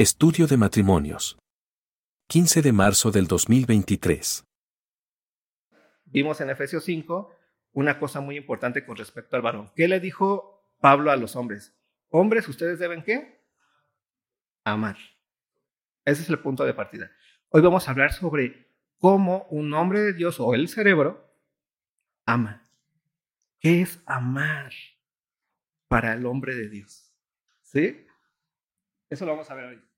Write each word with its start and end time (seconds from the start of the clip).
Estudio 0.00 0.46
de 0.46 0.56
matrimonios. 0.56 1.38
15 2.28 2.62
de 2.62 2.72
marzo 2.72 3.10
del 3.10 3.26
2023. 3.26 4.46
Vimos 6.06 6.40
en 6.40 6.48
Efesios 6.48 6.84
5 6.84 7.36
una 7.72 7.98
cosa 7.98 8.22
muy 8.22 8.38
importante 8.38 8.86
con 8.86 8.96
respecto 8.96 9.36
al 9.36 9.42
varón. 9.42 9.70
¿Qué 9.76 9.88
le 9.88 10.00
dijo 10.00 10.64
Pablo 10.80 11.10
a 11.10 11.16
los 11.16 11.36
hombres? 11.36 11.76
Hombres, 12.08 12.48
ustedes 12.48 12.78
deben 12.78 13.02
qué? 13.02 13.44
Amar. 14.64 14.96
Ese 16.06 16.22
es 16.22 16.30
el 16.30 16.38
punto 16.38 16.64
de 16.64 16.72
partida. 16.72 17.10
Hoy 17.50 17.60
vamos 17.60 17.86
a 17.86 17.90
hablar 17.90 18.14
sobre 18.14 18.72
cómo 18.96 19.48
un 19.50 19.74
hombre 19.74 20.00
de 20.00 20.14
Dios 20.14 20.40
o 20.40 20.54
el 20.54 20.68
cerebro 20.68 21.30
ama. 22.24 22.66
¿Qué 23.58 23.82
es 23.82 24.02
amar 24.06 24.72
para 25.88 26.14
el 26.14 26.24
hombre 26.24 26.54
de 26.54 26.70
Dios? 26.70 27.12
¿Sí? 27.60 28.06
Eso 29.10 29.26
lo 29.26 29.32
vamos 29.32 29.50
a 29.50 29.54
ver 29.54 29.66
hoy. 29.66 29.89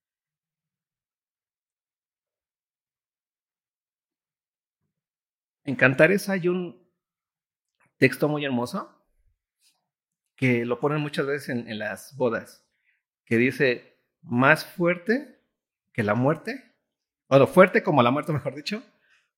En 5.64 5.76
Cantares 5.76 6.28
hay 6.28 6.48
un 6.48 6.82
texto 7.98 8.28
muy 8.28 8.44
hermoso 8.44 8.98
que 10.34 10.64
lo 10.64 10.80
ponen 10.80 11.00
muchas 11.00 11.26
veces 11.26 11.50
en, 11.50 11.78
las 11.78 12.16
bodas, 12.16 12.66
que 13.24 13.36
dice, 13.36 13.96
más 14.22 14.66
fuerte 14.66 15.40
que 15.92 16.02
la 16.02 16.14
muerte, 16.14 16.74
o 17.28 17.46
fuerte 17.46 17.82
como 17.84 18.02
la 18.02 18.10
muerte, 18.10 18.32
mejor 18.32 18.54
dicho, 18.54 18.82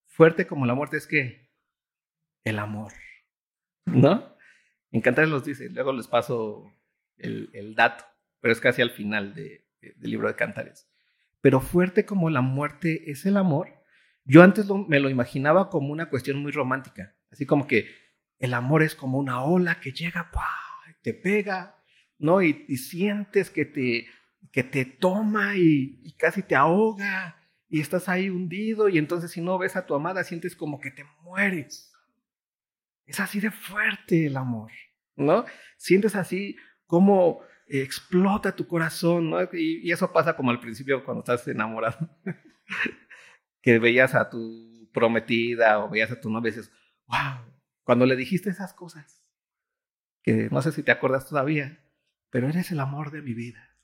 fuerte 0.06 0.46
como 0.46 0.64
la 0.64 0.74
muerte 0.74 0.96
es 0.96 1.06
que 1.06 1.50
el 2.42 2.58
amor, 2.58 2.92
¿no? 3.84 4.34
En 4.92 5.00
Cantares 5.02 5.30
los 5.30 5.44
dice, 5.44 5.68
luego 5.68 5.92
les 5.92 6.06
paso 6.06 6.72
el, 7.18 7.74
dato, 7.74 8.04
pero 8.40 8.52
es 8.52 8.60
casi 8.60 8.80
al 8.80 8.90
final 8.90 9.34
de, 9.34 9.66
del 9.80 10.10
libro 10.10 10.28
de 10.28 10.36
Cantares. 10.36 10.88
Pero 11.42 11.60
fuerte 11.60 12.06
como 12.06 12.30
la 12.30 12.40
muerte 12.40 13.10
es 13.10 13.26
el 13.26 13.36
amor, 13.36 13.83
yo 14.24 14.42
antes 14.42 14.66
me 14.88 15.00
lo 15.00 15.10
imaginaba 15.10 15.70
como 15.70 15.92
una 15.92 16.08
cuestión 16.08 16.38
muy 16.38 16.52
romántica, 16.52 17.14
así 17.30 17.46
como 17.46 17.66
que 17.66 17.88
el 18.38 18.54
amor 18.54 18.82
es 18.82 18.94
como 18.94 19.18
una 19.18 19.42
ola 19.42 19.80
que 19.80 19.92
llega, 19.92 20.30
te 21.02 21.14
pega, 21.14 21.76
¿no? 22.18 22.42
Y, 22.42 22.76
sientes 22.76 23.50
que 23.50 23.64
te, 23.64 24.06
que 24.50 24.64
te 24.64 24.84
toma 24.84 25.56
y, 25.56 26.00
y 26.02 26.12
casi 26.12 26.42
te 26.42 26.54
ahoga 26.54 27.36
y 27.68 27.80
estás 27.80 28.08
ahí 28.08 28.30
hundido 28.30 28.88
y 28.88 28.98
entonces 28.98 29.30
si 29.30 29.40
no 29.40 29.58
ves 29.58 29.76
a 29.76 29.86
tu 29.86 29.94
amada 29.94 30.24
sientes 30.24 30.56
como 30.56 30.80
que 30.80 30.90
te 30.90 31.04
mueres. 31.22 31.92
Es 33.06 33.20
así 33.20 33.40
de 33.40 33.50
fuerte 33.50 34.26
el 34.26 34.36
amor, 34.36 34.70
¿no? 35.16 35.44
Sientes 35.76 36.16
así 36.16 36.56
como 36.86 37.40
explota 37.66 38.56
tu 38.56 38.66
corazón, 38.66 39.30
¿no? 39.30 39.42
Y, 39.52 39.80
y 39.82 39.92
eso 39.92 40.12
pasa 40.12 40.36
como 40.36 40.50
al 40.50 40.60
principio 40.60 41.04
cuando 41.04 41.20
estás 41.20 41.46
enamorado, 41.48 41.98
que 43.64 43.78
veías 43.78 44.14
a 44.14 44.28
tu 44.28 44.90
prometida 44.92 45.78
o 45.78 45.88
veías 45.88 46.10
a 46.10 46.20
tu 46.20 46.28
novia 46.28 46.50
y 46.50 46.52
dices, 46.52 46.70
wow, 47.06 47.38
cuando 47.82 48.04
le 48.04 48.14
dijiste 48.14 48.50
esas 48.50 48.74
cosas, 48.74 49.26
que 50.22 50.50
no 50.50 50.60
sé 50.60 50.70
si 50.70 50.82
te 50.82 50.92
acuerdas 50.92 51.26
todavía, 51.26 51.82
pero 52.28 52.46
eres 52.46 52.70
el 52.72 52.80
amor 52.80 53.10
de 53.10 53.22
mi 53.22 53.32
vida. 53.32 53.74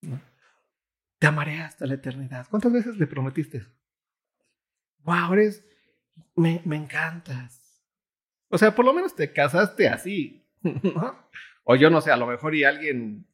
¿no? 0.00 0.20
Te 1.18 1.26
amaré 1.26 1.60
hasta 1.60 1.86
la 1.86 1.94
eternidad. 1.94 2.46
¿Cuántas 2.48 2.72
veces 2.72 2.96
le 2.96 3.08
prometiste 3.08 3.58
eso? 3.58 3.70
Wow, 5.00 5.32
eres, 5.32 5.64
me, 6.36 6.62
me 6.64 6.76
encantas. 6.76 7.82
O 8.48 8.58
sea, 8.58 8.76
por 8.76 8.84
lo 8.84 8.94
menos 8.94 9.16
te 9.16 9.32
casaste 9.32 9.88
así, 9.88 10.46
¿no? 10.62 11.18
O 11.64 11.74
yo 11.74 11.90
no 11.90 12.00
sé, 12.00 12.12
a 12.12 12.16
lo 12.16 12.28
mejor 12.28 12.54
y 12.54 12.62
alguien, 12.62 13.26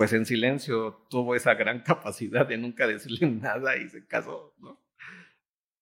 pues 0.00 0.14
en 0.14 0.24
silencio, 0.24 1.04
tuvo 1.10 1.34
esa 1.34 1.52
gran 1.52 1.80
capacidad 1.84 2.46
de 2.46 2.56
nunca 2.56 2.86
decirle 2.86 3.28
nada 3.30 3.76
y 3.76 3.86
se 3.86 4.06
casó, 4.06 4.54
¿no? 4.56 4.82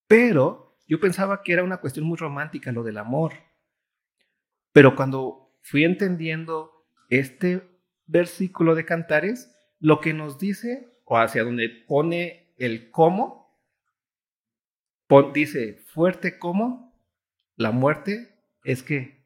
Pero 0.08 0.77
yo 0.88 0.98
pensaba 0.98 1.44
que 1.44 1.52
era 1.52 1.62
una 1.62 1.77
cuestión 1.77 2.05
muy 2.05 2.16
romántica 2.16 2.72
lo 2.72 2.83
del 2.83 2.98
amor. 2.98 3.34
Pero 4.73 4.96
cuando 4.96 5.56
fui 5.62 5.84
entendiendo 5.84 6.84
este 7.11 7.62
versículo 8.06 8.74
de 8.74 8.84
Cantares, 8.84 9.56
lo 9.79 10.01
que 10.01 10.12
nos 10.12 10.36
dice, 10.36 11.00
o 11.05 11.17
hacia 11.17 11.45
donde 11.45 11.68
pone 11.68 12.56
el 12.58 12.90
cómo, 12.90 13.56
dice, 15.33 15.74
fuerte 15.86 16.40
como 16.40 17.00
la 17.55 17.70
muerte 17.70 18.36
es 18.64 18.83
que 18.83 19.24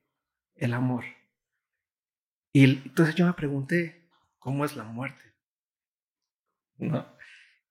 el 0.55 0.75
amor. 0.75 1.05
Y 2.53 2.65
entonces 2.65 3.15
yo 3.15 3.25
me 3.25 3.33
pregunté, 3.33 4.02
¿cómo 4.43 4.65
es 4.65 4.77
la 4.77 4.85
muerte? 4.85 5.23
¿No? 6.79 7.07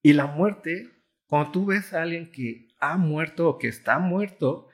Y 0.01 0.13
la 0.13 0.25
muerte, 0.25 0.89
cuando 1.27 1.51
tú 1.51 1.65
ves 1.65 1.93
a 1.93 2.01
alguien 2.01 2.31
que 2.31 2.69
ha 2.79 2.97
muerto 2.97 3.49
o 3.49 3.57
que 3.57 3.67
está 3.67 3.99
muerto, 3.99 4.69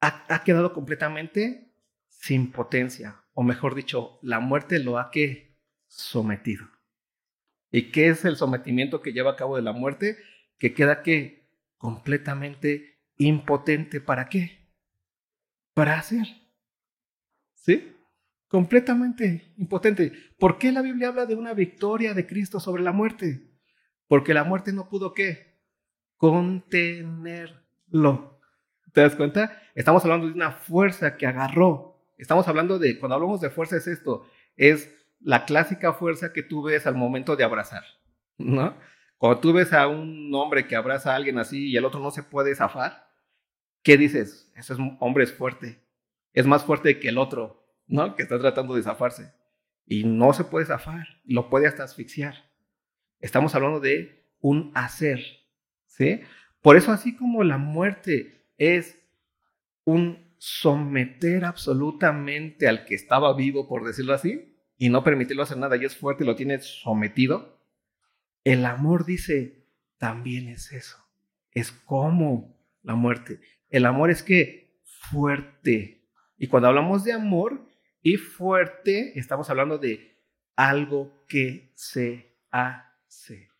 ha, 0.00 0.26
ha 0.28 0.44
quedado 0.44 0.74
completamente 0.74 1.72
sin 2.08 2.52
potencia, 2.52 3.24
o 3.32 3.42
mejor 3.42 3.74
dicho, 3.74 4.18
la 4.22 4.38
muerte 4.38 4.78
lo 4.78 4.98
ha 4.98 5.10
que 5.10 5.56
sometido. 5.86 6.68
¿Y 7.70 7.90
qué 7.90 8.08
es 8.08 8.24
el 8.26 8.36
sometimiento 8.36 9.00
que 9.00 9.12
lleva 9.12 9.32
a 9.32 9.36
cabo 9.36 9.56
de 9.56 9.62
la 9.62 9.72
muerte? 9.72 10.18
Que 10.58 10.74
queda 10.74 11.02
que 11.02 11.48
completamente 11.78 13.00
impotente 13.16 14.00
para 14.00 14.28
qué? 14.28 14.68
Para 15.72 15.98
hacer. 15.98 16.26
¿Sí? 17.54 17.96
Completamente 18.50 19.54
impotente. 19.58 20.12
¿Por 20.36 20.58
qué 20.58 20.72
la 20.72 20.82
Biblia 20.82 21.06
habla 21.06 21.24
de 21.24 21.36
una 21.36 21.54
victoria 21.54 22.14
de 22.14 22.26
Cristo 22.26 22.58
sobre 22.58 22.82
la 22.82 22.90
muerte? 22.90 23.48
Porque 24.08 24.34
la 24.34 24.42
muerte 24.42 24.72
no 24.72 24.88
pudo 24.88 25.14
qué? 25.14 25.60
Contenerlo. 26.16 27.60
¿Te 28.92 29.02
das 29.02 29.14
cuenta? 29.14 29.56
Estamos 29.76 30.02
hablando 30.04 30.26
de 30.26 30.32
una 30.32 30.50
fuerza 30.50 31.16
que 31.16 31.28
agarró. 31.28 32.02
Estamos 32.18 32.48
hablando 32.48 32.80
de, 32.80 32.98
cuando 32.98 33.14
hablamos 33.14 33.40
de 33.40 33.50
fuerza 33.50 33.76
es 33.76 33.86
esto, 33.86 34.26
es 34.56 34.92
la 35.20 35.44
clásica 35.44 35.92
fuerza 35.92 36.32
que 36.32 36.42
tú 36.42 36.64
ves 36.64 36.88
al 36.88 36.96
momento 36.96 37.36
de 37.36 37.44
abrazar, 37.44 37.84
¿no? 38.36 38.74
Cuando 39.16 39.38
tú 39.38 39.52
ves 39.52 39.72
a 39.72 39.86
un 39.86 40.34
hombre 40.34 40.66
que 40.66 40.74
abraza 40.74 41.12
a 41.12 41.16
alguien 41.16 41.38
así 41.38 41.68
y 41.68 41.76
el 41.76 41.84
otro 41.84 42.00
no 42.00 42.10
se 42.10 42.24
puede 42.24 42.56
zafar, 42.56 43.06
¿qué 43.84 43.96
dices? 43.96 44.52
Ese 44.56 44.74
hombre 44.98 45.22
es 45.22 45.32
fuerte, 45.32 45.84
es 46.32 46.46
más 46.46 46.64
fuerte 46.64 46.98
que 46.98 47.10
el 47.10 47.16
otro, 47.16 47.59
¿no? 47.90 48.14
Que 48.14 48.22
está 48.22 48.38
tratando 48.38 48.74
de 48.74 48.82
zafarse 48.82 49.32
y 49.84 50.04
no 50.04 50.32
se 50.32 50.44
puede 50.44 50.66
zafar, 50.66 51.20
lo 51.24 51.50
puede 51.50 51.66
hasta 51.66 51.82
asfixiar. 51.82 52.48
Estamos 53.18 53.54
hablando 53.54 53.80
de 53.80 54.24
un 54.40 54.70
hacer, 54.74 55.20
¿sí? 55.86 56.20
Por 56.62 56.76
eso 56.76 56.92
así 56.92 57.16
como 57.16 57.42
la 57.42 57.58
muerte 57.58 58.46
es 58.56 58.98
un 59.84 60.32
someter 60.38 61.44
absolutamente 61.44 62.68
al 62.68 62.84
que 62.84 62.94
estaba 62.94 63.34
vivo, 63.34 63.68
por 63.68 63.84
decirlo 63.84 64.14
así, 64.14 64.56
y 64.78 64.88
no 64.88 65.02
permitirlo 65.02 65.42
hacer 65.42 65.58
nada 65.58 65.76
y 65.76 65.84
es 65.84 65.96
fuerte 65.96 66.24
lo 66.24 66.36
tiene 66.36 66.60
sometido, 66.60 67.60
el 68.44 68.64
amor 68.64 69.04
dice, 69.04 69.66
también 69.98 70.48
es 70.48 70.72
eso. 70.72 70.96
Es 71.50 71.72
como 71.72 72.56
la 72.82 72.94
muerte. 72.94 73.40
El 73.68 73.84
amor 73.84 74.10
es 74.10 74.22
que 74.22 74.80
fuerte. 74.84 76.06
Y 76.38 76.46
cuando 76.46 76.68
hablamos 76.68 77.04
de 77.04 77.12
amor 77.12 77.66
y 78.02 78.16
fuerte, 78.16 79.18
estamos 79.18 79.50
hablando 79.50 79.78
de 79.78 80.18
algo 80.56 81.24
que 81.26 81.72
se 81.74 82.38
hace. 82.50 83.50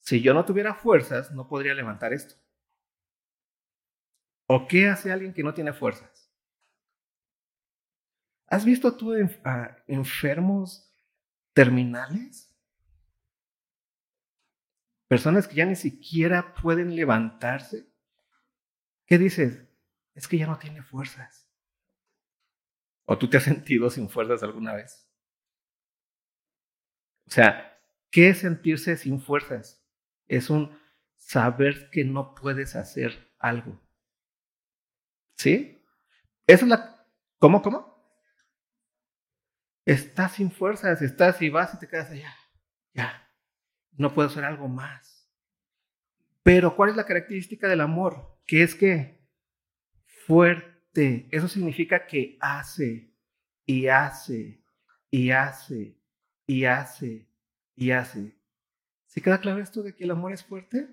Si 0.00 0.20
yo 0.20 0.34
no 0.34 0.44
tuviera 0.44 0.74
fuerzas, 0.74 1.32
no 1.32 1.48
podría 1.48 1.74
levantar 1.74 2.12
esto. 2.12 2.34
¿O 4.46 4.66
qué 4.66 4.88
hace 4.88 5.12
alguien 5.12 5.32
que 5.32 5.42
no 5.42 5.54
tiene 5.54 5.72
fuerzas? 5.72 6.30
¿Has 8.48 8.64
visto 8.64 8.96
tú 8.96 9.14
a 9.44 9.78
enfermos 9.86 10.92
terminales? 11.54 12.54
Personas 15.08 15.48
que 15.48 15.54
ya 15.56 15.64
ni 15.64 15.76
siquiera 15.76 16.54
pueden 16.54 16.94
levantarse. 16.94 17.86
¿Qué 19.06 19.18
dices? 19.18 19.62
Es 20.14 20.28
que 20.28 20.38
ya 20.38 20.46
no 20.46 20.58
tiene 20.58 20.82
fuerzas. 20.82 21.51
¿O 23.12 23.18
tú 23.18 23.28
te 23.28 23.36
has 23.36 23.42
sentido 23.42 23.90
sin 23.90 24.08
fuerzas 24.08 24.42
alguna 24.42 24.72
vez? 24.72 25.06
O 27.26 27.30
sea, 27.30 27.78
¿qué 28.10 28.30
es 28.30 28.38
sentirse 28.38 28.96
sin 28.96 29.20
fuerzas? 29.20 29.84
Es 30.28 30.48
un 30.48 30.80
saber 31.18 31.90
que 31.90 32.06
no 32.06 32.34
puedes 32.34 32.74
hacer 32.74 33.30
algo. 33.38 33.78
¿Sí? 35.36 35.84
Esa 36.46 36.64
es 36.64 36.70
la... 36.70 37.06
¿Cómo, 37.38 37.60
cómo? 37.60 38.02
Estás 39.84 40.32
sin 40.32 40.50
fuerzas, 40.50 41.02
estás 41.02 41.42
y 41.42 41.50
vas 41.50 41.74
y 41.74 41.80
te 41.80 41.88
quedas 41.88 42.10
allá. 42.10 42.34
Ya, 42.94 43.30
no 43.90 44.14
puedo 44.14 44.28
hacer 44.28 44.44
algo 44.44 44.68
más. 44.68 45.30
Pero 46.42 46.74
¿cuál 46.74 46.88
es 46.88 46.96
la 46.96 47.04
característica 47.04 47.68
del 47.68 47.82
amor? 47.82 48.40
Que 48.46 48.62
es 48.62 48.74
que 48.74 49.22
fuerte. 50.06 50.71
Eso 50.94 51.48
significa 51.48 52.06
que 52.06 52.36
hace 52.40 53.10
y 53.64 53.86
hace 53.86 54.62
y 55.10 55.30
hace 55.30 55.98
y 56.46 56.64
hace 56.64 57.28
y 57.74 57.90
hace. 57.90 58.36
¿Sí 59.06 59.20
queda 59.20 59.40
claro 59.40 59.60
esto 59.60 59.82
de 59.82 59.94
que 59.94 60.04
el 60.04 60.10
amor 60.10 60.32
es 60.32 60.44
fuerte? 60.44 60.88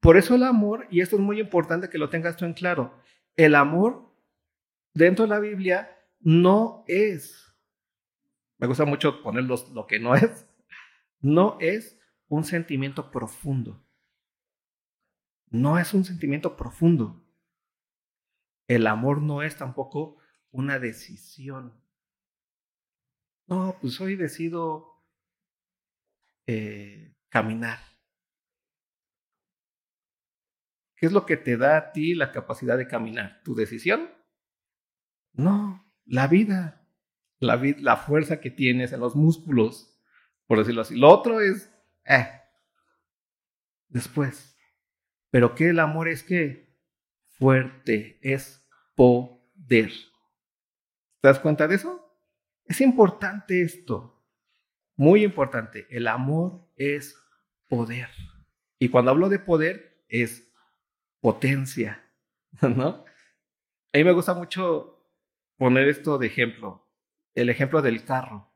Por 0.00 0.16
eso 0.16 0.34
el 0.34 0.42
amor, 0.42 0.86
y 0.90 1.00
esto 1.00 1.16
es 1.16 1.22
muy 1.22 1.40
importante 1.40 1.90
que 1.90 1.98
lo 1.98 2.08
tengas 2.08 2.36
tú 2.36 2.44
en 2.44 2.54
claro, 2.54 2.94
el 3.36 3.54
amor 3.54 4.14
dentro 4.94 5.24
de 5.24 5.30
la 5.30 5.40
Biblia 5.40 5.90
no 6.20 6.84
es, 6.86 7.52
me 8.58 8.66
gusta 8.66 8.84
mucho 8.84 9.22
poner 9.22 9.44
lo 9.44 9.86
que 9.86 9.98
no 9.98 10.14
es, 10.14 10.46
no 11.20 11.58
es 11.60 11.98
un 12.28 12.44
sentimiento 12.44 13.10
profundo. 13.10 13.84
No 15.50 15.78
es 15.78 15.94
un 15.94 16.04
sentimiento 16.04 16.56
profundo. 16.56 17.24
El 18.68 18.86
amor 18.86 19.22
no 19.22 19.42
es 19.42 19.56
tampoco 19.56 20.18
una 20.50 20.78
decisión. 20.78 21.82
No, 23.46 23.78
pues 23.80 23.98
hoy 24.00 24.14
decido 24.14 25.02
eh, 26.46 27.16
caminar. 27.30 27.78
¿Qué 30.96 31.06
es 31.06 31.12
lo 31.12 31.24
que 31.24 31.38
te 31.38 31.56
da 31.56 31.78
a 31.78 31.92
ti 31.92 32.14
la 32.14 32.30
capacidad 32.30 32.76
de 32.76 32.88
caminar? 32.88 33.40
¿Tu 33.42 33.54
decisión? 33.54 34.10
No, 35.32 35.90
la 36.04 36.26
vida, 36.26 36.86
la, 37.38 37.58
la 37.78 37.96
fuerza 37.96 38.40
que 38.40 38.50
tienes 38.50 38.92
en 38.92 39.00
los 39.00 39.16
músculos, 39.16 39.98
por 40.46 40.58
decirlo 40.58 40.82
así. 40.82 40.94
Lo 40.96 41.08
otro 41.08 41.40
es, 41.40 41.72
eh, 42.04 42.28
después. 43.88 44.58
Pero 45.30 45.54
que 45.54 45.70
el 45.70 45.78
amor 45.78 46.08
es 46.08 46.22
que 46.22 46.67
fuerte, 47.38 48.18
es 48.22 48.66
poder. 48.94 49.90
¿Te 51.20 51.28
das 51.28 51.38
cuenta 51.38 51.66
de 51.68 51.76
eso? 51.76 52.04
Es 52.64 52.80
importante 52.80 53.62
esto, 53.62 54.22
muy 54.96 55.24
importante. 55.24 55.86
El 55.90 56.06
amor 56.06 56.68
es 56.76 57.16
poder. 57.68 58.08
Y 58.78 58.88
cuando 58.88 59.10
hablo 59.10 59.28
de 59.28 59.38
poder, 59.38 60.04
es 60.08 60.52
potencia, 61.20 62.04
¿no? 62.62 63.04
A 63.92 63.96
mí 63.98 64.04
me 64.04 64.12
gusta 64.12 64.34
mucho 64.34 64.98
poner 65.56 65.88
esto 65.88 66.18
de 66.18 66.26
ejemplo, 66.26 66.86
el 67.34 67.48
ejemplo 67.48 67.82
del 67.82 68.04
carro. 68.04 68.52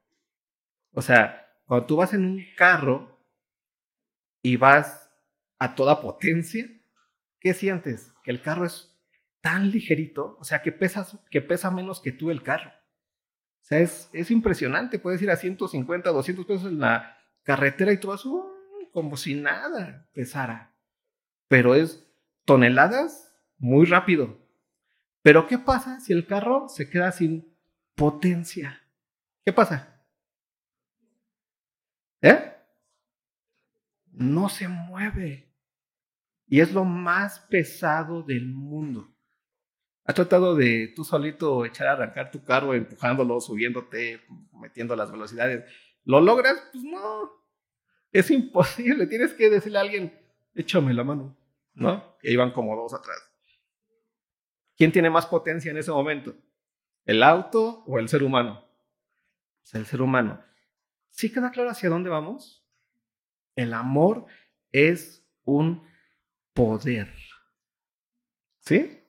O 0.93 1.03
sea, 1.03 1.57
cuando 1.67 1.87
tú 1.87 1.97
vas 1.97 2.13
en 2.13 2.25
un 2.25 2.45
carro 2.57 3.19
y 4.43 4.57
vas 4.57 5.11
a 5.59 5.75
toda 5.75 6.01
potencia, 6.01 6.69
¿qué 7.43 7.55
sientes? 7.55 8.15
Que 8.23 8.31
el 8.31 8.41
carro 8.41 8.65
es 8.65 8.97
tan 9.41 9.71
ligerito, 9.71 10.37
o 10.39 10.45
sea, 10.45 10.63
que, 10.63 10.71
pesas, 10.71 11.19
que 11.31 11.43
pesa 11.43 11.71
menos 11.71 12.01
que 12.01 12.13
tú 12.13 12.31
el 12.31 12.43
carro. 12.43 12.71
O 12.71 13.65
sea, 13.65 13.81
es, 13.81 14.09
es 14.13 14.31
impresionante, 14.31 15.01
puedes 15.01 15.21
ir 15.21 15.31
a 15.31 15.37
150, 15.37 16.11
200 16.11 16.47
pesos 16.47 16.71
en 16.71 16.79
la 16.79 17.19
carretera 17.43 17.93
y 17.93 17.99
tú 17.99 18.09
vas 18.09 18.25
uh, 18.25 18.45
como 18.93 19.17
si 19.17 19.35
nada 19.35 20.09
pesara. 20.15 20.75
Pero 21.49 21.75
es 21.75 22.09
toneladas 22.45 23.37
muy 23.59 23.87
rápido. 23.87 24.39
Pero 25.23 25.47
¿qué 25.49 25.59
pasa 25.59 26.01
si 26.01 26.13
el 26.13 26.27
carro 26.27 26.69
se 26.69 26.89
queda 26.89 27.11
sin 27.11 27.57
potencia? 27.97 28.81
¿Qué 29.45 29.53
pasa? 29.53 30.05
¿Eh? 32.21 32.53
No 34.13 34.49
se 34.49 34.69
mueve. 34.69 35.52
Y 36.47 36.61
es 36.61 36.73
lo 36.73 36.85
más 36.85 37.41
pesado 37.41 38.23
del 38.23 38.47
mundo. 38.47 39.13
¿Has 40.05 40.17
tratado 40.17 40.57
de 40.57 40.93
tú 40.95 41.05
solito 41.05 41.65
echar 41.65 41.87
a 41.87 41.93
arrancar 41.93 42.31
tu 42.31 42.43
carro, 42.45 42.75
empujándolo, 42.75 43.41
subiéndote, 43.41 44.21
metiendo 44.61 44.97
las 44.97 45.13
velocidades? 45.13 45.65
¿Lo 46.05 46.21
logras? 46.21 46.55
Pues 46.73 46.85
no. 46.85 47.31
Es 48.11 48.31
imposible. 48.31 49.07
Tienes 49.07 49.33
que 49.35 49.49
decirle 49.49 49.79
a 49.79 49.83
alguien, 49.83 50.21
échame 50.55 50.93
la 50.93 51.05
mano. 51.05 51.37
¿No? 51.75 52.17
Y 52.23 52.33
iban 52.33 52.53
como 52.53 52.77
dos 52.77 52.93
atrás. 52.93 53.17
¿Quién 54.77 54.93
tiene 54.93 55.11
más 55.11 55.27
potencia 55.27 55.71
en 55.71 55.79
ese 55.79 55.91
momento? 55.91 56.35
¿El 57.05 57.23
auto 57.23 57.83
o 57.87 57.99
el 57.99 58.09
ser 58.09 58.23
humano? 58.23 58.65
Pues 59.63 59.75
el 59.75 59.87
ser 59.87 60.03
humano. 60.03 60.43
¿Sí 61.11 61.33
queda 61.33 61.51
claro 61.51 61.71
hacia 61.71 61.89
dónde 61.89 62.11
vamos? 62.11 62.67
El 63.55 63.75
amor 63.75 64.27
es 64.71 65.27
un 65.45 65.87
poder. 66.55 67.13
¿Sí? 68.61 69.01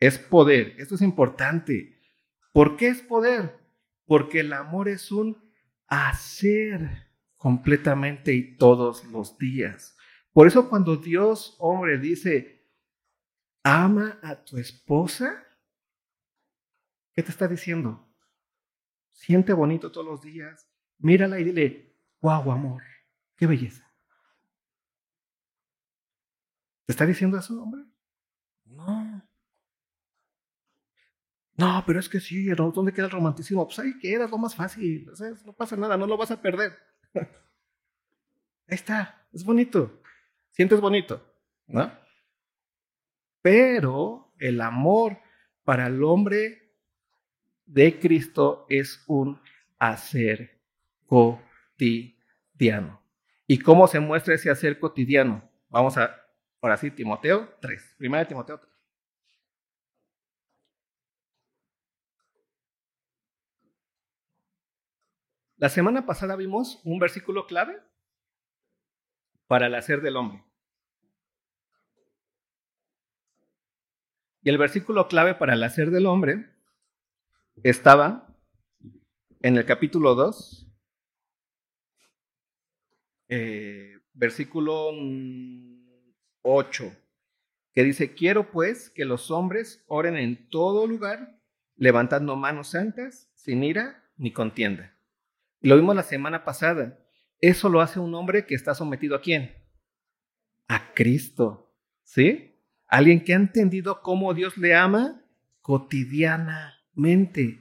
Es 0.00 0.18
poder. 0.18 0.74
Esto 0.78 0.94
es 0.96 1.02
importante. 1.02 2.00
¿Por 2.52 2.76
qué 2.76 2.88
es 2.88 3.02
poder? 3.02 3.58
Porque 4.06 4.40
el 4.40 4.52
amor 4.52 4.88
es 4.88 5.10
un 5.10 5.42
hacer 5.86 7.08
completamente 7.36 8.32
y 8.32 8.56
todos 8.56 9.04
los 9.04 9.38
días. 9.38 9.96
Por 10.32 10.46
eso 10.46 10.68
cuando 10.68 10.96
Dios, 10.96 11.56
hombre, 11.58 11.98
dice, 11.98 12.68
ama 13.62 14.18
a 14.22 14.44
tu 14.44 14.58
esposa, 14.58 15.44
¿qué 17.12 17.22
te 17.22 17.30
está 17.30 17.46
diciendo? 17.48 18.08
Siente 19.12 19.52
bonito 19.52 19.92
todos 19.92 20.06
los 20.06 20.22
días, 20.22 20.68
mírala 20.98 21.38
y 21.38 21.44
dile, 21.44 21.96
wow, 22.20 22.50
amor, 22.50 22.82
qué 23.36 23.46
belleza. 23.46 23.83
¿Te 26.86 26.92
está 26.92 27.06
diciendo 27.06 27.38
eso, 27.38 27.62
hombre? 27.62 27.82
No. 28.66 29.22
No, 31.56 31.84
pero 31.86 32.00
es 32.00 32.08
que 32.08 32.20
sí, 32.20 32.46
¿dónde 32.48 32.92
queda 32.92 33.06
el 33.06 33.12
romanticismo? 33.12 33.66
Pues 33.66 33.78
ahí 33.78 33.98
queda, 33.98 34.24
es 34.24 34.30
lo 34.30 34.38
más 34.38 34.54
fácil. 34.54 35.08
no 35.44 35.52
pasa 35.52 35.76
nada, 35.76 35.96
no 35.96 36.06
lo 36.06 36.16
vas 36.16 36.30
a 36.30 36.42
perder. 36.42 36.76
ahí 37.14 37.26
está, 38.66 39.26
es 39.32 39.44
bonito. 39.44 40.02
Sientes 40.50 40.80
bonito, 40.80 41.24
¿no? 41.66 41.92
Pero 43.40 44.32
el 44.38 44.60
amor 44.60 45.18
para 45.64 45.86
el 45.86 46.02
hombre 46.02 46.72
de 47.66 47.98
Cristo 47.98 48.66
es 48.68 49.02
un 49.06 49.40
hacer 49.78 50.60
cotidiano. 51.06 53.00
¿Y 53.46 53.58
cómo 53.58 53.86
se 53.86 54.00
muestra 54.00 54.34
ese 54.34 54.50
hacer 54.50 54.78
cotidiano? 54.78 55.48
Vamos 55.68 55.96
a 55.98 56.23
Ahora 56.64 56.78
sí, 56.78 56.90
Timoteo 56.90 57.58
3. 57.60 57.96
Primera 57.98 58.22
de 58.22 58.28
Timoteo 58.30 58.58
3. 58.58 58.72
La 65.58 65.68
semana 65.68 66.06
pasada 66.06 66.36
vimos 66.36 66.80
un 66.84 66.98
versículo 66.98 67.46
clave 67.46 67.82
para 69.46 69.66
el 69.66 69.74
hacer 69.74 70.00
del 70.00 70.16
hombre. 70.16 70.42
Y 74.40 74.48
el 74.48 74.56
versículo 74.56 75.06
clave 75.06 75.34
para 75.34 75.52
el 75.52 75.62
hacer 75.62 75.90
del 75.90 76.06
hombre 76.06 76.50
estaba 77.62 78.34
en 79.42 79.58
el 79.58 79.66
capítulo 79.66 80.14
2, 80.14 80.66
eh, 83.28 84.00
versículo 84.14 84.92
8, 86.44 86.92
que 87.72 87.82
dice, 87.82 88.14
quiero 88.14 88.52
pues 88.52 88.90
que 88.90 89.04
los 89.04 89.32
hombres 89.32 89.82
oren 89.88 90.16
en 90.16 90.48
todo 90.48 90.86
lugar, 90.86 91.40
levantando 91.74 92.36
manos 92.36 92.68
santas, 92.68 93.32
sin 93.34 93.64
ira 93.64 94.04
ni 94.16 94.32
contienda. 94.32 94.96
Lo 95.60 95.76
vimos 95.76 95.96
la 95.96 96.02
semana 96.02 96.44
pasada. 96.44 97.00
Eso 97.40 97.68
lo 97.68 97.80
hace 97.80 97.98
un 97.98 98.14
hombre 98.14 98.46
que 98.46 98.54
está 98.54 98.74
sometido 98.74 99.16
a 99.16 99.20
quién? 99.20 99.54
A 100.68 100.92
Cristo. 100.92 101.74
¿Sí? 102.02 102.60
Alguien 102.86 103.24
que 103.24 103.32
ha 103.32 103.36
entendido 103.36 104.02
cómo 104.02 104.34
Dios 104.34 104.56
le 104.58 104.74
ama 104.74 105.24
cotidianamente. 105.62 107.60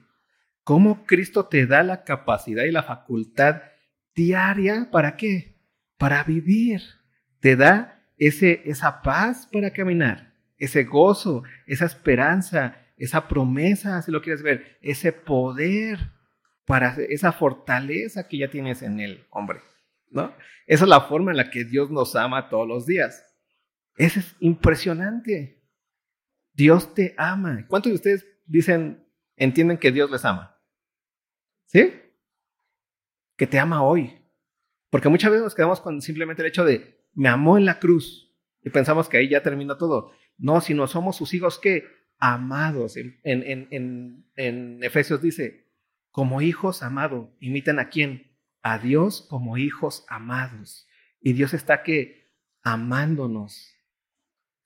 Cómo 0.64 1.06
Cristo 1.06 1.48
te 1.48 1.66
da 1.66 1.82
la 1.84 2.04
capacidad 2.04 2.66
y 2.66 2.72
la 2.72 2.84
facultad 2.84 3.62
diaria. 4.14 4.90
¿Para 4.92 5.16
qué? 5.16 5.62
Para 5.98 6.24
vivir. 6.24 6.82
Te 7.40 7.56
da 7.56 7.93
ese, 8.18 8.62
esa 8.66 9.02
paz 9.02 9.48
para 9.52 9.72
caminar, 9.72 10.34
ese 10.58 10.84
gozo, 10.84 11.44
esa 11.66 11.86
esperanza, 11.86 12.78
esa 12.98 13.28
promesa, 13.28 14.02
si 14.02 14.12
lo 14.12 14.22
quieres 14.22 14.44
ver, 14.44 14.78
ese 14.82 15.12
poder 15.12 16.12
para 16.66 16.96
esa 17.10 17.32
fortaleza 17.32 18.28
que 18.28 18.38
ya 18.38 18.50
tienes 18.50 18.82
en 18.82 19.00
el 19.00 19.26
hombre, 19.30 19.60
¿no? 20.10 20.34
Esa 20.66 20.86
es 20.86 20.90
la 20.90 21.02
forma 21.02 21.32
en 21.32 21.38
la 21.38 21.50
que 21.50 21.66
Dios 21.66 21.92
nos 21.92 22.16
ama 22.16 22.50
todos 22.50 22.68
los 22.68 22.86
días. 22.86 23.22
Eso 23.98 24.20
es 24.20 24.36
impresionante. 24.40 25.62
Dios 26.54 26.94
te 26.94 27.14
ama. 27.18 27.66
¿Cuántos 27.68 27.92
de 27.92 27.96
ustedes 27.96 28.28
dicen, 28.46 29.06
entienden 29.36 29.78
que 29.78 29.92
Dios 29.92 30.10
les 30.10 30.24
ama? 30.24 30.58
¿Sí? 31.66 31.94
Que 33.36 33.48
te 33.48 33.60
ama 33.60 33.84
hoy. 33.84 34.20
Porque 34.90 35.10
muchas 35.10 35.32
veces 35.32 35.44
nos 35.44 35.56
quedamos 35.56 35.82
con 35.82 36.02
simplemente 36.02 36.42
el 36.42 36.48
hecho 36.48 36.64
de, 36.64 37.03
me 37.14 37.30
amó 37.30 37.58
en 37.58 37.66
la 37.66 37.80
cruz. 37.80 38.32
Y 38.64 38.70
pensamos 38.70 39.10
que 39.10 39.18
ahí 39.18 39.30
ya 39.30 39.44
termina 39.44 39.78
todo. 39.78 40.12
No, 40.38 40.62
sino 40.62 40.88
somos 40.88 41.16
sus 41.16 41.34
hijos 41.34 41.60
que 41.60 41.86
amados. 42.18 42.96
En, 42.98 44.26
Efesios 44.82 45.22
dice, 45.22 45.68
como 46.12 46.42
hijos 46.42 46.84
amados, 46.84 47.30
imitan 47.40 47.80
a 47.80 47.90
quién? 47.90 48.34
a 48.64 48.80
Dios 48.80 49.28
como 49.30 49.58
hijos 49.58 50.06
amados. 50.08 50.88
Y 51.22 51.34
Dios 51.34 51.54
está 51.54 51.84
que 51.84 52.32
amándonos, 52.64 53.76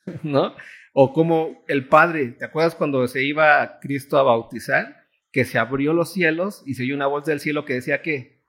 ¿no? 0.23 0.55
O 0.93 1.13
como 1.13 1.63
el 1.67 1.87
Padre, 1.87 2.29
¿te 2.29 2.45
acuerdas 2.45 2.75
cuando 2.75 3.07
se 3.07 3.23
iba 3.23 3.79
Cristo 3.79 4.17
a 4.17 4.23
bautizar? 4.23 5.07
Que 5.31 5.45
se 5.45 5.59
abrió 5.59 5.93
los 5.93 6.13
cielos 6.13 6.63
y 6.65 6.75
se 6.75 6.83
oyó 6.83 6.95
una 6.95 7.07
voz 7.07 7.25
del 7.25 7.39
cielo 7.39 7.65
que 7.65 7.73
decía 7.73 8.01
que 8.01 8.43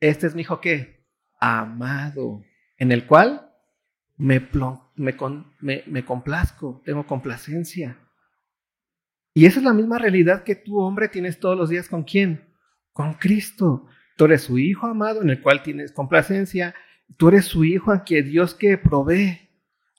este 0.00 0.26
es 0.26 0.34
mi 0.34 0.42
hijo 0.42 0.60
que 0.60 1.04
amado, 1.40 2.44
en 2.82 2.90
el 2.90 3.06
cual 3.06 3.48
me, 4.16 4.40
complazco, 6.04 6.82
tengo 6.84 7.06
complacencia. 7.06 7.96
Y 9.34 9.46
esa 9.46 9.60
es 9.60 9.64
la 9.64 9.72
misma 9.72 10.00
realidad 10.00 10.42
que 10.42 10.56
tú, 10.56 10.80
hombre, 10.80 11.06
tienes 11.06 11.38
todos 11.38 11.56
los 11.56 11.68
días 11.70 11.88
con 11.88 12.02
quién? 12.02 12.44
Con 12.92 13.14
Cristo. 13.14 13.86
Tú 14.16 14.24
eres 14.24 14.42
su 14.42 14.58
hijo 14.58 14.88
amado 14.88 15.22
en 15.22 15.30
el 15.30 15.40
cual 15.40 15.62
tienes 15.62 15.92
complacencia. 15.92 16.74
Tú 17.16 17.28
eres 17.28 17.44
su 17.44 17.64
hijo 17.64 17.92
al 17.92 18.02
que 18.02 18.24
Dios 18.24 18.56
que 18.56 18.76
provee, 18.78 19.48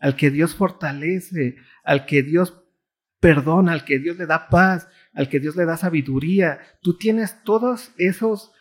al 0.01 0.17
que 0.17 0.29
Dios 0.29 0.53
fortalece, 0.53 1.55
al 1.85 2.05
que 2.05 2.21
Dios 2.21 2.65
perdona, 3.21 3.71
al 3.71 3.85
que 3.85 3.97
Dios 3.97 4.17
le 4.17 4.25
da 4.25 4.49
paz, 4.49 4.89
al 5.13 5.29
que 5.29 5.39
Dios 5.39 5.55
le 5.55 5.63
da 5.63 5.77
sabiduría. 5.77 6.59
Tú 6.81 6.97
tienes 6.97 7.41
todos 7.45 7.93
esos 7.97 8.51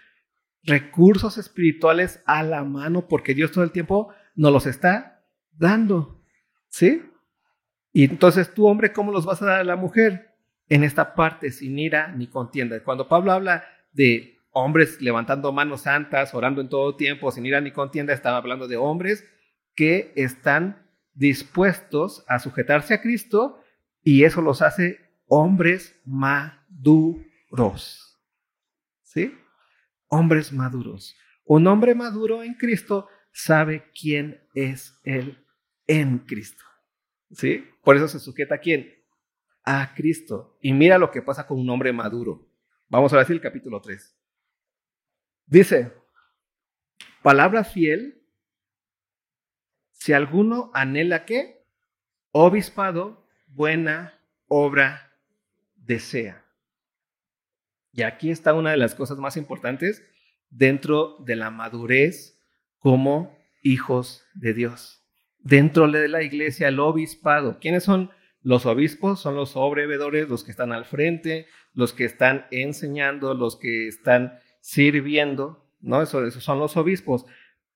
recursos 0.65 1.39
espirituales 1.39 2.23
a 2.27 2.43
la 2.43 2.65
mano 2.65 3.09
porque 3.09 3.35
Dios 3.35 3.53
todo 3.53 3.65
el 3.65 3.73
tiempo 3.73 4.13
nos 4.35 4.53
los 4.53 4.67
está 4.67 5.25
dando. 5.53 6.23
¿Sí? 6.69 7.03
Y 7.93 8.05
entonces 8.05 8.55
tú, 8.55 8.67
hombre, 8.67 8.93
¿cómo 8.93 9.13
los 9.13 9.27
vas 9.27 9.43
a 9.43 9.47
dar 9.47 9.61
a 9.61 9.65
la 9.65 9.77
mujer? 9.77 10.31
En 10.69 10.85
esta 10.85 11.15
parte, 11.15 11.51
sin 11.51 11.79
ira 11.79 12.09
ni 12.09 12.27
contienda. 12.29 12.83
Cuando 12.83 13.09
Pablo 13.09 13.33
habla 13.33 13.65
de 13.93 14.39
hombres 14.53 15.01
levantando 15.03 15.53
manos 15.53 15.83
santas, 15.83 16.35
orando 16.35 16.61
en 16.61 16.69
todo 16.69 16.97
tiempo, 16.97 17.31
sin 17.31 17.45
ira 17.45 17.61
ni 17.61 17.73
contienda, 17.73 18.15
estaba 18.15 18.39
hablando 18.39 18.69
de 18.69 18.77
hombres 18.77 19.29
que 19.75 20.13
están 20.17 20.89
dispuestos 21.15 22.25
a 22.29 22.39
sujetarse 22.39 22.95
a 22.95 23.03
Cristo 23.03 23.61
y 24.03 24.25
eso 24.25 24.41
los 24.41 24.63
hace 24.63 24.99
hombres 25.27 26.01
maduros. 26.05 27.29
¿Sí? 29.03 29.35
Hombres 30.15 30.53
maduros. 30.53 31.17
Un 31.47 31.67
hombre 31.67 31.95
maduro 31.95 32.43
en 32.43 32.53
Cristo 32.53 33.09
sabe 33.33 33.91
quién 33.99 34.47
es 34.53 35.01
él 35.05 35.43
en 35.87 36.19
Cristo. 36.19 36.63
¿Sí? 37.31 37.67
Por 37.83 37.97
eso 37.97 38.07
se 38.09 38.21
sujeta 38.21 38.57
a 38.57 38.59
quién? 38.59 38.93
A 39.65 39.95
Cristo. 39.95 40.59
Y 40.61 40.75
mira 40.75 40.99
lo 40.99 41.11
que 41.11 41.23
pasa 41.23 41.47
con 41.47 41.59
un 41.59 41.71
hombre 41.71 41.95
maduro. 41.95 42.47
Vamos 42.89 43.11
a 43.15 43.17
ver 43.17 43.31
el 43.31 43.41
capítulo 43.41 43.81
3. 43.81 44.15
Dice, 45.47 45.95
palabra 47.23 47.65
fiel, 47.65 48.23
si 49.93 50.13
alguno 50.13 50.71
anhela 50.75 51.25
qué? 51.25 51.65
Obispado, 52.33 53.27
buena 53.47 54.21
obra 54.47 55.17
desea. 55.75 56.42
Y 57.93 58.03
aquí 58.03 58.31
está 58.31 58.55
una 58.55 58.71
de 58.71 58.77
las 58.77 58.95
cosas 58.95 59.19
más 59.19 59.37
importantes 59.37 60.03
dentro 60.51 61.17
de 61.21 61.37
la 61.37 61.51
madurez 61.51 62.39
como 62.79 63.37
hijos 63.63 64.25
de 64.35 64.55
Dios. 64.55 65.05
Dentro 65.39 65.91
de 65.91 66.09
la 66.09 66.23
iglesia, 66.23 66.69
el 66.69 66.81
obispado. 66.81 67.59
¿Quiénes 67.61 67.85
son 67.85 68.11
los 68.43 68.67
obispos? 68.67 69.21
Son 69.21 69.35
los 69.35 69.51
sobrevedores, 69.51 70.29
los 70.29 70.45
que 70.45 70.51
están 70.51 70.73
al 70.73 70.85
frente, 70.85 71.47
los 71.75 71.93
que 71.93 72.05
están 72.05 72.47
enseñando, 72.51 73.35
los 73.35 73.57
que 73.57 73.89
están 73.89 74.39
sirviendo, 74.61 75.69
¿no? 75.81 76.03
Eso, 76.03 76.25
esos 76.25 76.45
son 76.45 76.59
los 76.59 76.77
obispos. 76.77 77.25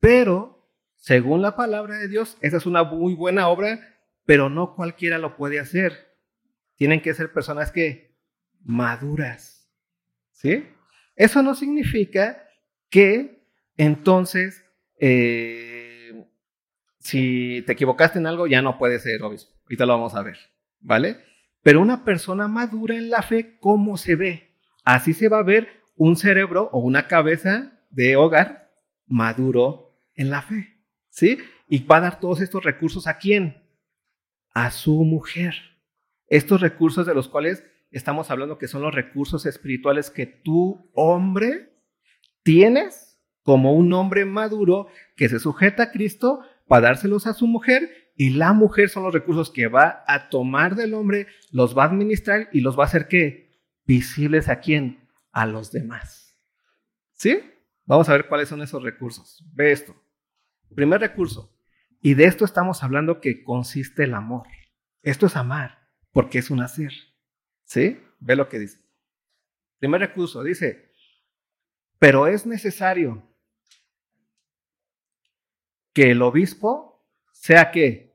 Pero, 0.01 0.69
según 0.95 1.43
la 1.43 1.57
palabra 1.57 1.99
de 1.99 2.09
Dios, 2.09 2.37
esa 2.41 2.57
es 2.57 2.67
una 2.67 2.85
muy 2.85 3.15
buena 3.15 3.49
obra, 3.49 3.81
pero 4.25 4.49
no 4.49 4.75
cualquiera 4.75 5.19
lo 5.19 5.37
puede 5.37 5.59
hacer. 5.61 6.17
Tienen 6.77 7.01
que 7.01 7.15
ser 7.15 7.33
personas 7.33 7.73
que 7.73 8.17
maduras, 8.63 9.56
¿sí? 10.37 10.65
Eso 11.17 11.43
no 11.43 11.55
significa 11.55 12.47
que 12.91 13.43
entonces, 13.77 14.65
eh, 15.01 16.25
si 16.99 17.63
te 17.67 17.73
equivocaste 17.73 18.19
en 18.19 18.27
algo, 18.27 18.47
ya 18.47 18.63
no 18.63 18.79
puedes 18.79 19.03
ser 19.03 19.23
obispo. 19.23 19.53
Ahorita 19.65 19.87
lo 19.87 19.95
vamos 19.95 20.15
a 20.15 20.23
ver, 20.23 20.39
¿vale? 20.81 21.19
Pero 21.63 21.81
una 21.81 22.05
persona 22.05 22.49
madura 22.49 22.95
en 22.95 23.11
la 23.11 23.23
fe, 23.23 23.59
¿cómo 23.59 23.97
se 23.97 24.15
ve? 24.15 24.55
Así 24.85 25.15
se 25.15 25.29
va 25.29 25.39
a 25.39 25.43
ver 25.43 25.83
un 25.97 26.17
cerebro 26.17 26.71
o 26.73 26.79
una 26.79 27.09
cabeza 27.09 27.73
de 27.91 28.17
hogar 28.17 28.71
maduro 29.07 29.99
en 30.15 30.31
la 30.31 30.43
fe, 30.43 30.81
¿sí? 31.09 31.39
Y 31.69 31.85
va 31.85 31.97
a 31.97 32.03
dar 32.03 32.21
todos 32.21 32.41
estos 32.41 32.63
recursos 32.63 33.07
a 33.07 33.19
quién? 33.19 33.63
A 34.55 34.71
su 34.71 35.03
mujer. 35.05 35.55
Estos 36.29 36.61
recursos 36.61 37.07
de 37.07 37.15
los 37.15 37.29
cuales 37.29 37.65
estamos 37.91 38.31
hablando 38.31 38.59
que 38.59 38.69
son 38.69 38.83
los 38.83 38.95
recursos 38.95 39.47
espirituales 39.47 40.11
que 40.11 40.27
tú, 40.27 40.91
hombre, 40.95 41.73
tienes 42.43 43.21
como 43.43 43.75
un 43.75 43.93
hombre 43.93 44.25
maduro 44.25 44.89
que 45.17 45.29
se 45.29 45.39
sujeta 45.39 45.85
a 45.85 45.91
Cristo 45.93 46.41
para 46.67 46.89
dárselos 46.89 47.27
a 47.27 47.35
su 47.35 47.47
mujer 47.47 48.13
y 48.17 48.31
la 48.31 48.53
mujer 48.53 48.89
son 48.89 49.05
los 49.05 49.13
recursos 49.13 49.51
que 49.51 49.69
va 49.69 50.05
a 50.07 50.29
tomar 50.29 50.75
del 50.75 50.95
hombre, 50.95 51.27
los 51.53 51.77
va 51.77 51.85
a 51.85 51.87
administrar 51.87 52.49
y 52.53 52.61
los 52.61 52.79
va 52.79 52.85
a 52.85 52.87
hacer 52.87 53.09
que 53.09 53.61
visibles 53.85 54.49
a 54.49 54.61
quién? 54.61 55.07
a 55.37 55.45
los 55.45 55.71
demás. 55.71 56.35
¿Sí? 57.13 57.39
Vamos 57.85 58.09
a 58.09 58.13
ver 58.13 58.27
cuáles 58.27 58.49
son 58.49 58.63
esos 58.63 58.83
recursos. 58.83 59.45
Ve 59.53 59.71
esto. 59.71 59.95
Primer 60.75 60.99
recurso. 60.99 61.55
Y 62.01 62.15
de 62.15 62.25
esto 62.25 62.47
estamos 62.47 62.83
hablando 62.83 63.21
que 63.21 63.45
consiste 63.45 64.05
el 64.05 64.15
amor. 64.15 64.47
Esto 65.03 65.27
es 65.27 65.37
amar, 65.37 65.91
porque 66.11 66.39
es 66.39 66.51
un 66.51 66.63
hacer. 66.63 66.91
¿Sí? 67.67 68.01
Ve 68.21 68.37
lo 68.37 68.49
que 68.49 68.61
dice. 68.61 68.81
Primer 69.79 70.01
recurso, 70.01 70.43
dice, 70.43 70.91
pero 71.99 72.27
es 72.27 72.47
necesario 72.47 73.23
que 75.93 76.13
el 76.13 76.23
obispo 76.23 77.05
sea 77.33 77.71
qué? 77.71 78.15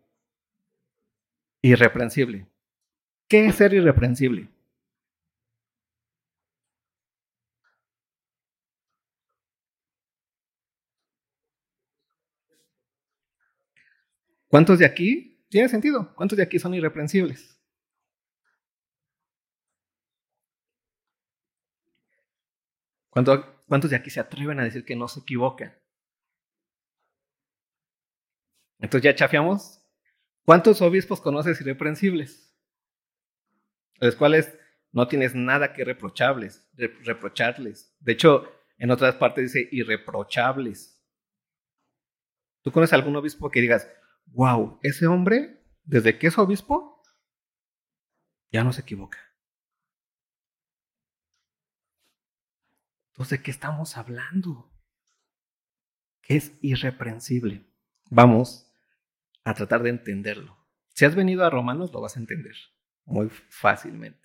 Irreprensible. 1.62 2.48
¿Qué 3.28 3.46
es 3.46 3.56
ser 3.56 3.74
irreprensible? 3.74 4.50
¿Cuántos 14.48 14.80
de 14.80 14.86
aquí? 14.86 15.46
Tiene 15.50 15.70
sentido. 15.70 16.14
¿Cuántos 16.16 16.38
de 16.38 16.44
aquí 16.44 16.60
son 16.60 16.74
irreprensibles? 16.74 17.61
¿Cuántos 23.12 23.90
de 23.92 23.96
aquí 23.96 24.10
se 24.10 24.20
atreven 24.20 24.60
a 24.60 24.64
decir 24.64 24.84
que 24.84 24.96
no 24.96 25.08
se 25.08 25.20
equivocan? 25.20 25.78
Entonces 28.80 29.04
ya 29.04 29.16
chafiamos. 29.16 29.86
¿Cuántos 30.44 30.82
obispos 30.82 31.22
conoces 31.22 31.62
irreprensibles? 31.62 32.58
Los 34.00 34.16
cuales 34.16 34.58
no 34.92 35.08
tienes 35.08 35.36
nada 35.36 35.74
que 35.74 35.86
reprocharles. 35.86 36.68
De 36.74 38.12
hecho, 38.12 38.52
en 38.78 38.90
otras 38.90 39.16
partes 39.16 39.54
dice 39.54 39.70
irreprochables. 39.72 41.00
¿Tú 42.64 42.72
conoces 42.72 42.94
algún 42.94 43.16
obispo 43.16 43.52
que 43.52 43.62
digas, 43.62 43.88
wow, 44.28 44.80
ese 44.82 45.06
hombre, 45.06 45.64
desde 45.84 46.18
que 46.18 46.28
es 46.28 46.38
obispo, 46.38 47.04
ya 48.52 48.64
no 48.64 48.74
se 48.74 48.82
equivoca. 48.82 49.20
Entonces, 53.12 53.40
¿de 53.40 53.44
qué 53.44 53.52
estamos 53.52 53.98
hablando? 53.98 54.72
Que 56.22 56.38
es 56.38 56.54
irreprensible. 56.62 57.66
Vamos 58.10 58.72
a 59.44 59.54
tratar 59.54 59.84
de 59.84 59.90
entenderlo. 59.90 60.58
Si 60.90 61.06
has 61.06 61.16
venido 61.16 61.46
a 61.46 61.50
Romanos, 61.50 61.92
lo 61.94 62.02
vas 62.02 62.16
a 62.18 62.20
entender 62.20 62.56
muy 63.06 63.30
fácilmente. 63.30 64.20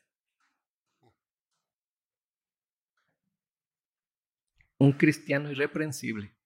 Un 4.79 4.93
cristiano 4.93 5.51
irreprensible 5.51 6.37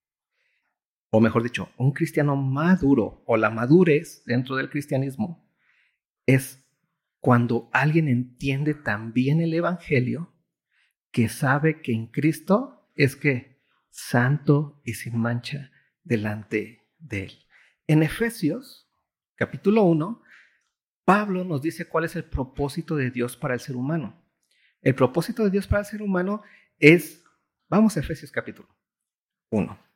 o 1.11 1.21
mejor 1.21 1.43
dicho, 1.43 1.69
un 1.77 1.93
cristiano 1.93 2.37
maduro 2.37 3.23
o 3.27 3.37
la 3.37 3.51
madurez 3.51 4.23
dentro 4.25 4.57
del 4.57 4.71
cristianismo 4.71 5.45
es 6.25 6.65
cuando 7.19 7.69
alguien 7.73 8.09
entiende 8.09 8.75
también 8.75 9.41
el 9.41 9.53
Evangelio 9.53 10.30
que 11.11 11.29
sabe 11.29 11.81
que 11.83 11.93
en 11.93 12.07
Cristo 12.07 12.89
es 12.95 13.17
que 13.17 13.61
santo 13.91 14.81
y 14.85 14.95
sin 14.95 15.19
mancha 15.19 15.71
delante 16.05 16.89
de 16.99 17.25
Él. 17.25 17.47
En 17.87 18.03
Efesios, 18.03 18.89
capítulo 19.35 19.83
1, 19.83 20.23
Pablo 21.05 21.45
nos 21.45 21.63
dice 21.63 21.89
cuál 21.89 22.05
es 22.05 22.15
el 22.15 22.25
propósito 22.25 22.97
de 22.97 23.11
Dios 23.11 23.37
para 23.37 23.55
el 23.55 23.61
ser 23.61 23.77
humano. 23.77 24.23
El 24.81 24.95
propósito 24.95 25.45
de 25.45 25.51
Dios 25.51 25.67
para 25.67 25.81
el 25.81 25.87
ser 25.87 26.03
humano 26.03 26.43
es, 26.79 27.25
vamos 27.69 27.97
a 27.97 28.01
Efesios 28.01 28.31
capítulo 28.31 28.69
1. 29.51 29.90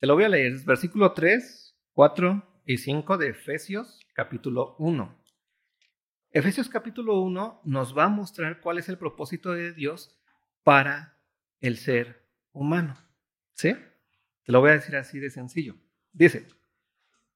Te 0.00 0.06
lo 0.06 0.14
voy 0.14 0.22
a 0.22 0.28
leer, 0.28 0.52
es 0.52 0.64
versículo 0.64 1.12
3, 1.12 1.76
4 1.92 2.62
y 2.66 2.76
5 2.76 3.18
de 3.18 3.30
Efesios 3.30 3.98
capítulo 4.14 4.76
1. 4.78 5.24
Efesios 6.30 6.68
capítulo 6.68 7.20
1 7.20 7.62
nos 7.64 7.98
va 7.98 8.04
a 8.04 8.08
mostrar 8.08 8.60
cuál 8.60 8.78
es 8.78 8.88
el 8.88 8.96
propósito 8.96 9.50
de 9.50 9.72
Dios 9.72 10.16
para 10.62 11.18
el 11.58 11.78
ser 11.78 12.28
humano. 12.52 12.96
¿Sí? 13.54 13.74
Te 14.44 14.52
lo 14.52 14.60
voy 14.60 14.70
a 14.70 14.74
decir 14.74 14.94
así 14.94 15.18
de 15.18 15.30
sencillo. 15.30 15.74
Dice, 16.12 16.46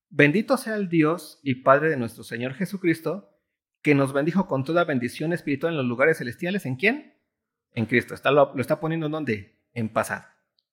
bendito 0.08 0.56
sea 0.56 0.76
el 0.76 0.88
Dios 0.88 1.40
y 1.42 1.64
Padre 1.64 1.90
de 1.90 1.96
nuestro 1.96 2.22
Señor 2.22 2.54
Jesucristo, 2.54 3.40
que 3.82 3.96
nos 3.96 4.12
bendijo 4.12 4.46
con 4.46 4.62
toda 4.62 4.84
bendición 4.84 5.32
espiritual 5.32 5.72
en 5.72 5.78
los 5.78 5.86
lugares 5.86 6.18
celestiales. 6.18 6.64
¿En 6.64 6.76
quién? 6.76 7.20
En 7.72 7.86
Cristo. 7.86 8.14
Está, 8.14 8.30
lo, 8.30 8.54
lo 8.54 8.60
está 8.60 8.78
poniendo 8.78 9.06
en 9.06 9.12
dónde? 9.12 9.58
En 9.72 9.88
pasado. 9.88 10.26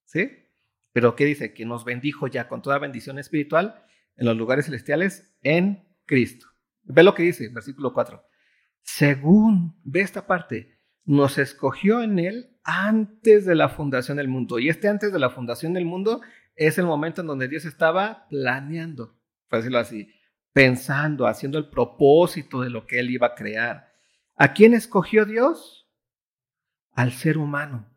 ¿Sí? 0.05 0.48
Pero 0.91 1.15
¿qué 1.15 1.25
dice? 1.25 1.53
Que 1.53 1.65
nos 1.65 1.85
bendijo 1.85 2.27
ya 2.27 2.47
con 2.47 2.61
toda 2.61 2.79
bendición 2.79 3.19
espiritual 3.19 3.83
en 4.15 4.25
los 4.25 4.37
lugares 4.37 4.65
celestiales 4.65 5.33
en 5.41 5.87
Cristo. 6.05 6.47
Ve 6.83 7.03
lo 7.03 7.13
que 7.13 7.23
dice, 7.23 7.49
versículo 7.49 7.93
4. 7.93 8.23
Según, 8.81 9.79
ve 9.83 10.01
esta 10.01 10.25
parte, 10.25 10.79
nos 11.05 11.37
escogió 11.37 12.01
en 12.01 12.19
Él 12.19 12.57
antes 12.63 13.45
de 13.45 13.55
la 13.55 13.69
fundación 13.69 14.17
del 14.17 14.27
mundo. 14.27 14.59
Y 14.59 14.69
este 14.69 14.87
antes 14.87 15.13
de 15.13 15.19
la 15.19 15.29
fundación 15.29 15.73
del 15.73 15.85
mundo 15.85 16.21
es 16.55 16.77
el 16.77 16.85
momento 16.85 17.21
en 17.21 17.27
donde 17.27 17.47
Dios 17.47 17.65
estaba 17.65 18.27
planeando, 18.29 19.17
por 19.47 19.59
decirlo 19.59 19.79
así, 19.79 20.13
pensando, 20.53 21.27
haciendo 21.27 21.57
el 21.57 21.69
propósito 21.69 22.61
de 22.61 22.69
lo 22.69 22.85
que 22.85 22.99
Él 22.99 23.11
iba 23.11 23.27
a 23.27 23.35
crear. 23.35 23.93
¿A 24.35 24.53
quién 24.53 24.73
escogió 24.73 25.25
Dios? 25.25 25.89
Al 26.91 27.11
ser 27.11 27.37
humano. 27.37 27.89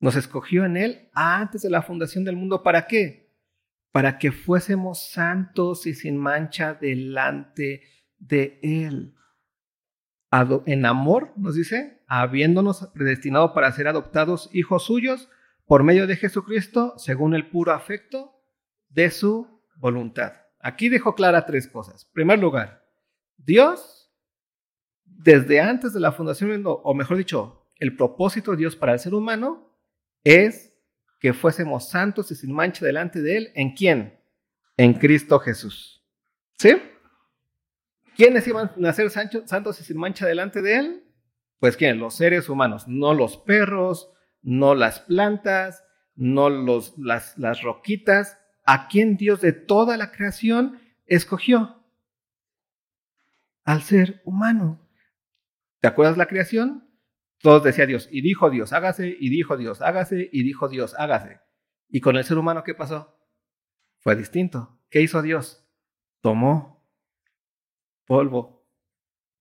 Nos 0.00 0.16
escogió 0.16 0.64
en 0.64 0.76
Él 0.76 1.08
antes 1.12 1.62
de 1.62 1.70
la 1.70 1.82
fundación 1.82 2.24
del 2.24 2.36
mundo. 2.36 2.62
¿Para 2.62 2.86
qué? 2.86 3.34
Para 3.92 4.18
que 4.18 4.32
fuésemos 4.32 5.10
santos 5.10 5.86
y 5.86 5.94
sin 5.94 6.16
mancha 6.16 6.74
delante 6.74 7.82
de 8.18 8.58
Él. 8.62 9.14
En 10.66 10.84
amor, 10.84 11.32
nos 11.36 11.54
dice, 11.54 12.02
habiéndonos 12.06 12.90
predestinado 12.94 13.54
para 13.54 13.72
ser 13.72 13.88
adoptados 13.88 14.50
hijos 14.52 14.84
suyos 14.84 15.30
por 15.64 15.82
medio 15.82 16.06
de 16.06 16.16
Jesucristo, 16.16 16.94
según 16.98 17.34
el 17.34 17.48
puro 17.48 17.72
afecto 17.72 18.34
de 18.88 19.10
su 19.10 19.62
voluntad. 19.76 20.34
Aquí 20.60 20.88
dejo 20.88 21.14
clara 21.14 21.46
tres 21.46 21.68
cosas. 21.68 22.04
En 22.04 22.12
primer 22.12 22.38
lugar, 22.38 22.84
Dios, 23.36 24.12
desde 25.04 25.60
antes 25.60 25.92
de 25.92 26.00
la 26.00 26.12
fundación 26.12 26.50
del 26.50 26.58
mundo, 26.58 26.82
o 26.84 26.92
mejor 26.92 27.16
dicho, 27.16 27.70
el 27.76 27.96
propósito 27.96 28.50
de 28.50 28.58
Dios 28.58 28.76
para 28.76 28.92
el 28.92 28.98
ser 28.98 29.14
humano, 29.14 29.65
es 30.26 30.74
que 31.20 31.32
fuésemos 31.32 31.88
santos 31.88 32.32
y 32.32 32.34
sin 32.34 32.52
mancha 32.52 32.84
delante 32.84 33.22
de 33.22 33.36
Él. 33.36 33.52
¿En 33.54 33.74
quién? 33.74 34.18
En 34.76 34.94
Cristo 34.94 35.38
Jesús. 35.38 36.04
¿Sí? 36.58 36.76
¿Quiénes 38.16 38.44
iban 38.48 38.66
a 38.66 38.74
nacer 38.76 39.08
santos 39.10 39.80
y 39.80 39.84
sin 39.84 39.96
mancha 39.96 40.26
delante 40.26 40.62
de 40.62 40.78
Él? 40.78 41.04
Pues 41.60 41.76
quién? 41.76 42.00
Los 42.00 42.16
seres 42.16 42.48
humanos, 42.48 42.88
no 42.88 43.14
los 43.14 43.36
perros, 43.36 44.10
no 44.42 44.74
las 44.74 44.98
plantas, 44.98 45.84
no 46.16 46.50
los, 46.50 46.98
las, 46.98 47.38
las 47.38 47.62
roquitas. 47.62 48.36
¿A 48.64 48.88
quién 48.88 49.16
Dios 49.16 49.40
de 49.40 49.52
toda 49.52 49.96
la 49.96 50.10
creación 50.10 50.80
escogió? 51.06 51.84
Al 53.62 53.82
ser 53.82 54.22
humano. 54.24 54.80
¿Te 55.78 55.86
acuerdas 55.86 56.16
la 56.16 56.26
creación? 56.26 56.85
Todos 57.40 57.62
decía 57.62 57.86
Dios, 57.86 58.08
y 58.10 58.22
dijo 58.22 58.50
Dios, 58.50 58.72
hágase, 58.72 59.16
y 59.18 59.28
dijo 59.30 59.56
Dios, 59.56 59.82
hágase, 59.82 60.28
y 60.32 60.42
dijo 60.42 60.68
Dios, 60.68 60.94
hágase. 60.98 61.40
¿Y 61.88 62.00
con 62.00 62.16
el 62.16 62.24
ser 62.24 62.38
humano 62.38 62.64
qué 62.64 62.74
pasó? 62.74 63.18
Fue 63.98 64.16
distinto. 64.16 64.80
¿Qué 64.90 65.02
hizo 65.02 65.22
Dios? 65.22 65.68
Tomó 66.20 66.76
polvo, 68.06 68.66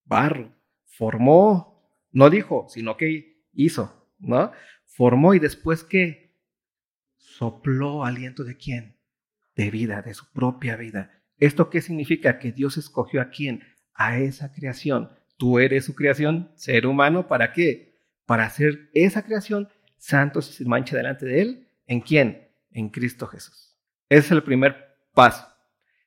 barro, 0.03 0.53
formó, 0.85 1.89
no 2.11 2.29
dijo, 2.29 2.65
sino 2.67 2.97
que 2.97 3.45
hizo, 3.53 4.11
¿no? 4.19 4.51
Formó 4.85 5.33
y 5.33 5.39
después 5.39 5.83
qué? 5.83 6.35
Sopló 7.15 8.03
aliento 8.03 8.43
de 8.43 8.57
quién? 8.57 8.97
De 9.55 9.71
vida, 9.71 10.01
de 10.01 10.13
su 10.13 10.31
propia 10.31 10.75
vida. 10.75 11.23
¿Esto 11.37 11.69
qué 11.69 11.81
significa? 11.81 12.39
Que 12.39 12.51
Dios 12.51 12.77
escogió 12.77 13.21
a 13.21 13.29
quién? 13.29 13.61
A 13.93 14.19
esa 14.19 14.51
creación 14.51 15.11
Tú 15.37 15.59
eres 15.59 15.85
su 15.85 15.95
creación, 15.95 16.51
ser 16.55 16.87
humano, 16.87 17.27
¿para 17.27 17.51
qué? 17.51 17.99
Para 18.25 18.45
hacer 18.45 18.89
esa 18.93 19.23
creación 19.23 19.69
santos 19.97 20.49
y 20.49 20.53
sin 20.53 20.69
mancha 20.69 20.95
delante 20.95 21.25
de 21.25 21.41
Él. 21.41 21.67
¿En 21.87 22.01
quién? 22.01 22.49
En 22.71 22.89
Cristo 22.89 23.27
Jesús. 23.27 23.75
Ese 24.09 24.27
es 24.27 24.31
el 24.31 24.43
primer 24.43 24.75
paso. 25.13 25.47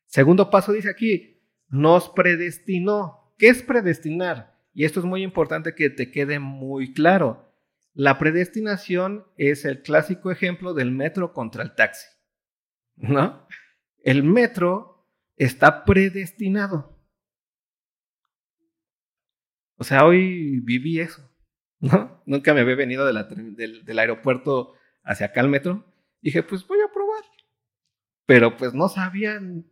Segundo 0.06 0.50
paso 0.50 0.72
dice 0.72 0.88
aquí, 0.88 1.42
nos 1.68 2.08
predestinó. 2.08 3.34
¿Qué 3.36 3.48
es 3.48 3.62
predestinar? 3.62 4.56
Y 4.72 4.84
esto 4.84 5.00
es 5.00 5.06
muy 5.06 5.22
importante 5.22 5.74
que 5.74 5.90
te 5.90 6.10
quede 6.10 6.38
muy 6.38 6.92
claro. 6.92 7.52
La 7.92 8.18
predestinación 8.18 9.26
es 9.36 9.64
el 9.64 9.82
clásico 9.82 10.30
ejemplo 10.30 10.72
del 10.72 10.92
metro 10.92 11.32
contra 11.32 11.62
el 11.62 11.74
taxi. 11.74 12.06
¿No? 12.96 13.46
El 14.02 14.22
metro 14.22 15.06
está 15.36 15.84
predestinado. 15.84 16.97
O 19.78 19.84
sea, 19.84 20.04
hoy 20.04 20.58
viví 20.60 21.00
eso, 21.00 21.22
¿no? 21.78 22.20
Nunca 22.26 22.52
me 22.52 22.60
había 22.60 22.74
venido 22.74 23.06
del, 23.06 23.98
aeropuerto 23.98 24.74
hacia 25.04 25.26
acá 25.26 25.40
al 25.40 25.48
metro. 25.48 25.86
Dije, 26.20 26.42
pues 26.42 26.66
voy 26.66 26.80
a 26.80 26.92
probar. 26.92 27.22
Pero 28.26 28.56
pues 28.56 28.74
no 28.74 28.88
sabían. 28.88 29.70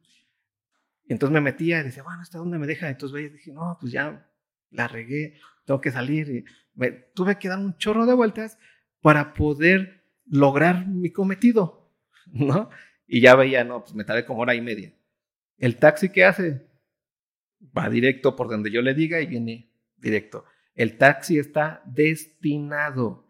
Entonces 1.09 1.35
me 1.35 1.41
metía 1.41 1.81
y 1.81 1.85
decía, 1.85 2.05
bueno, 2.05 2.21
¿hasta 2.21 2.39
dónde 2.39 2.59
me 2.59 2.69
deja? 2.69 2.89
Entonces 2.89 3.13
veía 3.13 3.27
y 3.29 3.33
dije, 3.33 3.53
no, 3.53 3.77
pues 3.81 3.93
ya 3.93 4.31
la 4.71 4.87
regué, 4.87 5.41
tengo 5.65 5.81
que 5.81 5.91
salir. 5.91 6.29
Y 6.31 6.45
me, 6.75 6.93
tuve 6.93 7.39
que 7.39 7.49
dar 7.49 7.59
un 7.59 7.77
chorro 7.77 8.07
de 8.07 8.15
vueltas 8.15 8.59
para 9.01 9.35
poder 9.35 10.05
lograr 10.25 10.87
mi 10.87 11.11
cometido, 11.11 11.93
¿no? 12.27 12.71
Y 13.09 13.21
ya 13.21 13.35
veía, 13.35 13.65
no, 13.65 13.83
pues 13.83 13.95
me 13.95 14.05
tardé 14.05 14.25
como 14.25 14.41
hora 14.41 14.55
y 14.55 14.61
media. 14.61 14.93
El 15.59 15.79
taxi, 15.79 16.11
¿qué 16.11 16.25
hace? 16.25 16.67
Va 17.77 17.89
directo 17.89 18.37
por 18.37 18.49
donde 18.49 18.71
yo 18.71 18.83
le 18.83 18.95
diga 18.95 19.21
y 19.21 19.27
viene 19.27 19.76
directo. 19.99 20.45
El 20.75 20.99
taxi 20.99 21.39
está 21.39 21.83
destinado. 21.87 23.29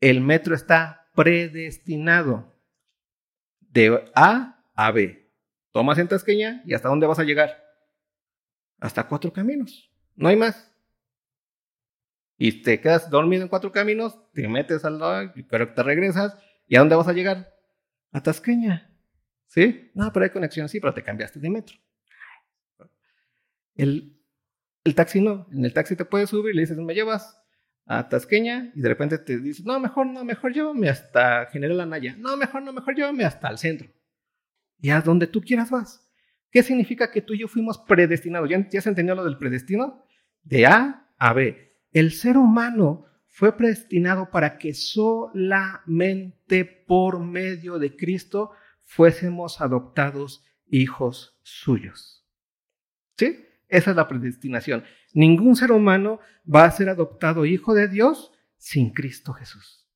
El 0.00 0.20
metro 0.20 0.54
está 0.54 1.08
predestinado. 1.14 2.54
De 3.60 4.10
A 4.14 4.64
a 4.74 4.90
B. 4.92 5.30
Tomas 5.72 5.98
en 5.98 6.08
Tasqueña 6.08 6.62
y 6.64 6.74
¿hasta 6.74 6.88
dónde 6.88 7.06
vas 7.06 7.18
a 7.18 7.24
llegar? 7.24 7.62
Hasta 8.78 9.08
cuatro 9.08 9.32
caminos. 9.32 9.90
No 10.14 10.28
hay 10.28 10.36
más. 10.36 10.72
Y 12.38 12.62
te 12.62 12.80
quedas 12.80 13.10
dormido 13.10 13.42
en 13.42 13.48
cuatro 13.48 13.72
caminos, 13.72 14.18
te 14.32 14.46
metes 14.48 14.84
al 14.84 14.98
lado, 14.98 15.32
pero 15.48 15.72
te 15.72 15.82
regresas. 15.82 16.36
¿Y 16.66 16.76
a 16.76 16.80
dónde 16.80 16.96
vas 16.96 17.08
a 17.08 17.12
llegar? 17.12 17.54
A 18.12 18.22
Tasqueña. 18.22 18.94
¿Sí? 19.46 19.90
No, 19.94 20.12
pero 20.12 20.24
hay 20.24 20.30
conexión, 20.30 20.68
sí, 20.68 20.80
pero 20.80 20.92
te 20.92 21.02
cambiaste 21.02 21.40
de 21.40 21.50
metro. 21.50 21.76
El, 23.74 24.15
el 24.86 24.94
taxi 24.94 25.20
no. 25.20 25.46
En 25.52 25.64
el 25.64 25.72
taxi 25.72 25.96
te 25.96 26.04
puedes 26.04 26.30
subir 26.30 26.54
y 26.54 26.56
le 26.56 26.62
dices, 26.62 26.78
me 26.78 26.94
llevas 26.94 27.42
a 27.86 28.08
Tasqueña 28.08 28.72
y 28.74 28.80
de 28.80 28.88
repente 28.88 29.18
te 29.18 29.38
dices, 29.38 29.64
no, 29.64 29.78
mejor, 29.80 30.06
no, 30.06 30.24
mejor 30.24 30.52
llévame 30.52 30.88
hasta 30.88 31.46
General 31.46 31.80
Anaya. 31.80 32.16
No, 32.18 32.36
mejor, 32.36 32.62
no, 32.62 32.72
mejor 32.72 32.94
llévame 32.94 33.24
hasta 33.24 33.48
el 33.48 33.58
centro. 33.58 33.88
Y 34.78 34.90
a 34.90 35.00
donde 35.00 35.26
tú 35.26 35.40
quieras 35.40 35.70
vas. 35.70 36.02
¿Qué 36.50 36.62
significa 36.62 37.10
que 37.10 37.20
tú 37.20 37.34
y 37.34 37.40
yo 37.40 37.48
fuimos 37.48 37.78
predestinados? 37.78 38.48
¿Ya, 38.48 38.68
ya 38.68 38.80
se 38.80 39.02
lo 39.02 39.24
del 39.24 39.38
predestino? 39.38 40.04
De 40.42 40.66
A 40.66 41.10
a 41.18 41.32
B. 41.32 41.74
El 41.92 42.12
ser 42.12 42.36
humano 42.36 43.06
fue 43.26 43.56
predestinado 43.56 44.30
para 44.30 44.56
que 44.56 44.72
solamente 44.72 46.64
por 46.64 47.20
medio 47.20 47.78
de 47.78 47.96
Cristo 47.96 48.52
fuésemos 48.82 49.60
adoptados 49.60 50.44
hijos 50.68 51.38
suyos. 51.42 52.24
¿Sí? 53.18 53.45
Esa 53.68 53.90
es 53.90 53.96
la 53.96 54.08
predestinación. 54.08 54.84
Ningún 55.12 55.56
ser 55.56 55.72
humano 55.72 56.20
va 56.52 56.64
a 56.64 56.70
ser 56.70 56.88
adoptado 56.88 57.44
hijo 57.44 57.74
de 57.74 57.88
Dios 57.88 58.32
sin 58.56 58.92
Cristo 58.92 59.32
Jesús. 59.32 59.88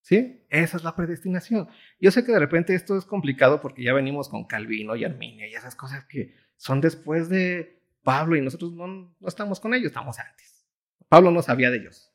¿Sí? 0.00 0.44
Esa 0.48 0.76
es 0.76 0.84
la 0.84 0.96
predestinación. 0.96 1.68
Yo 2.00 2.10
sé 2.10 2.24
que 2.24 2.32
de 2.32 2.38
repente 2.38 2.74
esto 2.74 2.96
es 2.96 3.04
complicado 3.04 3.60
porque 3.60 3.82
ya 3.84 3.92
venimos 3.92 4.28
con 4.28 4.46
Calvino 4.46 4.96
y 4.96 5.04
Arminia 5.04 5.48
y 5.48 5.54
esas 5.54 5.74
cosas 5.74 6.04
que 6.04 6.34
son 6.56 6.80
después 6.80 7.28
de 7.28 7.82
Pablo 8.02 8.36
y 8.36 8.40
nosotros 8.40 8.72
no, 8.72 8.86
no 8.86 9.28
estamos 9.28 9.60
con 9.60 9.74
ellos, 9.74 9.86
estamos 9.86 10.18
antes. 10.18 10.66
Pablo 11.08 11.30
no 11.30 11.42
sabía 11.42 11.70
de 11.70 11.78
ellos, 11.78 12.12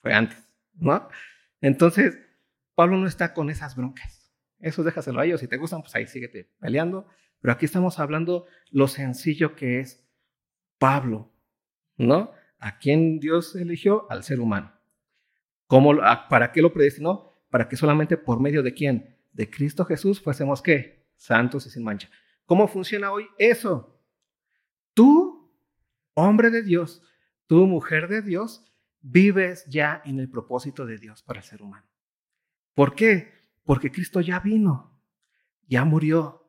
fue 0.00 0.12
antes, 0.14 0.38
¿no? 0.74 1.08
Entonces, 1.60 2.18
Pablo 2.74 2.96
no 2.96 3.06
está 3.06 3.34
con 3.34 3.50
esas 3.50 3.74
broncas. 3.74 4.32
Eso 4.58 4.84
déjaselo 4.84 5.20
a 5.20 5.26
ellos. 5.26 5.40
Si 5.40 5.48
te 5.48 5.56
gustan, 5.56 5.82
pues 5.82 5.94
ahí 5.94 6.06
síguete 6.06 6.50
peleando. 6.60 7.08
Pero 7.40 7.52
aquí 7.52 7.64
estamos 7.66 7.98
hablando 7.98 8.46
lo 8.70 8.88
sencillo 8.88 9.54
que 9.54 9.80
es 9.80 10.06
Pablo, 10.78 11.32
¿no? 11.96 12.32
¿A 12.58 12.78
quién 12.78 13.20
Dios 13.20 13.54
eligió? 13.56 14.10
Al 14.10 14.24
ser 14.24 14.40
humano. 14.40 14.72
¿Cómo, 15.66 15.94
¿Para 16.28 16.52
qué 16.52 16.62
lo 16.62 16.72
predestinó? 16.72 17.30
Para 17.50 17.68
que 17.68 17.76
solamente 17.76 18.16
por 18.16 18.40
medio 18.40 18.62
de 18.62 18.74
quién? 18.74 19.16
De 19.32 19.50
Cristo 19.50 19.84
Jesús 19.84 20.20
fuésemos 20.20 20.62
qué? 20.62 21.06
Santos 21.16 21.66
y 21.66 21.70
sin 21.70 21.84
mancha. 21.84 22.08
¿Cómo 22.44 22.68
funciona 22.68 23.10
hoy 23.10 23.26
eso? 23.38 24.00
Tú, 24.94 25.52
hombre 26.14 26.50
de 26.50 26.62
Dios, 26.62 27.02
tú, 27.46 27.66
mujer 27.66 28.08
de 28.08 28.22
Dios, 28.22 28.64
vives 29.00 29.66
ya 29.66 30.00
en 30.04 30.18
el 30.20 30.30
propósito 30.30 30.86
de 30.86 30.98
Dios 30.98 31.22
para 31.22 31.40
el 31.40 31.44
ser 31.44 31.62
humano. 31.62 31.86
¿Por 32.74 32.94
qué? 32.94 33.32
Porque 33.64 33.90
Cristo 33.90 34.20
ya 34.20 34.40
vino, 34.40 35.00
ya 35.66 35.84
murió, 35.84 36.45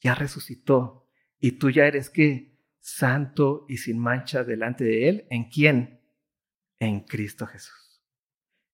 ya 0.00 0.14
resucitó, 0.14 1.06
y 1.38 1.52
tú 1.52 1.70
ya 1.70 1.86
eres 1.86 2.10
qué? 2.10 2.58
Santo 2.80 3.66
y 3.68 3.78
sin 3.78 3.98
mancha 3.98 4.44
delante 4.44 4.84
de 4.84 5.08
Él. 5.08 5.26
¿En 5.30 5.48
quién? 5.50 6.00
En 6.78 7.00
Cristo 7.00 7.46
Jesús. 7.46 8.04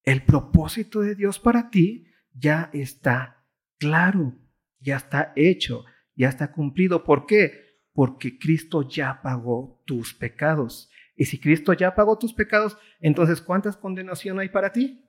El 0.03 0.23
propósito 0.25 1.01
de 1.01 1.15
Dios 1.15 1.39
para 1.39 1.71
ti 1.71 2.07
ya 2.33 2.71
está 2.73 3.47
claro, 3.79 4.39
ya 4.79 4.97
está 4.97 5.33
hecho, 5.37 5.85
ya 6.15 6.29
está 6.29 6.53
cumplido. 6.53 7.05
¿Por 7.05 7.27
qué? 7.27 7.81
Porque 7.93 8.39
Cristo 8.39 8.89
ya 8.89 9.21
pagó 9.23 9.83
tus 9.87 10.15
pecados. 10.15 10.91
Y 11.17 11.27
si 11.27 11.39
Cristo 11.39 11.73
ya 11.73 11.95
pagó 11.95 12.19
tus 12.19 12.35
pecados, 12.35 12.77
entonces 13.01 13.41
¿cuántas 13.41 13.77
condenación 13.77 14.41
hay 14.41 14.49
para 14.49 14.73
ti? 14.73 15.09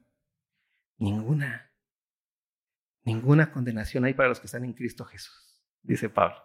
Ninguna. 0.97 1.71
Ninguna 3.03 3.51
condenación 3.51 4.05
hay 4.05 4.13
para 4.13 4.29
los 4.29 4.39
que 4.39 4.47
están 4.47 4.65
en 4.65 4.73
Cristo 4.73 5.05
Jesús, 5.05 5.44
dice 5.85 6.09
Pablo. 6.09 6.37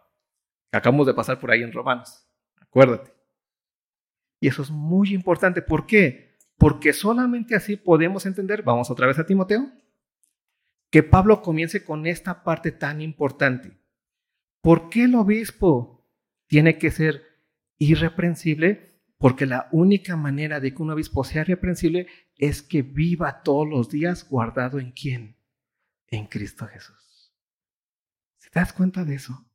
Acabamos 0.72 1.06
de 1.06 1.14
pasar 1.14 1.38
por 1.40 1.50
ahí 1.50 1.62
en 1.62 1.72
Romanos. 1.72 2.26
Acuérdate. 2.60 3.12
Y 4.40 4.48
eso 4.48 4.62
es 4.62 4.70
muy 4.70 5.12
importante. 5.12 5.62
¿Por 5.62 5.86
qué? 5.86 6.30
porque 6.60 6.92
solamente 6.92 7.54
así 7.56 7.76
podemos 7.76 8.26
entender, 8.26 8.62
vamos 8.62 8.90
otra 8.90 9.06
vez 9.06 9.18
a 9.18 9.24
Timoteo, 9.24 9.72
que 10.90 11.02
Pablo 11.02 11.40
comience 11.40 11.82
con 11.82 12.06
esta 12.06 12.44
parte 12.44 12.70
tan 12.70 13.00
importante. 13.00 13.78
¿Por 14.60 14.90
qué 14.90 15.04
el 15.04 15.14
obispo 15.14 16.06
tiene 16.48 16.76
que 16.76 16.90
ser 16.90 17.22
irreprensible? 17.78 19.00
Porque 19.16 19.46
la 19.46 19.70
única 19.72 20.16
manera 20.16 20.60
de 20.60 20.74
que 20.74 20.82
un 20.82 20.90
obispo 20.90 21.24
sea 21.24 21.40
irreprensible 21.42 22.08
es 22.36 22.60
que 22.60 22.82
viva 22.82 23.42
todos 23.42 23.66
los 23.66 23.88
días 23.88 24.28
guardado 24.28 24.78
en 24.78 24.92
quién? 24.92 25.36
En 26.08 26.26
Cristo 26.26 26.66
Jesús. 26.66 26.99
¿Se 28.52 28.58
das 28.58 28.72
cuenta 28.72 29.04
de 29.04 29.14
eso? 29.14 29.46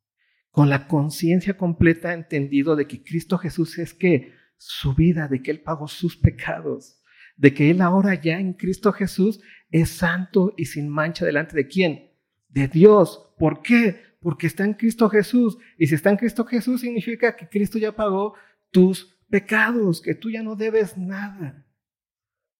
Con 0.50 0.70
la 0.70 0.88
conciencia 0.88 1.56
completa 1.56 2.14
entendido 2.14 2.76
de 2.76 2.86
que 2.86 3.02
Cristo 3.02 3.36
Jesús 3.36 3.78
es 3.78 3.92
que 3.92 4.32
su 4.56 4.94
vida, 4.94 5.28
de 5.28 5.42
que 5.42 5.50
Él 5.50 5.60
pagó 5.60 5.86
sus 5.86 6.16
pecados, 6.16 7.02
de 7.36 7.52
que 7.52 7.70
Él 7.70 7.82
ahora 7.82 8.14
ya 8.14 8.40
en 8.40 8.54
Cristo 8.54 8.92
Jesús 8.92 9.40
es 9.70 9.90
santo 9.90 10.54
y 10.56 10.64
sin 10.66 10.88
mancha 10.88 11.26
delante 11.26 11.54
de 11.54 11.68
quién? 11.68 12.10
De 12.48 12.68
Dios. 12.68 13.34
¿Por 13.38 13.60
qué? 13.60 14.16
Porque 14.20 14.46
está 14.46 14.64
en 14.64 14.72
Cristo 14.72 15.10
Jesús. 15.10 15.58
Y 15.76 15.88
si 15.88 15.94
está 15.94 16.08
en 16.08 16.16
Cristo 16.16 16.46
Jesús 16.46 16.80
significa 16.80 17.36
que 17.36 17.48
Cristo 17.48 17.76
ya 17.78 17.94
pagó 17.94 18.34
tus 18.70 19.20
pecados, 19.28 20.00
que 20.00 20.14
tú 20.14 20.30
ya 20.30 20.42
no 20.42 20.56
debes 20.56 20.96
nada, 20.96 21.66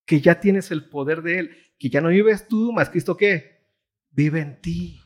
que 0.05 0.21
ya 0.21 0.39
tienes 0.41 0.71
el 0.71 0.91
poder 0.91 1.23
de 1.23 1.39
Él, 1.39 1.51
que 1.79 1.89
ya 1.89 2.03
no 2.03 2.09
vives 2.09 2.47
tú, 2.47 2.73
más 2.73 2.91
Cristo 2.91 3.17
qué? 3.17 3.65
Vive 4.11 4.41
en 4.41 4.61
ti. 4.61 5.06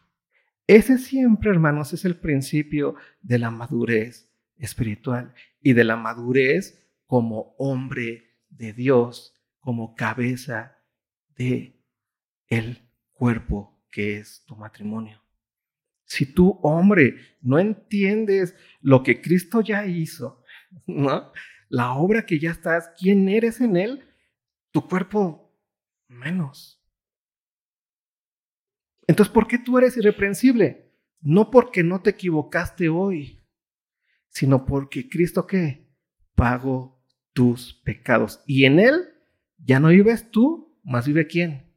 Ese 0.70 0.98
siempre, 0.98 1.50
hermanos, 1.50 1.92
es 1.94 2.04
el 2.04 2.14
principio 2.14 2.94
de 3.22 3.40
la 3.40 3.50
madurez 3.50 4.32
espiritual 4.56 5.34
y 5.60 5.72
de 5.72 5.82
la 5.82 5.96
madurez 5.96 6.88
como 7.06 7.56
hombre 7.58 8.38
de 8.50 8.72
Dios, 8.72 9.34
como 9.58 9.96
cabeza 9.96 10.78
de 11.34 11.82
el 12.46 12.88
cuerpo 13.10 13.82
que 13.90 14.18
es 14.18 14.44
tu 14.46 14.54
matrimonio. 14.54 15.20
Si 16.04 16.24
tú, 16.24 16.60
hombre, 16.62 17.16
no 17.40 17.58
entiendes 17.58 18.54
lo 18.80 19.02
que 19.02 19.20
Cristo 19.20 19.62
ya 19.62 19.86
hizo, 19.86 20.44
¿no? 20.86 21.32
La 21.68 21.94
obra 21.94 22.24
que 22.24 22.38
ya 22.38 22.52
estás, 22.52 22.92
quién 22.96 23.28
eres 23.28 23.60
en 23.60 23.76
él, 23.76 24.08
tu 24.70 24.86
cuerpo 24.86 25.52
menos. 26.06 26.79
Entonces, 29.10 29.34
¿por 29.34 29.48
qué 29.48 29.58
tú 29.58 29.76
eres 29.76 29.96
irreprensible? 29.96 30.94
No 31.20 31.50
porque 31.50 31.82
no 31.82 32.00
te 32.00 32.10
equivocaste 32.10 32.88
hoy, 32.88 33.44
sino 34.28 34.64
porque 34.64 35.08
Cristo 35.08 35.48
qué? 35.48 35.84
Pagó 36.36 37.04
tus 37.32 37.74
pecados. 37.74 38.40
Y 38.46 38.66
en 38.66 38.78
Él 38.78 39.08
ya 39.58 39.80
no 39.80 39.88
vives 39.88 40.30
tú, 40.30 40.80
más 40.84 41.08
vive 41.08 41.26
quién? 41.26 41.74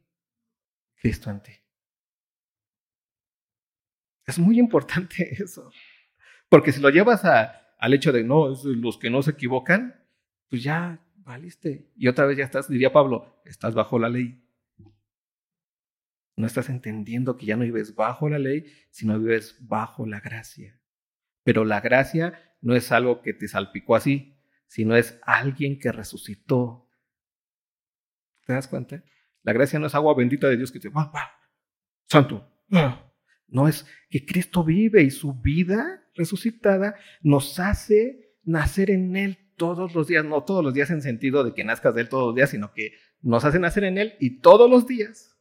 Cristo 0.94 1.28
en 1.28 1.42
ti. 1.42 1.50
Es 4.26 4.38
muy 4.38 4.60
importante 4.60 5.34
eso. 5.42 5.72
Porque 6.48 6.70
si 6.70 6.80
lo 6.80 6.88
llevas 6.88 7.24
al 7.24 7.94
hecho 7.94 8.12
de 8.12 8.22
no, 8.22 8.54
los 8.64 8.96
que 8.96 9.10
no 9.10 9.22
se 9.22 9.32
equivocan, 9.32 10.00
pues 10.48 10.62
ya 10.62 11.04
valiste. 11.16 11.90
Y 11.96 12.06
otra 12.06 12.26
vez 12.26 12.38
ya 12.38 12.44
estás, 12.44 12.68
diría 12.68 12.92
Pablo, 12.92 13.42
estás 13.44 13.74
bajo 13.74 13.98
la 13.98 14.08
ley. 14.08 14.40
No 16.36 16.46
estás 16.46 16.68
entendiendo 16.68 17.36
que 17.36 17.46
ya 17.46 17.56
no 17.56 17.62
vives 17.62 17.94
bajo 17.94 18.28
la 18.28 18.38
ley, 18.38 18.66
sino 18.90 19.18
vives 19.18 19.56
bajo 19.60 20.06
la 20.06 20.20
gracia. 20.20 20.80
Pero 21.44 21.64
la 21.64 21.80
gracia 21.80 22.56
no 22.60 22.74
es 22.74 22.90
algo 22.90 23.22
que 23.22 23.34
te 23.34 23.46
salpicó 23.46 23.94
así, 23.94 24.36
sino 24.66 24.96
es 24.96 25.20
alguien 25.22 25.78
que 25.78 25.92
resucitó. 25.92 26.90
¿Te 28.46 28.52
das 28.52 28.66
cuenta? 28.66 29.04
La 29.42 29.52
gracia 29.52 29.78
no 29.78 29.86
es 29.86 29.94
agua 29.94 30.14
bendita 30.16 30.48
de 30.48 30.56
Dios 30.56 30.72
que 30.72 30.80
te 30.80 30.88
va, 30.88 31.10
va, 31.14 31.30
santo. 32.06 32.50
No 33.46 33.68
es 33.68 33.86
que 34.10 34.24
Cristo 34.24 34.64
vive 34.64 35.02
y 35.02 35.10
su 35.10 35.34
vida 35.34 36.02
resucitada 36.14 36.96
nos 37.22 37.60
hace 37.60 38.38
nacer 38.42 38.90
en 38.90 39.16
Él 39.16 39.38
todos 39.56 39.94
los 39.94 40.08
días, 40.08 40.24
no 40.24 40.42
todos 40.42 40.64
los 40.64 40.74
días 40.74 40.90
en 40.90 41.02
sentido 41.02 41.44
de 41.44 41.54
que 41.54 41.62
nazcas 41.62 41.94
de 41.94 42.00
Él 42.02 42.08
todos 42.08 42.26
los 42.26 42.34
días, 42.34 42.50
sino 42.50 42.72
que 42.72 42.94
nos 43.20 43.44
hace 43.44 43.58
nacer 43.58 43.84
en 43.84 43.98
Él 43.98 44.14
y 44.18 44.40
todos 44.40 44.68
los 44.68 44.86
días 44.86 45.33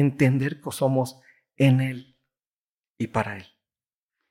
entender 0.00 0.60
que 0.60 0.70
somos 0.70 1.20
en 1.56 1.80
Él 1.80 2.16
y 2.98 3.08
para 3.08 3.36
Él. 3.36 3.46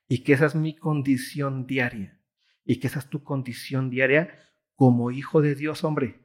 Y 0.08 0.24
que 0.24 0.34
esa 0.34 0.46
es 0.46 0.56
mi 0.56 0.76
condición 0.76 1.68
diaria 1.68 2.22
y 2.64 2.80
que 2.80 2.88
esa 2.88 3.00
es 3.00 3.10
tu 3.10 3.24
condición 3.24 3.90
diaria 3.90 4.38
como 4.76 5.12
hijo 5.12 5.42
de 5.42 5.56
Dios, 5.56 5.84
hombre. 5.84 6.22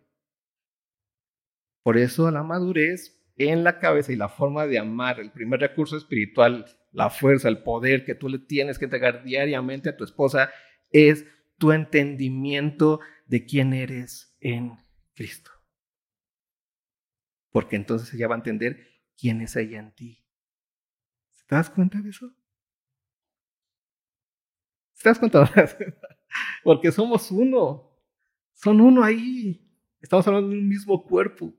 Por 1.83 1.97
eso 1.99 2.31
la 2.31 2.43
madurez 2.43 3.21
en 3.37 3.65
la 3.65 3.79
cabeza 3.79 4.13
y 4.13 4.17
la 4.17 4.29
forma 4.29 4.67
de 4.67 4.79
amar, 4.79 5.21
el 5.21 5.33
primer 5.33 5.61
recurso 5.61 5.97
espiritual, 5.97 6.67
la 6.91 7.11
fuerza, 7.11 7.49
el 7.49 7.63
poder 7.63 8.05
que 8.05 8.15
tú 8.15 8.29
le 8.29 8.39
tienes 8.39 8.79
que 8.79 8.85
entregar 8.85 9.25
diariamente 9.25 9.89
a 9.89 9.97
tu 9.97 10.05
esposa 10.05 10.51
es 10.91 11.27
tu 11.59 11.73
entendimiento 11.73 13.01
de 13.27 13.47
quién 13.47 13.73
eres 13.73 14.37
en 14.41 14.73
Cristo. 15.15 15.51
Porque 17.51 17.77
entonces 17.77 18.13
ella 18.15 18.29
va 18.29 18.35
a 18.35 18.39
entender 18.39 18.92
quién 19.23 19.41
es 19.41 19.55
ella 19.55 19.79
en 19.79 19.93
ti. 19.93 20.21
¿Te 21.47 21.55
das 21.55 21.71
cuenta 21.71 22.01
de 22.01 22.11
eso? 22.11 22.35
¿Te 25.01 25.09
das 25.09 25.19
cuenta? 25.21 25.49
Porque 26.65 26.91
somos 26.91 27.31
uno. 27.31 27.89
Son 28.53 28.81
uno 28.81 29.05
ahí. 29.05 29.65
Estamos 30.01 30.27
hablando 30.27 30.49
de 30.49 30.59
un 30.59 30.69
mismo 30.69 31.05
cuerpo. 31.05 31.55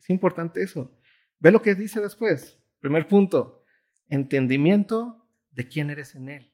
Es 0.00 0.10
importante 0.10 0.60
eso. 0.64 0.98
Ve 1.38 1.52
lo 1.52 1.62
que 1.62 1.76
dice 1.76 2.00
después. 2.00 2.60
Primer 2.80 3.06
punto. 3.06 3.64
Entendimiento 4.08 5.28
de 5.52 5.68
quién 5.68 5.90
eres 5.90 6.16
en 6.16 6.28
Él. 6.28 6.52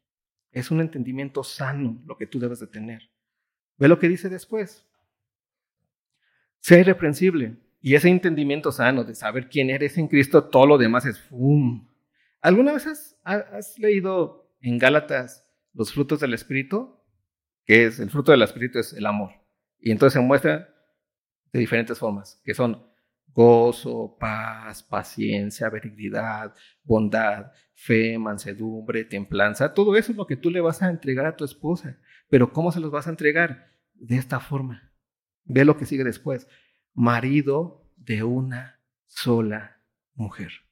Es 0.50 0.70
un 0.70 0.82
entendimiento 0.82 1.42
sano 1.42 2.02
lo 2.04 2.18
que 2.18 2.26
tú 2.26 2.38
debes 2.38 2.60
de 2.60 2.66
tener. 2.66 3.10
Ve 3.78 3.88
lo 3.88 3.98
que 3.98 4.08
dice 4.08 4.28
después. 4.28 4.86
Sea 6.60 6.80
irreprensible. 6.80 7.63
Y 7.86 7.96
ese 7.96 8.08
entendimiento 8.08 8.72
sano 8.72 9.04
de 9.04 9.14
saber 9.14 9.50
quién 9.50 9.68
eres 9.68 9.98
en 9.98 10.08
Cristo, 10.08 10.44
todo 10.44 10.64
lo 10.64 10.78
demás 10.78 11.04
es 11.04 11.20
¡fum! 11.20 11.86
¿Alguna 12.40 12.72
vez 12.72 13.18
has, 13.22 13.78
leído 13.78 14.56
en 14.62 14.78
Gálatas 14.78 15.46
los 15.74 15.92
frutos 15.92 16.18
del 16.18 16.32
Espíritu, 16.32 16.98
que 17.66 17.84
es 17.84 18.00
el 18.00 18.08
fruto 18.08 18.32
del 18.32 18.40
Espíritu 18.40 18.78
es 18.78 18.94
el 18.94 19.04
amor. 19.04 19.32
Y 19.78 19.90
entonces 19.90 20.14
se 20.14 20.26
muestra 20.26 20.74
de 21.52 21.60
diferentes 21.60 21.98
formas, 21.98 22.40
que 22.42 22.54
son 22.54 22.90
gozo, 23.26 24.16
paz, 24.18 24.82
paciencia, 24.82 25.68
benignidad, 25.68 26.54
bondad, 26.84 27.52
fe, 27.74 28.16
mansedumbre, 28.16 29.04
templanza. 29.04 29.74
Todo 29.74 29.94
eso 29.94 30.12
es 30.12 30.16
lo 30.16 30.26
que 30.26 30.36
tú 30.36 30.48
le 30.48 30.62
vas 30.62 30.80
a 30.80 30.88
entregar 30.88 31.26
a 31.26 31.36
tu 31.36 31.44
esposa. 31.44 31.98
Pero 32.30 32.50
¿cómo 32.50 32.72
se 32.72 32.80
los 32.80 32.90
vas 32.90 33.08
a 33.08 33.10
entregar? 33.10 33.74
De 33.92 34.16
esta 34.16 34.40
forma. 34.40 34.90
Ve 35.44 35.66
lo 35.66 35.76
que 35.76 35.84
sigue 35.84 36.02
después. 36.02 36.48
Marido 36.94 37.84
de 37.96 38.22
una 38.22 38.80
sola 39.06 39.82
mujer. 40.14 40.64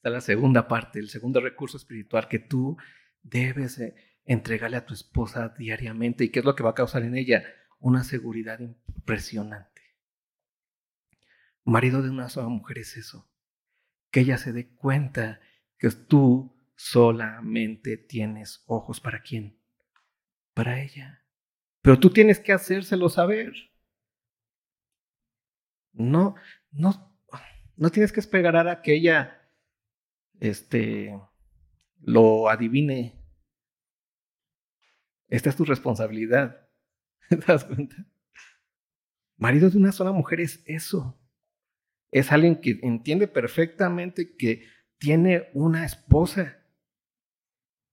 está 0.00 0.08
la 0.08 0.22
segunda 0.22 0.66
parte, 0.66 0.98
el 0.98 1.10
segundo 1.10 1.42
recurso 1.42 1.76
espiritual 1.76 2.26
que 2.26 2.38
tú 2.38 2.78
debes 3.22 3.78
eh, 3.78 3.94
entregarle 4.24 4.78
a 4.78 4.86
tu 4.86 4.94
esposa 4.94 5.50
diariamente. 5.50 6.24
¿Y 6.24 6.30
qué 6.30 6.38
es 6.38 6.44
lo 6.46 6.54
que 6.54 6.62
va 6.62 6.70
a 6.70 6.74
causar 6.74 7.02
en 7.02 7.16
ella? 7.16 7.44
Una 7.80 8.02
seguridad 8.02 8.60
impresionante. 8.60 9.82
Marido 11.64 12.00
de 12.00 12.08
una 12.08 12.30
sola 12.30 12.48
mujer 12.48 12.78
es 12.78 12.96
eso. 12.96 13.29
Que 14.10 14.20
ella 14.20 14.38
se 14.38 14.52
dé 14.52 14.74
cuenta 14.74 15.40
que 15.78 15.90
tú 15.90 16.56
solamente 16.74 17.96
tienes 17.96 18.64
ojos 18.66 19.00
para 19.00 19.22
quién? 19.22 19.58
Para 20.54 20.80
ella. 20.82 21.24
Pero 21.82 21.98
tú 21.98 22.10
tienes 22.10 22.40
que 22.40 22.52
hacérselo 22.52 23.08
saber. 23.08 23.52
No, 25.92 26.34
no, 26.70 27.18
no 27.76 27.90
tienes 27.90 28.12
que 28.12 28.20
esperar 28.20 28.68
a 28.68 28.82
que 28.82 28.94
ella 28.94 29.40
este, 30.38 31.18
lo 32.00 32.48
adivine. 32.48 33.22
Esta 35.28 35.50
es 35.50 35.56
tu 35.56 35.64
responsabilidad. 35.64 36.68
¿Te 37.28 37.36
das 37.36 37.64
cuenta? 37.64 37.96
Marido 39.36 39.70
de 39.70 39.78
una 39.78 39.92
sola 39.92 40.12
mujer 40.12 40.40
es 40.40 40.62
eso. 40.66 41.19
Es 42.10 42.32
alguien 42.32 42.60
que 42.60 42.78
entiende 42.82 43.28
perfectamente 43.28 44.36
que 44.36 44.64
tiene 44.98 45.48
una 45.54 45.84
esposa 45.84 46.58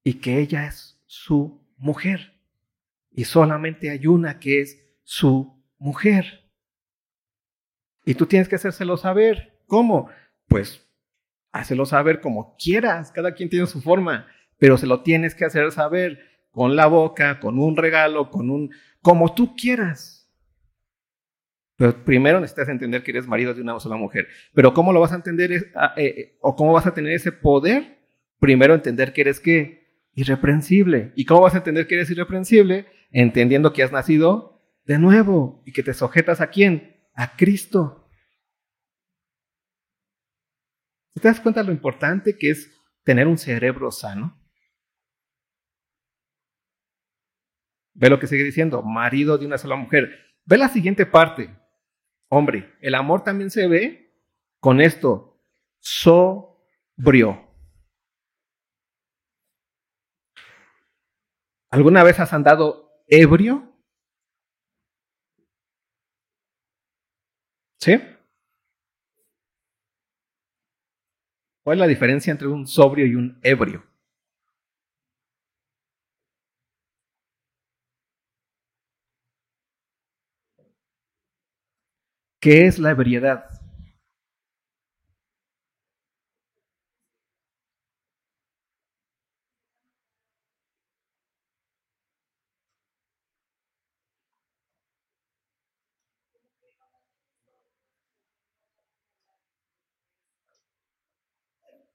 y 0.04 0.16
que 0.16 0.40
ella 0.40 0.68
es 0.68 1.02
su 1.06 1.62
mujer. 1.78 2.34
Y 3.12 3.26
solamente 3.26 3.90
hay 3.90 4.08
una 4.08 4.40
que 4.40 4.62
es 4.62 4.84
su 5.04 5.64
mujer. 5.78 6.52
Y 8.06 8.16
tú 8.16 8.26
tienes 8.26 8.48
que 8.48 8.56
hacérselo 8.56 8.98
saber. 8.98 9.62
¿Cómo? 9.68 10.10
Pues 10.48 10.88
Hácelo 11.58 11.88
saber 11.88 12.22
como 12.22 12.56
quieras, 12.58 13.12
cada 13.12 13.34
quien 13.34 13.50
tiene 13.50 13.66
su 13.66 13.82
forma, 13.82 14.28
pero 14.60 14.78
se 14.78 14.86
lo 14.86 15.02
tienes 15.02 15.34
que 15.34 15.46
hacer 15.46 15.72
saber 15.72 16.20
con 16.52 16.76
la 16.76 16.86
boca, 16.86 17.40
con 17.40 17.58
un 17.58 17.76
regalo, 17.76 18.30
con 18.30 18.52
un, 18.52 18.72
como 19.02 19.34
tú 19.34 19.56
quieras. 19.56 20.27
Pero 21.78 22.04
primero 22.04 22.40
necesitas 22.40 22.70
entender 22.70 23.04
que 23.04 23.12
eres 23.12 23.28
marido 23.28 23.54
de 23.54 23.62
una 23.62 23.80
sola 23.80 23.96
mujer. 23.96 24.28
Pero 24.54 24.74
¿cómo 24.74 24.92
lo 24.92 25.00
vas 25.00 25.12
a 25.12 25.16
entender 25.16 25.72
ah, 25.76 25.94
eh, 25.96 26.38
o 26.42 26.56
cómo 26.56 26.74
vas 26.74 26.88
a 26.88 26.94
tener 26.94 27.14
ese 27.14 27.32
poder? 27.32 28.00
Primero 28.40 28.74
entender 28.74 29.14
que 29.14 29.22
eres 29.22 29.40
qué? 29.40 30.08
Irreprensible. 30.14 31.14
¿Y 31.16 31.26
cómo 31.26 31.42
vas 31.42 31.54
a 31.54 31.58
entender 31.58 31.86
que 31.86 31.96
eres 31.96 32.10
irreprensible? 32.10 32.88
Entendiendo 33.12 33.74
que 33.74 33.84
has 33.84 33.92
nacido 33.92 34.60
de 34.86 34.98
nuevo 34.98 35.62
y 35.66 35.72
que 35.72 35.84
te 35.84 35.94
sujetas 35.94 36.42
a 36.42 36.48
quién? 36.48 36.98
A 37.14 37.36
Cristo. 37.36 38.10
¿Te 41.14 41.28
das 41.28 41.40
cuenta 41.40 41.62
lo 41.62 41.72
importante 41.72 42.38
que 42.38 42.50
es 42.50 42.72
tener 43.04 43.28
un 43.28 43.38
cerebro 43.38 43.92
sano? 43.92 44.36
Ve 47.94 48.10
lo 48.10 48.20
que 48.20 48.28
sigue 48.28 48.44
diciendo, 48.44 48.82
marido 48.82 49.38
de 49.38 49.46
una 49.46 49.58
sola 49.60 49.76
mujer. 49.76 50.12
Ve 50.46 50.58
la 50.58 50.70
siguiente 50.70 51.06
parte. 51.06 51.56
Hombre, 52.30 52.76
el 52.82 52.96
amor 52.96 53.24
también 53.24 53.50
se 53.50 53.68
ve 53.68 54.14
con 54.60 54.82
esto, 54.82 55.40
sobrio. 55.80 57.48
¿Alguna 61.70 62.04
vez 62.04 62.20
has 62.20 62.34
andado 62.34 62.92
ebrio? 63.08 63.74
¿Sí? 67.80 67.98
¿Cuál 71.64 71.78
es 71.78 71.80
la 71.80 71.88
diferencia 71.88 72.32
entre 72.32 72.48
un 72.48 72.66
sobrio 72.68 73.06
y 73.06 73.16
un 73.16 73.40
ebrio? 73.44 73.84
¿Qué 82.40 82.66
es 82.68 82.80
la 82.80 82.92
ebriedad? 82.92 83.46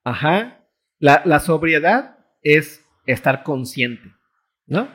Ajá. 0.04 0.60
La, 0.98 1.40
sobriedad 1.40 2.18
es 2.42 2.84
estar 3.06 3.42
consciente, 3.42 4.12
¿no? 4.66 4.88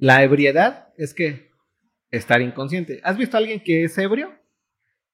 La 0.00 0.22
ebriedad 0.22 0.88
es 0.96 1.12
que 1.12 1.50
estar 2.10 2.40
inconsciente. 2.40 3.02
¿Has 3.04 3.18
visto 3.18 3.36
a 3.36 3.40
alguien 3.40 3.62
que 3.62 3.84
es 3.84 3.98
ebrio 3.98 4.34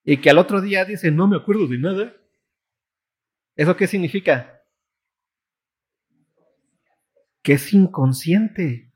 y 0.05 0.19
que 0.19 0.31
al 0.31 0.39
otro 0.39 0.61
día 0.61 0.85
dice, 0.85 1.11
no 1.11 1.27
me 1.27 1.37
acuerdo 1.37 1.67
de 1.67 1.77
nada? 1.77 2.17
¿Eso 3.57 3.77
qué 3.77 3.89
significa? 3.89 4.63
Que 7.43 7.55
es 7.55 7.73
inconsciente. 7.73 8.93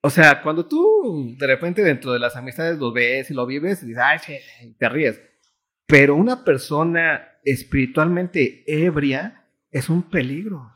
O 0.00 0.10
sea, 0.10 0.42
cuando 0.42 0.66
tú 0.66 1.36
de 1.38 1.46
repente 1.46 1.84
dentro 1.84 2.12
de 2.12 2.18
las 2.18 2.34
amistades 2.34 2.76
lo 2.76 2.92
ves 2.92 3.30
y 3.30 3.34
lo 3.34 3.46
vives, 3.46 3.84
y 3.84 3.86
dices, 3.86 4.02
ay, 4.04 4.74
te 4.76 4.88
ríes. 4.88 5.22
Pero 5.86 6.16
una 6.16 6.44
persona 6.44 7.38
espiritualmente 7.44 8.64
ebria 8.66 9.48
es 9.70 9.88
un 9.88 10.02
peligro. 10.02 10.74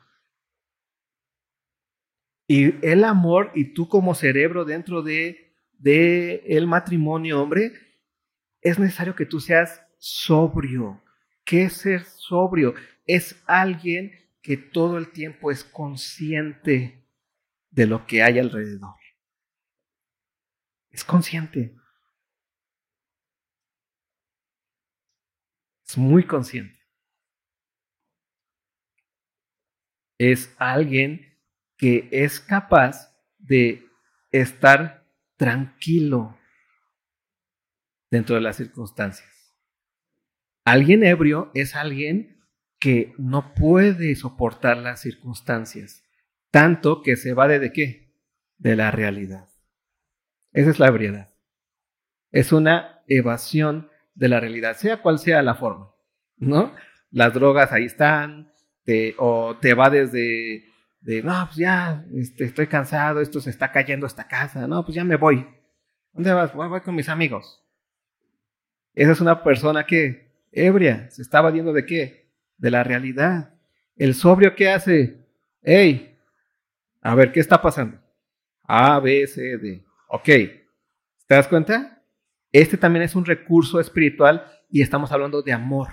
Y 2.47 2.85
el 2.87 3.05
amor 3.05 3.51
y 3.55 3.73
tú 3.73 3.89
como 3.89 4.15
cerebro 4.15 4.65
dentro 4.65 5.03
de, 5.03 5.55
de 5.79 6.43
el 6.47 6.67
matrimonio, 6.67 7.41
hombre, 7.41 7.73
es 8.61 8.79
necesario 8.79 9.15
que 9.15 9.27
tú 9.27 9.41
seas 9.41 9.83
sobrio. 9.99 11.03
¿Qué 11.45 11.65
es 11.65 11.75
ser 11.75 12.05
sobrio? 12.05 12.75
Es 13.07 13.43
alguien 13.47 14.13
que 14.43 14.57
todo 14.57 14.99
el 14.99 15.13
tiempo 15.13 15.51
es 15.51 15.65
consciente 15.65 17.07
de 17.71 17.87
lo 17.87 18.07
que 18.07 18.23
hay 18.23 18.39
alrededor. 18.39 18.97
Es 20.91 21.05
consciente. 21.05 21.75
Es 25.87 25.97
muy 25.97 26.27
consciente. 26.27 26.79
Es 30.19 30.55
alguien 30.59 31.32
que 31.83 32.09
es 32.13 32.39
capaz 32.39 33.13
de 33.41 33.89
estar 34.31 35.05
tranquilo 35.37 36.39
dentro 38.09 38.37
de 38.37 38.41
las 38.41 38.55
circunstancias. 38.55 39.53
Alguien 40.65 41.03
ebrio 41.03 41.51
es 41.55 41.75
alguien 41.75 42.41
que 42.79 43.15
no 43.19 43.53
puede 43.55 44.15
soportar 44.15 44.77
las 44.77 45.01
circunstancias, 45.01 46.05
tanto 46.53 47.03
que 47.03 47.17
se 47.17 47.35
va 47.35 47.49
de 47.49 47.73
qué? 47.73 48.15
De 48.59 48.77
la 48.77 48.93
realidad. 48.93 49.49
Esa 50.53 50.71
es 50.71 50.79
la 50.79 50.87
ebriedad. 50.87 51.35
Es 52.31 52.53
una 52.53 53.03
evasión 53.09 53.91
de 54.15 54.29
la 54.29 54.39
realidad, 54.39 54.77
sea 54.77 55.03
cual 55.03 55.19
sea 55.19 55.43
la 55.43 55.57
forma, 55.57 55.91
¿no? 56.37 56.77
Las 57.11 57.35
drogas 57.35 57.73
ahí 57.73 57.87
están, 57.87 58.53
o 59.19 59.57
te 59.57 59.75
va 59.75 59.91
desde, 59.91 60.72
de, 61.03 61.23
no, 61.23 61.47
pues 61.47 61.57
ya, 61.57 62.05
este, 62.15 62.45
estoy 62.45 62.69
cansado, 62.69 63.21
esto 63.21 63.41
se 63.41 63.51
está 63.51 63.73
cayendo 63.73 64.07
esta 64.07 64.29
casa, 64.29 64.67
no, 64.67 64.85
pues 64.85 64.95
ya 64.95 65.05
me 65.05 65.17
voy. 65.17 65.47
¿Dónde 66.13 66.33
vas? 66.33 66.55
Voy, 66.55 66.69
voy 66.69 66.81
con 66.81 66.95
mis 66.95 67.09
amigos. 67.09 67.63
Esa 68.95 69.13
es 69.13 69.21
una 69.21 69.43
persona 69.43 69.85
que, 69.85 70.31
ebria, 70.53 71.11
se 71.11 71.23
está 71.23 71.41
evadiendo 71.41 71.73
de 71.73 71.87
qué? 71.87 72.31
De 72.57 72.71
la 72.71 72.85
realidad. 72.85 73.55
El 73.97 74.15
sobrio, 74.15 74.55
¿qué 74.55 74.71
hace? 74.71 75.27
Hey, 75.63 76.19
a 77.01 77.15
ver, 77.15 77.33
¿qué 77.33 77.41
está 77.41 77.61
pasando? 77.61 77.99
A, 78.63 79.01
B, 79.01 79.27
C, 79.27 79.59
D. 79.59 79.85
Ok, 80.09 80.25
¿te 80.25 81.35
das 81.35 81.49
cuenta? 81.49 82.03
Este 82.53 82.77
también 82.77 83.03
es 83.03 83.17
un 83.17 83.25
recurso 83.25 83.81
espiritual 83.81 84.47
y 84.71 84.83
estamos 84.83 85.11
hablando 85.11 85.43
de 85.43 85.53
amor. 85.53 85.89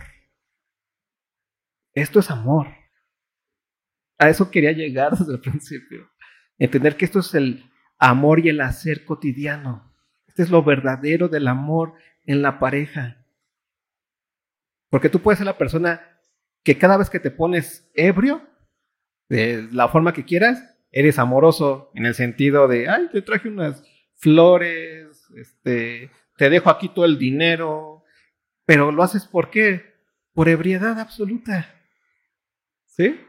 Esto 1.93 2.19
es 2.19 2.29
amor. 2.29 2.67
A 4.19 4.29
eso 4.29 4.51
quería 4.51 4.71
llegar 4.73 5.11
desde 5.17 5.33
el 5.33 5.39
principio. 5.39 6.11
Entender 6.59 6.97
que 6.97 7.05
esto 7.05 7.19
es 7.19 7.33
el 7.33 7.63
amor 7.97 8.39
y 8.39 8.49
el 8.49 8.61
hacer 8.61 9.05
cotidiano. 9.05 9.91
Este 10.27 10.43
es 10.43 10.51
lo 10.51 10.63
verdadero 10.63 11.27
del 11.29 11.47
amor 11.47 11.93
en 12.25 12.41
la 12.41 12.59
pareja. 12.59 13.25
Porque 14.89 15.09
tú 15.09 15.21
puedes 15.21 15.39
ser 15.39 15.45
la 15.45 15.57
persona 15.57 16.01
que 16.63 16.77
cada 16.77 16.97
vez 16.97 17.09
que 17.09 17.19
te 17.19 17.31
pones 17.31 17.89
ebrio, 17.95 18.47
de 19.29 19.67
la 19.71 19.87
forma 19.87 20.13
que 20.13 20.25
quieras, 20.25 20.77
eres 20.91 21.19
amoroso 21.19 21.91
en 21.93 22.05
el 22.05 22.15
sentido 22.15 22.67
de, 22.67 22.89
ay, 22.89 23.09
te 23.11 23.21
traje 23.21 23.47
unas 23.47 23.83
flores, 24.15 25.29
este, 25.35 26.11
te 26.35 26.49
dejo 26.49 26.69
aquí 26.69 26.89
todo 26.89 27.05
el 27.05 27.17
dinero, 27.17 28.03
pero 28.65 28.91
lo 28.91 29.03
haces 29.03 29.25
¿por 29.25 29.49
qué? 29.49 29.93
Por 30.33 30.49
ebriedad 30.49 30.99
absoluta. 30.99 31.73
¿Sí? 32.85 33.19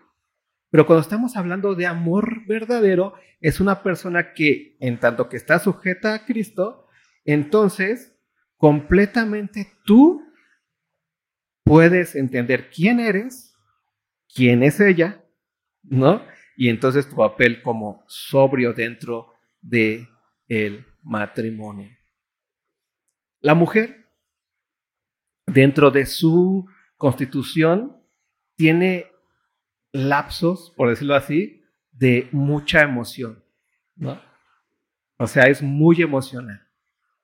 Pero 0.70 0.86
cuando 0.86 1.02
estamos 1.02 1.36
hablando 1.36 1.74
de 1.74 1.86
amor 1.86 2.46
verdadero, 2.46 3.14
es 3.40 3.60
una 3.60 3.82
persona 3.82 4.32
que, 4.32 4.76
en 4.80 4.98
tanto 5.00 5.28
que 5.28 5.36
está 5.36 5.58
sujeta 5.58 6.14
a 6.14 6.24
Cristo, 6.24 6.86
entonces 7.24 8.16
completamente 8.56 9.72
tú 9.84 10.22
puedes 11.64 12.14
entender 12.14 12.70
quién 12.70 13.00
eres, 13.00 13.54
quién 14.32 14.62
es 14.62 14.80
ella, 14.80 15.24
¿no? 15.82 16.22
Y 16.56 16.68
entonces 16.68 17.08
tu 17.08 17.16
papel 17.16 17.62
como 17.62 18.04
sobrio 18.06 18.72
dentro 18.72 19.32
de 19.60 20.08
el 20.46 20.86
matrimonio. 21.02 21.90
La 23.40 23.54
mujer, 23.54 24.10
dentro 25.46 25.90
de 25.90 26.06
su 26.06 26.68
constitución, 26.96 27.96
tiene 28.56 29.10
lapsos, 29.92 30.72
por 30.76 30.88
decirlo 30.88 31.14
así, 31.14 31.62
de 31.92 32.28
mucha 32.32 32.82
emoción, 32.82 33.44
¿no? 33.96 34.20
O 35.16 35.26
sea, 35.26 35.44
es 35.44 35.62
muy 35.62 36.00
emocional, 36.00 36.66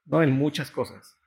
¿no? 0.05 0.23
En 0.23 0.33
muchas 0.33 0.71
cosas, 0.71 1.19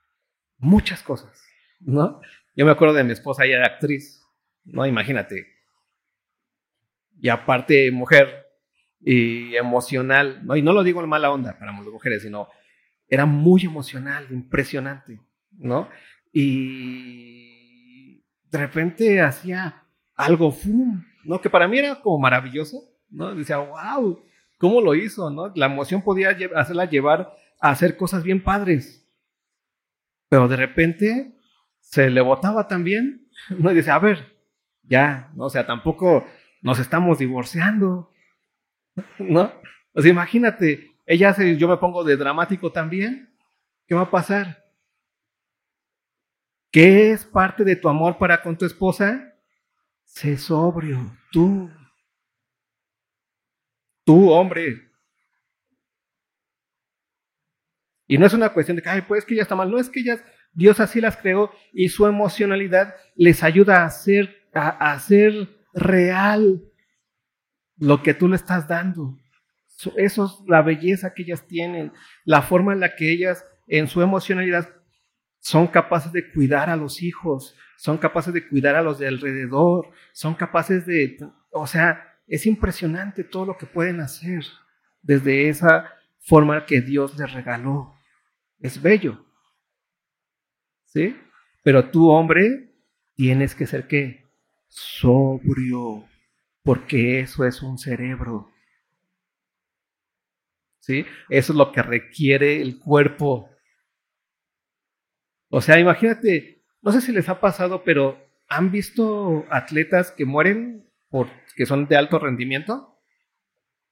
muchas 0.58 1.02
cosas, 1.02 1.42
¿no? 1.80 2.20
Yo 2.54 2.64
me 2.64 2.72
acuerdo 2.72 2.94
de 2.94 3.04
mi 3.04 3.12
esposa, 3.12 3.44
ella 3.44 3.56
era 3.56 3.66
actriz, 3.66 4.22
¿no? 4.64 4.86
Imagínate. 4.86 5.46
Y 7.20 7.28
aparte, 7.28 7.90
mujer 7.90 8.46
y 9.00 9.56
emocional, 9.56 10.44
¿no? 10.44 10.56
Y 10.56 10.62
no 10.62 10.72
lo 10.72 10.82
digo 10.82 11.02
en 11.02 11.08
mala 11.08 11.30
onda 11.30 11.58
para 11.58 11.72
las 11.72 11.84
mujeres, 11.84 12.22
sino 12.22 12.48
era 13.08 13.26
muy 13.26 13.64
emocional, 13.64 14.26
impresionante, 14.30 15.20
¿no? 15.50 15.88
Y 16.32 18.22
de 18.50 18.58
repente 18.58 19.20
hacía 19.20 19.84
algo, 20.14 20.52
¡fum! 20.52 21.04
¿No? 21.24 21.40
Que 21.40 21.50
para 21.50 21.68
mí 21.68 21.78
era 21.78 22.00
como 22.00 22.18
maravilloso, 22.18 22.82
¿no? 23.10 23.34
Decía, 23.34 23.58
wow, 23.58 24.22
¿cómo 24.58 24.80
lo 24.80 24.94
hizo, 24.94 25.30
no? 25.30 25.52
La 25.54 25.66
emoción 25.66 26.02
podía 26.02 26.36
hacerla 26.56 26.84
llevar 26.84 27.34
a 27.60 27.70
hacer 27.70 27.96
cosas 27.96 28.22
bien 28.22 28.42
padres. 28.42 29.08
Pero 30.28 30.48
de 30.48 30.56
repente 30.56 31.34
se 31.80 32.10
le 32.10 32.20
botaba 32.20 32.68
también, 32.68 33.28
¿no? 33.50 33.72
Y 33.72 33.74
decía, 33.74 33.94
a 33.94 33.98
ver, 33.98 34.36
ya, 34.82 35.30
¿no? 35.34 35.44
O 35.44 35.50
sea, 35.50 35.66
tampoco 35.66 36.26
nos 36.62 36.78
estamos 36.78 37.18
divorciando, 37.18 38.12
¿no? 39.18 39.52
O 39.92 40.02
sea, 40.02 40.10
imagínate, 40.10 40.90
ella 41.06 41.30
hace, 41.30 41.56
yo 41.56 41.68
me 41.68 41.76
pongo 41.78 42.04
de 42.04 42.16
dramático 42.16 42.70
también, 42.70 43.34
¿qué 43.86 43.94
va 43.94 44.02
a 44.02 44.10
pasar? 44.10 44.64
¿Qué 46.70 47.10
es 47.10 47.24
parte 47.24 47.64
de 47.64 47.74
tu 47.74 47.88
amor 47.88 48.16
para 48.18 48.42
con 48.42 48.56
tu 48.56 48.64
esposa? 48.64 49.29
Sé 50.12 50.36
sobrio, 50.36 51.16
tú. 51.30 51.70
Tú, 54.04 54.30
hombre. 54.30 54.90
Y 58.06 58.18
no 58.18 58.26
es 58.26 58.34
una 58.34 58.52
cuestión 58.52 58.76
de 58.76 58.82
que, 58.82 58.88
ay, 58.88 59.02
pues 59.02 59.24
que 59.24 59.36
ya 59.36 59.42
está 59.42 59.54
mal. 59.54 59.70
No 59.70 59.78
es 59.78 59.88
que 59.88 60.00
ellas, 60.00 60.22
Dios 60.52 60.80
así 60.80 61.00
las 61.00 61.16
creó 61.16 61.52
y 61.72 61.88
su 61.90 62.06
emocionalidad 62.06 62.96
les 63.14 63.44
ayuda 63.44 63.82
a 63.82 63.86
hacer, 63.86 64.48
a 64.52 64.92
hacer 64.92 65.48
real 65.72 66.60
lo 67.76 68.02
que 68.02 68.12
tú 68.12 68.28
le 68.28 68.36
estás 68.36 68.66
dando. 68.66 69.16
Eso 69.96 70.24
es 70.24 70.48
la 70.48 70.60
belleza 70.62 71.14
que 71.14 71.22
ellas 71.22 71.46
tienen, 71.46 71.92
la 72.24 72.42
forma 72.42 72.72
en 72.72 72.80
la 72.80 72.96
que 72.96 73.12
ellas 73.12 73.46
en 73.68 73.86
su 73.86 74.02
emocionalidad 74.02 74.68
son 75.40 75.66
capaces 75.66 76.12
de 76.12 76.30
cuidar 76.30 76.70
a 76.70 76.76
los 76.76 77.02
hijos, 77.02 77.56
son 77.76 77.98
capaces 77.98 78.32
de 78.32 78.46
cuidar 78.46 78.76
a 78.76 78.82
los 78.82 78.98
de 78.98 79.08
alrededor, 79.08 79.90
son 80.12 80.34
capaces 80.34 80.86
de, 80.86 81.18
o 81.50 81.66
sea, 81.66 82.18
es 82.26 82.46
impresionante 82.46 83.24
todo 83.24 83.46
lo 83.46 83.58
que 83.58 83.66
pueden 83.66 84.00
hacer 84.00 84.44
desde 85.02 85.48
esa 85.48 85.90
forma 86.20 86.66
que 86.66 86.80
Dios 86.80 87.18
les 87.18 87.32
regaló. 87.32 87.94
Es 88.60 88.80
bello. 88.80 89.24
¿Sí? 90.84 91.16
Pero 91.62 91.90
tú, 91.90 92.10
hombre, 92.10 92.72
tienes 93.14 93.54
que 93.54 93.66
ser 93.66 93.86
qué? 93.86 94.26
Sobrio, 94.68 96.04
porque 96.62 97.20
eso 97.20 97.44
es 97.44 97.62
un 97.62 97.78
cerebro. 97.78 98.50
¿Sí? 100.78 101.04
Eso 101.28 101.52
es 101.52 101.56
lo 101.56 101.72
que 101.72 101.82
requiere 101.82 102.60
el 102.60 102.78
cuerpo. 102.78 103.50
O 105.50 105.60
sea, 105.60 105.78
imagínate, 105.80 106.62
no 106.80 106.92
sé 106.92 107.00
si 107.00 107.12
les 107.12 107.28
ha 107.28 107.40
pasado, 107.40 107.82
pero 107.84 108.24
¿han 108.48 108.70
visto 108.70 109.44
atletas 109.50 110.12
que 110.12 110.24
mueren 110.24 110.88
porque 111.08 111.66
son 111.66 111.88
de 111.88 111.96
alto 111.96 112.20
rendimiento? 112.20 112.96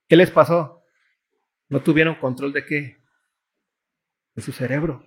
¿Qué 0.07 0.15
les 0.15 0.31
pasó? 0.31 0.83
No 1.67 1.81
tuvieron 1.81 2.15
control 2.15 2.53
de 2.53 2.65
qué? 2.65 2.97
De 4.35 4.41
su 4.41 4.53
cerebro. 4.53 5.05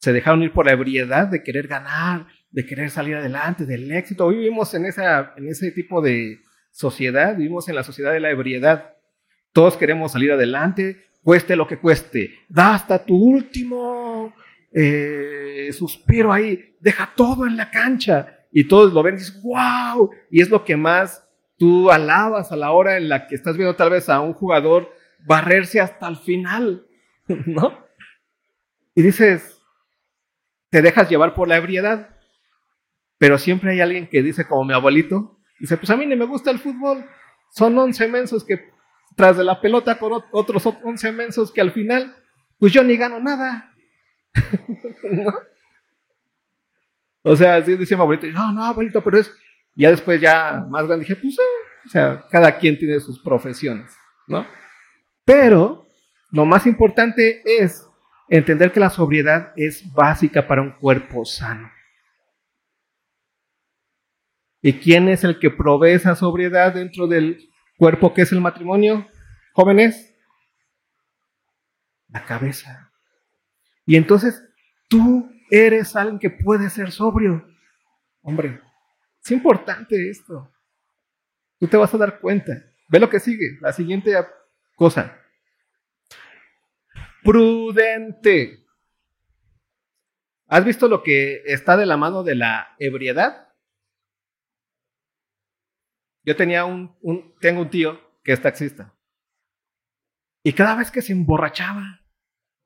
Se 0.00 0.12
dejaron 0.12 0.42
ir 0.42 0.52
por 0.52 0.66
la 0.66 0.72
ebriedad 0.72 1.28
de 1.28 1.44
querer 1.44 1.68
ganar, 1.68 2.26
de 2.50 2.66
querer 2.66 2.90
salir 2.90 3.14
adelante, 3.14 3.66
del 3.66 3.90
éxito. 3.92 4.26
Hoy 4.26 4.38
vivimos 4.38 4.74
en, 4.74 4.86
esa, 4.86 5.34
en 5.36 5.48
ese 5.48 5.70
tipo 5.70 6.02
de 6.02 6.40
sociedad, 6.72 7.36
vivimos 7.36 7.68
en 7.68 7.76
la 7.76 7.84
sociedad 7.84 8.12
de 8.12 8.20
la 8.20 8.30
ebriedad. 8.30 8.96
Todos 9.52 9.76
queremos 9.76 10.12
salir 10.12 10.32
adelante, 10.32 11.06
cueste 11.22 11.54
lo 11.54 11.68
que 11.68 11.78
cueste. 11.78 12.34
Da 12.48 12.74
hasta 12.74 13.04
tu 13.04 13.14
último 13.14 14.34
eh, 14.72 15.70
suspiro 15.72 16.32
ahí, 16.32 16.76
deja 16.80 17.12
todo 17.14 17.46
en 17.46 17.56
la 17.56 17.70
cancha. 17.70 18.46
Y 18.52 18.64
todos 18.64 18.92
lo 18.92 19.02
ven 19.02 19.14
y 19.14 19.18
dices, 19.18 19.40
wow. 19.42 20.10
Y 20.30 20.40
es 20.42 20.50
lo 20.50 20.64
que 20.64 20.76
más 20.76 21.26
tú 21.56 21.90
alabas 21.90 22.52
a 22.52 22.56
la 22.56 22.72
hora 22.72 22.96
en 22.96 23.08
la 23.08 23.26
que 23.26 23.34
estás 23.34 23.56
viendo 23.56 23.76
tal 23.76 23.90
vez 23.90 24.08
a 24.08 24.20
un 24.20 24.32
jugador 24.32 24.92
barrerse 25.26 25.80
hasta 25.80 26.08
el 26.08 26.16
final, 26.16 26.86
¿no? 27.46 27.86
Y 28.94 29.02
dices, 29.02 29.60
te 30.70 30.82
dejas 30.82 31.08
llevar 31.08 31.34
por 31.34 31.48
la 31.48 31.56
ebriedad. 31.56 32.16
Pero 33.18 33.36
siempre 33.38 33.72
hay 33.72 33.80
alguien 33.80 34.08
que 34.08 34.22
dice, 34.22 34.46
como 34.46 34.64
mi 34.64 34.72
abuelito, 34.72 35.38
dice, 35.58 35.76
pues 35.76 35.90
a 35.90 35.96
mí 35.96 36.06
no 36.06 36.16
me 36.16 36.24
gusta 36.24 36.50
el 36.50 36.58
fútbol. 36.58 37.04
Son 37.50 37.76
11 37.76 38.08
mensos 38.08 38.44
que 38.44 38.70
tras 39.16 39.36
de 39.36 39.44
la 39.44 39.60
pelota 39.60 39.98
con 39.98 40.22
otros 40.32 40.64
11 40.66 41.12
mensos 41.12 41.52
que 41.52 41.60
al 41.60 41.72
final, 41.72 42.16
pues 42.58 42.72
yo 42.72 42.82
ni 42.82 42.96
gano 42.96 43.20
nada. 43.20 43.69
O 47.22 47.36
sea, 47.36 47.56
así 47.56 47.76
dice 47.76 47.96
mi 47.96 48.32
no, 48.32 48.52
no, 48.52 48.64
abuelito, 48.64 49.02
pero 49.04 49.18
es... 49.18 49.30
Ya 49.74 49.90
después 49.90 50.20
ya 50.20 50.66
más 50.68 50.86
grande 50.86 51.04
dije, 51.04 51.16
pues, 51.16 51.38
o 51.86 51.88
sea, 51.88 52.26
cada 52.30 52.58
quien 52.58 52.78
tiene 52.78 52.98
sus 52.98 53.22
profesiones, 53.22 53.96
¿no? 54.26 54.46
Pero 55.24 55.86
lo 56.32 56.44
más 56.44 56.66
importante 56.66 57.42
es 57.44 57.88
entender 58.28 58.72
que 58.72 58.80
la 58.80 58.90
sobriedad 58.90 59.52
es 59.56 59.92
básica 59.92 60.46
para 60.46 60.62
un 60.62 60.72
cuerpo 60.72 61.24
sano. 61.24 61.70
¿Y 64.60 64.74
quién 64.74 65.08
es 65.08 65.24
el 65.24 65.38
que 65.38 65.50
provee 65.50 65.92
esa 65.92 66.14
sobriedad 66.14 66.74
dentro 66.74 67.06
del 67.06 67.48
cuerpo 67.78 68.12
que 68.12 68.22
es 68.22 68.32
el 68.32 68.40
matrimonio? 68.40 69.08
Jóvenes, 69.52 70.14
la 72.08 72.24
cabeza. 72.24 72.89
Y 73.90 73.96
entonces 73.96 74.48
tú 74.86 75.28
eres 75.50 75.96
alguien 75.96 76.20
que 76.20 76.30
puede 76.30 76.70
ser 76.70 76.92
sobrio. 76.92 77.44
Hombre, 78.22 78.60
es 79.20 79.32
importante 79.32 80.08
esto. 80.08 80.48
Tú 81.58 81.66
te 81.66 81.76
vas 81.76 81.92
a 81.92 81.98
dar 81.98 82.20
cuenta. 82.20 82.52
Ve 82.86 83.00
lo 83.00 83.10
que 83.10 83.18
sigue, 83.18 83.58
la 83.60 83.72
siguiente 83.72 84.14
cosa. 84.76 85.20
Prudente. 87.24 88.64
¿Has 90.46 90.64
visto 90.64 90.86
lo 90.86 91.02
que 91.02 91.42
está 91.46 91.76
de 91.76 91.86
la 91.86 91.96
mano 91.96 92.22
de 92.22 92.36
la 92.36 92.76
ebriedad? 92.78 93.48
Yo 96.22 96.36
tenía 96.36 96.64
un, 96.64 96.96
tengo 97.40 97.62
un 97.62 97.70
tío 97.70 98.00
que 98.22 98.34
es 98.34 98.40
taxista. 98.40 98.94
Y 100.44 100.52
cada 100.52 100.76
vez 100.76 100.92
que 100.92 101.02
se 101.02 101.12
emborrachaba, 101.12 102.02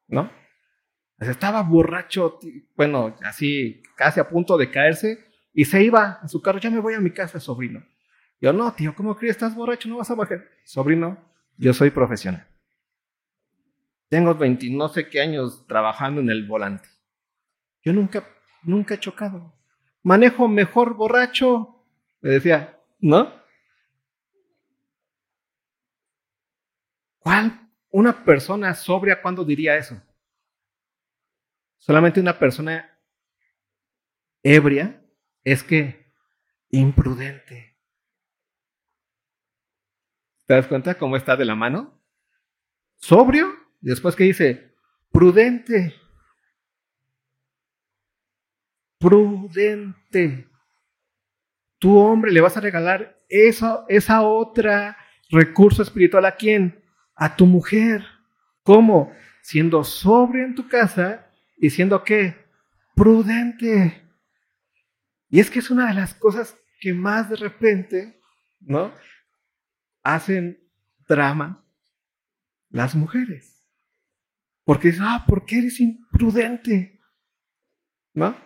¿no? 0.07 0.43
Estaba 1.29 1.62
borracho, 1.62 2.39
bueno, 2.77 3.16
así 3.22 3.83
casi 3.97 4.20
a 4.20 4.29
punto 4.29 4.57
de 4.57 4.70
caerse, 4.70 5.25
y 5.53 5.64
se 5.64 5.83
iba 5.83 6.18
a 6.22 6.29
su 6.29 6.43
carro, 6.43 6.59
ya 6.59 6.70
me 6.70 6.81
voy 6.81 6.95
a 6.95 7.01
mi 7.01 7.11
casa, 7.11 7.39
sobrino. 7.39 7.85
Yo, 8.41 8.53
no, 8.53 8.72
tío, 8.75 8.95
¿cómo 8.95 9.16
crees? 9.16 9.37
Estás 9.37 9.55
borracho, 9.55 9.89
no 9.89 9.99
vas 9.99 10.11
a 10.11 10.14
bajar. 10.14 10.45
Sobrino, 10.64 11.16
yo 11.57 11.72
soy 11.72 11.91
profesional. 11.91 12.47
Tengo 14.09 14.35
20, 14.35 14.70
no 14.70 14.89
sé 14.89 15.09
qué 15.09 15.20
años 15.20 15.64
trabajando 15.66 16.20
en 16.20 16.31
el 16.31 16.47
volante. 16.47 16.89
Yo 17.83 17.93
nunca, 17.93 18.27
nunca 18.62 18.95
he 18.95 19.01
chocado. 19.01 19.55
Manejo 20.03 20.49
mejor 20.49 20.95
borracho. 20.95 21.85
Me 22.20 22.31
decía, 22.31 22.79
¿no? 23.01 23.33
¿Cuál? 27.18 27.70
Una 27.91 28.25
persona 28.25 28.75
sobria, 28.75 29.22
¿cuándo 29.22 29.45
diría 29.45 29.77
eso? 29.77 30.01
Solamente 31.85 32.18
una 32.18 32.39
persona 32.39 32.99
ebria 34.43 35.05
es 35.43 35.62
que 35.62 36.11
imprudente. 36.70 37.76
¿Te 40.47 40.55
das 40.55 40.66
cuenta 40.66 40.97
cómo 40.97 41.18
está 41.18 41.37
de 41.37 41.45
la 41.45 41.55
mano? 41.55 42.03
Sobrio, 42.97 43.53
después 43.82 44.16
que 44.16 44.24
dice, 44.24 44.74
prudente. 45.12 45.95
Prudente. 48.99 50.49
Tu 51.78 51.99
hombre 51.99 52.32
le 52.32 52.41
vas 52.41 52.57
a 52.57 52.62
regalar 52.62 53.22
esa, 53.28 53.85
esa 53.89 54.22
otra 54.22 54.97
recurso 55.28 55.82
espiritual 55.82 56.24
a 56.24 56.37
quién? 56.37 56.82
A 57.14 57.37
tu 57.37 57.45
mujer. 57.45 58.03
¿Cómo? 58.62 59.12
Siendo 59.43 59.85
sobrio 59.85 60.47
en 60.47 60.55
tu 60.55 60.66
casa 60.66 61.24
y 61.57 61.71
siendo 61.71 62.05
qué? 62.05 62.47
Prudente. 62.95 64.03
Y 65.29 65.41
es 65.41 65.51
que 65.51 65.59
es 65.59 65.71
una 65.71 65.89
de 65.89 65.95
las 65.95 66.15
cosas 66.15 66.57
que 66.81 66.93
más 66.93 67.31
de 67.31 67.37
repente, 67.37 68.21
¿no? 68.61 68.93
Hacen 70.03 70.71
drama 71.09 71.65
las 72.71 72.95
mujeres. 72.95 73.65
Porque 74.65 74.89
dicen, 74.89 75.05
ah, 75.07 75.25
¿por 75.27 75.45
qué 75.45 75.59
eres 75.59 75.81
imprudente? 75.81 77.01
¿No? 78.15 78.37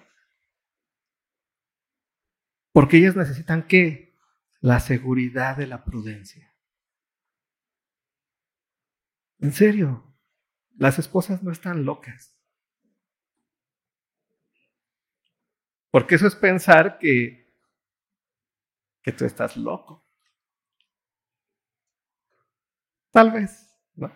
Porque 2.72 2.98
ellas 2.98 3.16
necesitan 3.16 3.66
qué? 3.66 4.14
La 4.60 4.80
seguridad 4.80 5.56
de 5.56 5.66
la 5.66 5.84
prudencia. 5.84 6.54
En 9.40 9.52
serio, 9.52 10.16
las 10.76 10.98
esposas 10.98 11.42
no 11.42 11.52
están 11.52 11.84
locas. 11.84 12.37
Porque 15.90 16.16
eso 16.16 16.26
es 16.26 16.34
pensar 16.34 16.98
que, 16.98 17.52
que 19.02 19.12
tú 19.12 19.24
estás 19.24 19.56
loco. 19.56 20.04
Tal 23.10 23.32
vez, 23.32 23.74
¿no? 23.94 24.12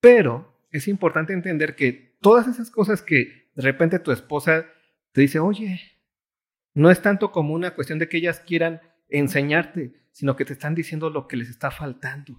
Pero 0.00 0.58
es 0.70 0.88
importante 0.88 1.32
entender 1.32 1.76
que 1.76 2.16
todas 2.20 2.48
esas 2.48 2.70
cosas 2.70 3.02
que 3.02 3.50
de 3.54 3.62
repente 3.62 3.98
tu 4.00 4.10
esposa 4.10 4.66
te 5.12 5.20
dice, 5.20 5.38
oye, 5.38 5.80
no 6.74 6.90
es 6.90 7.00
tanto 7.02 7.30
como 7.30 7.54
una 7.54 7.74
cuestión 7.74 7.98
de 7.98 8.08
que 8.08 8.16
ellas 8.16 8.40
quieran 8.40 8.80
enseñarte, 9.08 9.94
sino 10.10 10.36
que 10.36 10.44
te 10.44 10.54
están 10.54 10.74
diciendo 10.74 11.10
lo 11.10 11.28
que 11.28 11.36
les 11.36 11.48
está 11.48 11.70
faltando. 11.70 12.34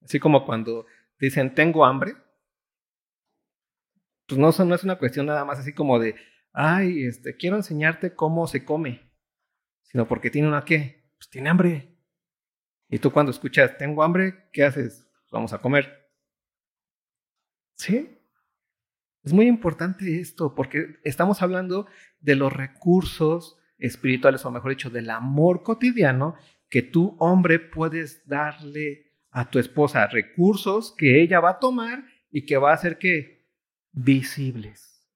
Así 0.00 0.18
como 0.18 0.44
cuando 0.46 0.86
dicen, 1.18 1.54
tengo 1.54 1.84
hambre, 1.84 2.14
pues 4.32 4.66
no, 4.66 4.74
es 4.74 4.84
una 4.84 4.96
cuestión 4.96 5.26
nada 5.26 5.44
más 5.44 5.58
así 5.58 5.74
como 5.74 5.98
de, 5.98 6.14
ay, 6.52 7.04
este, 7.04 7.36
quiero 7.36 7.56
enseñarte 7.56 8.14
cómo 8.14 8.46
se 8.46 8.64
come, 8.64 9.12
sino 9.82 10.08
porque 10.08 10.30
tiene 10.30 10.48
una 10.48 10.64
qué, 10.64 11.04
pues 11.18 11.28
tiene 11.28 11.50
hambre. 11.50 11.98
Y 12.88 12.98
tú 12.98 13.10
cuando 13.10 13.30
escuchas, 13.30 13.76
tengo 13.76 14.02
hambre, 14.02 14.48
¿qué 14.52 14.64
haces? 14.64 15.06
Vamos 15.30 15.52
a 15.52 15.58
comer. 15.58 16.10
¿Sí? 17.76 18.18
Es 19.22 19.32
muy 19.32 19.46
importante 19.46 20.20
esto 20.20 20.54
porque 20.54 20.96
estamos 21.04 21.42
hablando 21.42 21.86
de 22.20 22.36
los 22.36 22.52
recursos 22.52 23.58
espirituales, 23.78 24.44
o 24.46 24.50
mejor 24.50 24.70
dicho, 24.70 24.88
del 24.88 25.10
amor 25.10 25.62
cotidiano 25.62 26.36
que 26.70 26.80
tú, 26.80 27.16
hombre, 27.18 27.58
puedes 27.58 28.26
darle 28.26 29.12
a 29.30 29.50
tu 29.50 29.58
esposa. 29.58 30.06
Recursos 30.06 30.94
que 30.96 31.20
ella 31.22 31.40
va 31.40 31.50
a 31.50 31.58
tomar 31.58 32.04
y 32.30 32.46
que 32.46 32.56
va 32.56 32.70
a 32.70 32.74
hacer 32.74 32.98
que 32.98 33.41
visibles. 33.92 35.06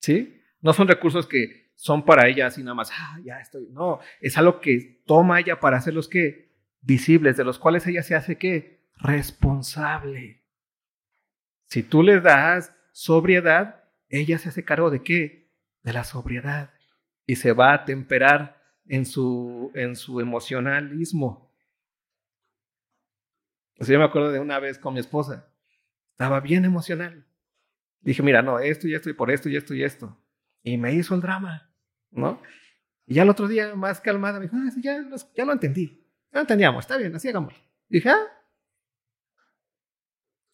¿Sí? 0.00 0.40
No 0.60 0.72
son 0.72 0.88
recursos 0.88 1.26
que 1.26 1.70
son 1.74 2.04
para 2.04 2.28
ella 2.28 2.46
así 2.46 2.62
nada 2.62 2.74
más, 2.74 2.90
ah, 2.92 3.18
ya 3.24 3.40
estoy. 3.40 3.68
No, 3.70 4.00
es 4.20 4.36
algo 4.38 4.60
que 4.60 5.02
toma 5.06 5.40
ella 5.40 5.60
para 5.60 5.76
hacerlos 5.76 6.08
que 6.08 6.52
visibles, 6.80 7.36
de 7.36 7.44
los 7.44 7.58
cuales 7.58 7.86
ella 7.86 8.02
se 8.02 8.14
hace 8.14 8.36
que 8.36 8.82
responsable. 8.96 10.42
Si 11.66 11.82
tú 11.82 12.02
le 12.02 12.20
das 12.20 12.74
sobriedad, 12.92 13.84
ella 14.08 14.38
se 14.38 14.50
hace 14.50 14.64
cargo 14.64 14.90
de 14.90 15.02
qué? 15.02 15.50
De 15.82 15.92
la 15.92 16.04
sobriedad. 16.04 16.70
Y 17.26 17.36
se 17.36 17.52
va 17.52 17.72
a 17.72 17.84
temperar 17.84 18.62
en 18.86 19.06
su, 19.06 19.72
en 19.74 19.96
su 19.96 20.20
emocionalismo. 20.20 21.50
yo 23.78 23.98
me 23.98 24.04
acuerdo 24.04 24.30
de 24.30 24.40
una 24.40 24.58
vez 24.58 24.78
con 24.78 24.94
mi 24.94 25.00
esposa. 25.00 25.48
Estaba 26.10 26.40
bien 26.40 26.64
emocional. 26.64 27.26
Dije, 28.02 28.22
mira, 28.22 28.42
no, 28.42 28.58
esto 28.58 28.88
y 28.88 28.94
esto 28.94 29.08
y 29.08 29.14
por 29.14 29.30
esto 29.30 29.48
y 29.48 29.56
esto 29.56 29.74
y 29.74 29.82
esto. 29.82 30.18
Y 30.62 30.76
me 30.76 30.92
hizo 30.92 31.14
el 31.14 31.20
drama, 31.20 31.72
¿no? 32.10 32.42
Y 33.06 33.14
ya 33.14 33.22
el 33.22 33.30
otro 33.30 33.48
día, 33.48 33.74
más 33.74 34.00
calmada, 34.00 34.38
me 34.38 34.46
dijo, 34.46 34.56
ah, 34.56 34.70
ya, 34.80 35.04
ya 35.34 35.44
lo 35.44 35.52
entendí. 35.52 36.04
Ya 36.32 36.38
lo 36.38 36.40
entendíamos, 36.40 36.84
está 36.84 36.96
bien, 36.96 37.14
así 37.14 37.28
hagámoslo. 37.28 37.58
dije, 37.88 38.08
ah, 38.10 38.26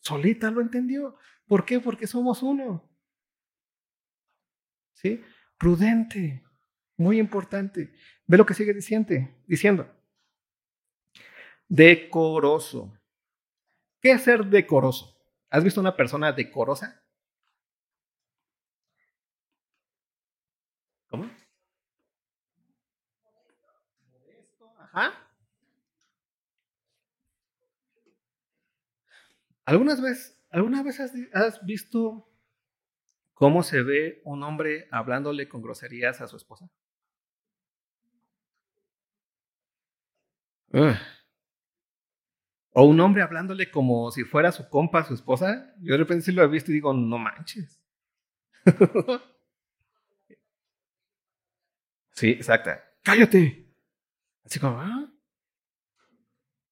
solita 0.00 0.50
lo 0.50 0.60
entendió. 0.60 1.16
¿Por 1.46 1.64
qué? 1.64 1.80
Porque 1.80 2.06
somos 2.06 2.42
uno. 2.42 2.88
¿Sí? 4.92 5.22
Prudente, 5.58 6.44
muy 6.96 7.18
importante. 7.18 7.94
Ve 8.26 8.36
lo 8.36 8.44
que 8.44 8.54
sigue 8.54 8.74
diciendo, 8.74 9.14
diciendo. 9.46 9.88
Decoroso. 11.68 12.92
¿Qué 14.00 14.12
es 14.12 14.22
ser 14.22 14.44
decoroso? 14.44 15.16
¿Has 15.50 15.64
visto 15.64 15.80
una 15.80 15.96
persona 15.96 16.32
decorosa? 16.32 17.02
¿Cómo? 21.08 21.30
Ajá. 24.98 25.14
¿Algunas 29.64 30.00
veces, 30.00 30.42
¿Alguna 30.50 30.82
vez 30.82 30.98
has, 30.98 31.64
visto 31.64 32.28
cómo 33.34 33.62
se 33.62 33.82
ve 33.82 34.20
un 34.24 34.42
hombre 34.42 34.88
hablándole 34.90 35.48
con 35.48 35.62
groserías 35.62 36.20
a 36.20 36.26
su 36.26 36.36
esposa? 36.36 36.68
O 42.72 42.84
un 42.84 42.98
hombre 42.98 43.22
hablándole 43.22 43.70
como 43.70 44.10
si 44.10 44.24
fuera 44.24 44.50
su 44.50 44.68
compa, 44.68 45.04
su 45.04 45.14
esposa. 45.14 45.74
Yo 45.80 45.92
de 45.92 45.98
repente 45.98 46.24
sí 46.24 46.32
lo 46.32 46.42
he 46.42 46.48
visto 46.48 46.72
y 46.72 46.74
digo, 46.74 46.92
no 46.92 47.18
manches. 47.18 47.80
Sí, 52.10 52.30
exacta. 52.30 52.82
Cállate. 53.04 53.67
Así 54.48 54.60
como, 54.60 54.80
¿ah? 54.80 55.12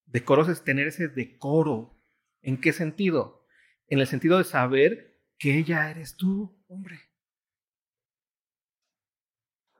Decoroso 0.06 0.50
es 0.50 0.64
tener 0.64 0.86
ese 0.86 1.08
decoro. 1.08 1.94
¿En 2.40 2.58
qué 2.58 2.72
sentido? 2.72 3.46
En 3.88 3.98
el 3.98 4.06
sentido 4.06 4.38
de 4.38 4.44
saber 4.44 5.20
que 5.38 5.58
ella 5.58 5.90
eres 5.90 6.16
tú, 6.16 6.58
hombre. 6.68 6.98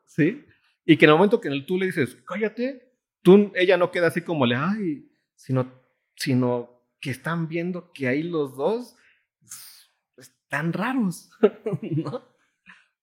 ¿Sí? 0.05 0.45
Y 0.85 0.99
que 0.99 1.07
en 1.07 1.11
el 1.11 1.17
momento 1.17 1.41
que 1.41 1.49
tú 1.67 1.79
le 1.79 1.87
dices, 1.87 2.17
cállate, 2.27 2.93
tú, 3.23 3.51
ella 3.55 3.79
no 3.79 3.91
queda 3.91 4.09
así 4.09 4.21
como 4.21 4.45
le, 4.45 4.57
ay, 4.57 5.11
sino, 5.35 5.73
sino 6.17 6.87
que 7.01 7.11
están 7.11 7.49
viendo 7.49 7.93
que 7.93 8.09
ahí 8.09 8.23
los 8.23 8.57
dos 8.57 8.95
están 10.19 10.75
raros, 10.75 11.31
¿no? 11.81 12.29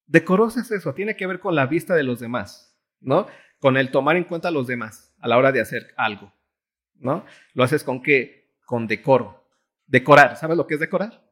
Decoroso 0.06 0.60
es 0.60 0.70
eso, 0.70 0.94
tiene 0.94 1.16
que 1.16 1.26
ver 1.26 1.40
con 1.40 1.56
la 1.56 1.66
vista 1.66 1.96
de 1.96 2.04
los 2.04 2.20
demás, 2.20 2.80
¿no? 3.00 3.26
Con 3.64 3.78
el 3.78 3.92
tomar 3.92 4.18
en 4.18 4.26
cuenta 4.26 4.50
a 4.50 4.52
los 4.52 4.68
demás 4.68 5.16
a 5.22 5.28
la 5.30 5.38
hora 5.38 5.54
de 5.54 5.62
hacer 5.62 5.94
algo, 5.96 6.34
¿no? 6.96 7.26
Lo 7.54 7.64
haces 7.64 7.86
con 7.86 8.02
qué? 8.02 8.52
Con 8.66 8.88
decoro. 8.88 9.48
Decorar, 9.88 10.36
¿sabes 10.36 10.58
lo 10.58 10.68
que 10.68 10.74
es 10.74 10.82
decorar? 10.82 11.24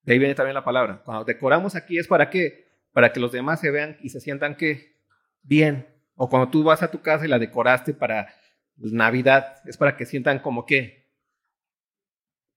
De 0.00 0.14
ahí 0.14 0.18
viene 0.18 0.34
también 0.34 0.54
la 0.54 0.64
palabra. 0.64 1.02
Cuando 1.04 1.26
decoramos 1.26 1.74
aquí 1.74 1.98
es 1.98 2.08
para 2.08 2.30
qué? 2.30 2.72
Para 2.94 3.12
que 3.12 3.20
los 3.20 3.32
demás 3.32 3.60
se 3.60 3.70
vean 3.70 3.98
y 4.00 4.08
se 4.08 4.18
sientan 4.18 4.56
que 4.56 4.96
bien. 5.42 5.86
O 6.14 6.30
cuando 6.30 6.48
tú 6.48 6.64
vas 6.64 6.82
a 6.82 6.90
tu 6.90 7.02
casa 7.02 7.26
y 7.26 7.28
la 7.28 7.38
decoraste 7.38 7.92
para 7.92 8.28
Navidad, 8.76 9.56
es 9.66 9.76
para 9.76 9.94
que 9.94 10.06
sientan 10.06 10.38
como 10.38 10.64
que 10.64 11.12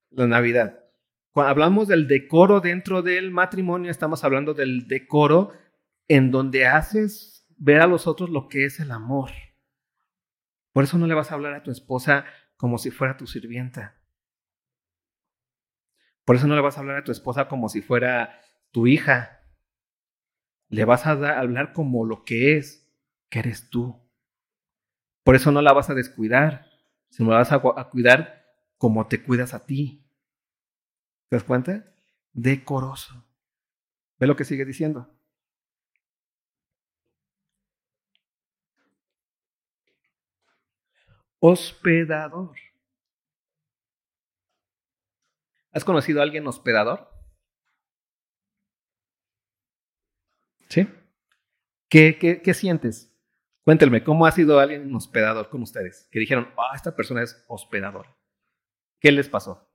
la 0.09 0.25
Navidad. 0.25 0.85
Cuando 1.33 1.49
hablamos 1.49 1.89
del 1.89 2.07
decoro 2.07 2.61
dentro 2.61 3.01
del 3.01 3.29
matrimonio, 3.29 3.91
estamos 3.91 4.23
hablando 4.23 4.53
del 4.53 4.87
decoro 4.87 5.51
en 6.07 6.31
donde 6.31 6.65
haces 6.65 7.40
ver 7.61 7.79
a 7.79 7.85
los 7.85 8.07
otros 8.07 8.31
lo 8.31 8.47
que 8.47 8.65
es 8.65 8.79
el 8.79 8.91
amor. 8.91 9.29
Por 10.73 10.83
eso 10.83 10.97
no 10.97 11.05
le 11.05 11.13
vas 11.13 11.31
a 11.31 11.35
hablar 11.35 11.53
a 11.53 11.61
tu 11.61 11.69
esposa 11.69 12.25
como 12.57 12.79
si 12.79 12.89
fuera 12.89 13.17
tu 13.17 13.27
sirvienta. 13.27 14.01
Por 16.25 16.35
eso 16.35 16.47
no 16.47 16.55
le 16.55 16.61
vas 16.61 16.77
a 16.77 16.79
hablar 16.79 16.97
a 16.97 17.03
tu 17.03 17.11
esposa 17.11 17.47
como 17.47 17.69
si 17.69 17.83
fuera 17.83 18.41
tu 18.71 18.87
hija. 18.87 19.43
Le 20.69 20.85
vas 20.85 21.05
a 21.05 21.11
hablar 21.11 21.71
como 21.71 22.03
lo 22.03 22.23
que 22.23 22.57
es, 22.57 22.91
que 23.29 23.39
eres 23.39 23.69
tú. 23.69 24.09
Por 25.23 25.35
eso 25.35 25.51
no 25.51 25.61
la 25.61 25.73
vas 25.73 25.91
a 25.91 25.93
descuidar, 25.93 26.67
sino 27.09 27.29
la 27.29 27.37
vas 27.37 27.51
a, 27.51 27.61
a 27.77 27.89
cuidar 27.89 28.43
como 28.79 29.05
te 29.07 29.21
cuidas 29.21 29.53
a 29.53 29.67
ti. 29.67 30.09
¿Te 31.29 31.35
das 31.35 31.43
cuenta? 31.43 31.93
Decoroso. 32.33 33.23
Ve 34.17 34.25
lo 34.25 34.35
que 34.35 34.45
sigue 34.45 34.65
diciendo. 34.65 35.20
Hospedador. 41.43 42.55
¿Has 45.71 45.83
conocido 45.83 46.19
a 46.19 46.23
alguien 46.23 46.45
hospedador? 46.45 47.09
¿Sí? 50.69 50.87
¿Qué, 51.89 52.19
qué, 52.19 52.43
qué 52.43 52.53
sientes? 52.53 53.11
Cuéntenme, 53.63 54.03
¿cómo 54.03 54.27
ha 54.27 54.31
sido 54.31 54.59
alguien 54.59 54.93
hospedador 54.93 55.49
con 55.49 55.63
ustedes? 55.63 56.07
Que 56.11 56.19
dijeron, 56.19 56.53
ah, 56.57 56.75
esta 56.75 56.95
persona 56.95 57.23
es 57.23 57.43
hospedador. 57.47 58.05
¿Qué 58.99 59.11
les 59.11 59.27
pasó? 59.27 59.67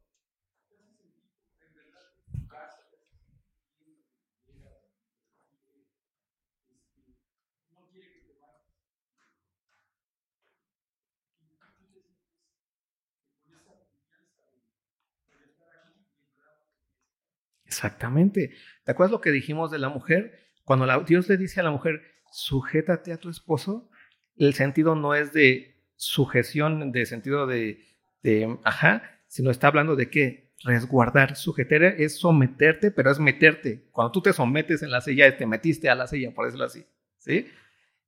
Exactamente. 17.77 18.55
¿Te 18.85 18.93
acuerdas 18.93 19.12
lo 19.12 19.20
que 19.20 19.31
dijimos 19.31 19.70
de 19.70 19.79
la 19.79 19.91
mujer? 19.91 20.49
Cuando 20.64 20.87
Dios 21.05 21.29
le 21.29 21.37
dice 21.37 21.61
a 21.61 21.62
la 21.62 21.70
mujer, 21.70 22.01
sujétate 22.33 23.12
a 23.12 23.18
tu 23.18 23.29
esposo, 23.29 23.91
el 24.39 24.55
sentido 24.55 24.95
no 24.95 25.14
es 25.14 25.35
de 25.35 25.77
sujeción, 25.95 26.91
de 26.91 27.05
sentido 27.05 27.47
de, 27.47 27.85
de 28.22 28.59
ajá, 28.64 29.20
sino 29.27 29.51
está 29.51 29.66
hablando 29.66 29.95
de 29.95 30.09
qué? 30.09 30.55
Resguardar. 30.64 31.37
Sujetar 31.37 31.83
es 31.83 32.18
someterte, 32.18 32.91
pero 32.91 33.11
es 33.11 33.18
meterte. 33.18 33.91
Cuando 33.93 34.11
tú 34.11 34.22
te 34.22 34.33
sometes 34.33 34.83
en 34.83 34.91
la 34.91 35.03
silla, 35.03 35.37
te 35.37 35.45
metiste 35.45 35.91
a 35.91 35.95
la 35.95 36.07
silla, 36.07 36.33
por 36.33 36.47
decirlo 36.47 36.64
así. 36.64 36.87
¿sí? 37.18 37.47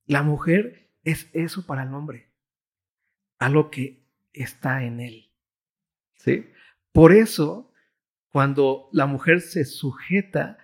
La 0.06 0.22
mujer 0.22 0.88
es 1.04 1.28
eso 1.34 1.66
para 1.66 1.82
el 1.82 1.92
hombre, 1.92 2.30
algo 3.38 3.70
que 3.70 4.02
está 4.32 4.82
en 4.82 5.00
él. 5.00 5.30
¿sí? 6.16 6.46
Por 6.90 7.12
eso 7.12 7.67
cuando 8.30 8.88
la 8.92 9.06
mujer 9.06 9.40
se 9.40 9.64
sujeta, 9.64 10.58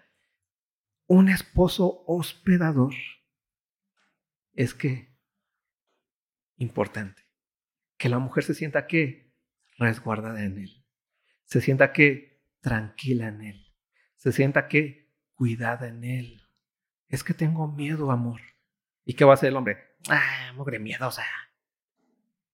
un 1.07 1.29
esposo 1.29 2.05
hospedador, 2.07 2.95
es 4.53 4.75
que, 4.75 5.17
importante, 6.57 7.23
que 7.99 8.09
la 8.09 8.19
mujer 8.19 8.45
se 8.45 8.55
sienta 8.55 8.87
que 8.87 9.35
resguardada 9.79 10.45
en 10.45 10.59
él, 10.59 10.87
se 11.45 11.61
sienta 11.61 11.93
que 11.93 12.43
tranquila 12.61 13.29
en 13.29 13.43
él, 13.43 13.75
se 14.17 14.33
sienta 14.33 14.69
que 14.69 15.13
cuidada 15.35 15.89
en 15.89 16.05
él. 16.05 16.43
Es 17.09 17.23
que 17.23 17.35
tengo 17.35 17.69
miedo, 17.69 18.11
amor. 18.11 18.41
¿Y 19.05 19.15
qué 19.15 19.25
va 19.25 19.33
a 19.33 19.35
hacer 19.35 19.51
el 19.51 19.57
hombre? 19.57 19.79
Ah, 20.09 20.53
mugre 20.55 20.79
miedosa. 20.79 21.25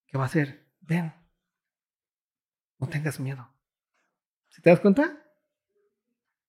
¿Qué 0.07 0.19
va 0.19 0.25
a 0.25 0.27
hacer? 0.27 0.69
Ven, 0.81 1.15
no 2.79 2.89
tengas 2.89 3.21
miedo. 3.21 3.50
¿Se 4.51 4.61
te 4.61 4.71
das 4.71 4.81
cuenta? 4.81 5.17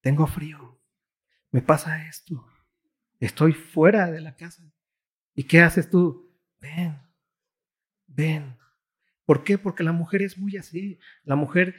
Tengo 0.02 0.28
frío. 0.28 0.80
Me 1.52 1.62
pasa 1.62 2.08
esto. 2.08 2.45
Estoy 3.20 3.54
fuera 3.54 4.12
de 4.12 4.22
la 4.22 4.36
casa. 4.36 4.64
¿Y 5.36 5.43
qué 5.43 5.62
haces 5.62 5.89
tú? 5.89 6.36
Ven, 6.60 6.99
ven. 8.08 8.58
¿Por 9.26 9.43
qué? 9.43 9.58
Porque 9.58 9.84
la 9.84 9.91
mujer 9.91 10.24
es 10.24 10.38
muy 10.38 10.58
así. 10.58 10.99
La 11.24 11.36
mujer 11.36 11.76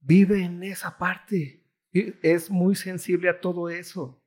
vive 0.00 0.42
en 0.44 0.62
esa 0.62 0.98
parte. 0.98 1.64
Es 1.92 2.50
muy 2.50 2.76
sensible 2.76 3.30
a 3.30 3.40
todo 3.40 3.70
eso. 3.70 4.22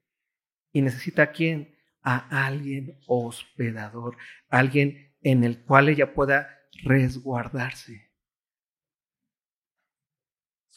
Y 0.74 0.82
necesita 0.82 1.24
a 1.24 1.32
quién? 1.32 1.76
A 2.02 2.46
alguien 2.46 3.00
hospedador. 3.06 4.18
Alguien 4.50 5.16
en 5.22 5.44
el 5.44 5.64
cual 5.64 5.90
ella 5.90 6.14
pueda 6.14 6.50
resguardarse 6.84 8.09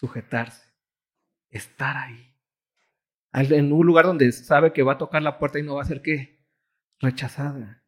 sujetarse, 0.03 0.69
estar 1.49 1.97
ahí. 1.97 2.35
En 3.33 3.73
un 3.73 3.87
lugar 3.87 4.05
donde 4.05 4.33
sabe 4.33 4.73
que 4.73 4.83
va 4.83 4.95
a 4.95 4.99
tocar 4.99 5.23
la 5.23 5.39
puerta 5.39 5.61
y 5.61 5.63
no 5.63 5.77
va 5.77 5.83
a 5.83 5.87
ser 5.87 6.03
qué? 6.03 6.45
Rechazada. 6.99 7.85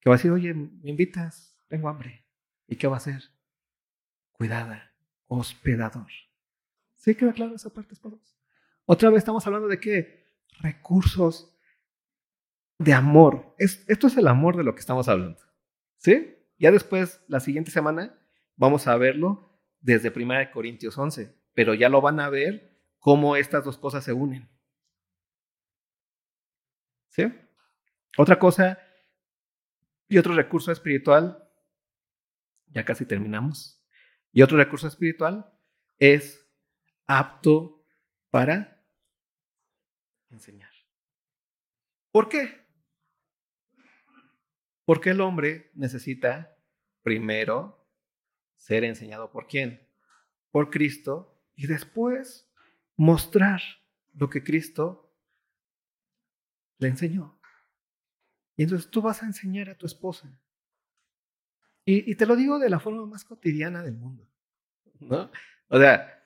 Que 0.00 0.08
va 0.08 0.14
a 0.14 0.18
decir, 0.18 0.30
oye, 0.30 0.54
me 0.54 0.90
invitas, 0.90 1.58
tengo 1.66 1.88
hambre. 1.88 2.24
¿Y 2.68 2.76
qué 2.76 2.86
va 2.86 2.94
a 2.94 2.98
hacer? 2.98 3.20
Cuidada, 4.30 4.94
hospedador. 5.26 6.10
¿Sí 6.94 7.16
queda 7.16 7.32
claro 7.32 7.56
esa 7.56 7.70
parte, 7.70 7.94
esposos? 7.94 8.38
Otra 8.84 9.10
vez 9.10 9.18
estamos 9.18 9.44
hablando 9.44 9.66
de 9.66 9.80
qué? 9.80 10.24
Recursos 10.60 11.58
de 12.78 12.92
amor. 12.92 13.56
esto 13.58 14.06
es 14.06 14.16
el 14.16 14.28
amor 14.28 14.56
de 14.56 14.62
lo 14.62 14.74
que 14.74 14.80
estamos 14.80 15.08
hablando. 15.08 15.40
¿Sí? 15.98 16.36
Ya 16.58 16.70
después, 16.70 17.20
la 17.26 17.40
siguiente 17.40 17.72
semana, 17.72 18.16
vamos 18.54 18.86
a 18.86 18.96
verlo 18.96 19.51
desde 19.82 20.12
1 20.14 20.50
Corintios 20.52 20.96
11, 20.96 21.36
pero 21.52 21.74
ya 21.74 21.88
lo 21.88 22.00
van 22.00 22.20
a 22.20 22.30
ver 22.30 22.80
cómo 22.98 23.36
estas 23.36 23.64
dos 23.64 23.76
cosas 23.76 24.04
se 24.04 24.12
unen. 24.12 24.48
¿Sí? 27.08 27.24
Otra 28.16 28.38
cosa 28.38 28.78
y 30.08 30.18
otro 30.18 30.34
recurso 30.34 30.72
espiritual, 30.72 31.46
ya 32.68 32.84
casi 32.84 33.04
terminamos, 33.04 33.82
y 34.30 34.42
otro 34.42 34.56
recurso 34.56 34.86
espiritual 34.86 35.52
es 35.98 36.48
apto 37.06 37.84
para 38.30 38.82
enseñar. 40.30 40.70
¿Por 42.10 42.28
qué? 42.28 42.66
Porque 44.84 45.10
el 45.10 45.20
hombre 45.20 45.70
necesita 45.74 46.56
primero 47.02 47.81
ser 48.62 48.84
enseñado 48.84 49.32
por 49.32 49.48
quién? 49.48 49.88
Por 50.52 50.70
Cristo 50.70 51.36
y 51.56 51.66
después 51.66 52.48
mostrar 52.96 53.60
lo 54.14 54.30
que 54.30 54.44
Cristo 54.44 55.12
le 56.78 56.88
enseñó. 56.88 57.40
Y 58.56 58.62
entonces 58.62 58.88
tú 58.88 59.02
vas 59.02 59.22
a 59.22 59.26
enseñar 59.26 59.68
a 59.68 59.76
tu 59.76 59.86
esposa. 59.86 60.32
Y, 61.84 62.14
te 62.14 62.26
lo 62.26 62.36
digo 62.36 62.60
de 62.60 62.70
la 62.70 62.78
forma 62.78 63.04
más 63.04 63.24
cotidiana 63.24 63.82
del 63.82 63.96
mundo. 63.96 64.30
¿no? 65.00 65.32
O 65.66 65.80
sea, 65.80 66.22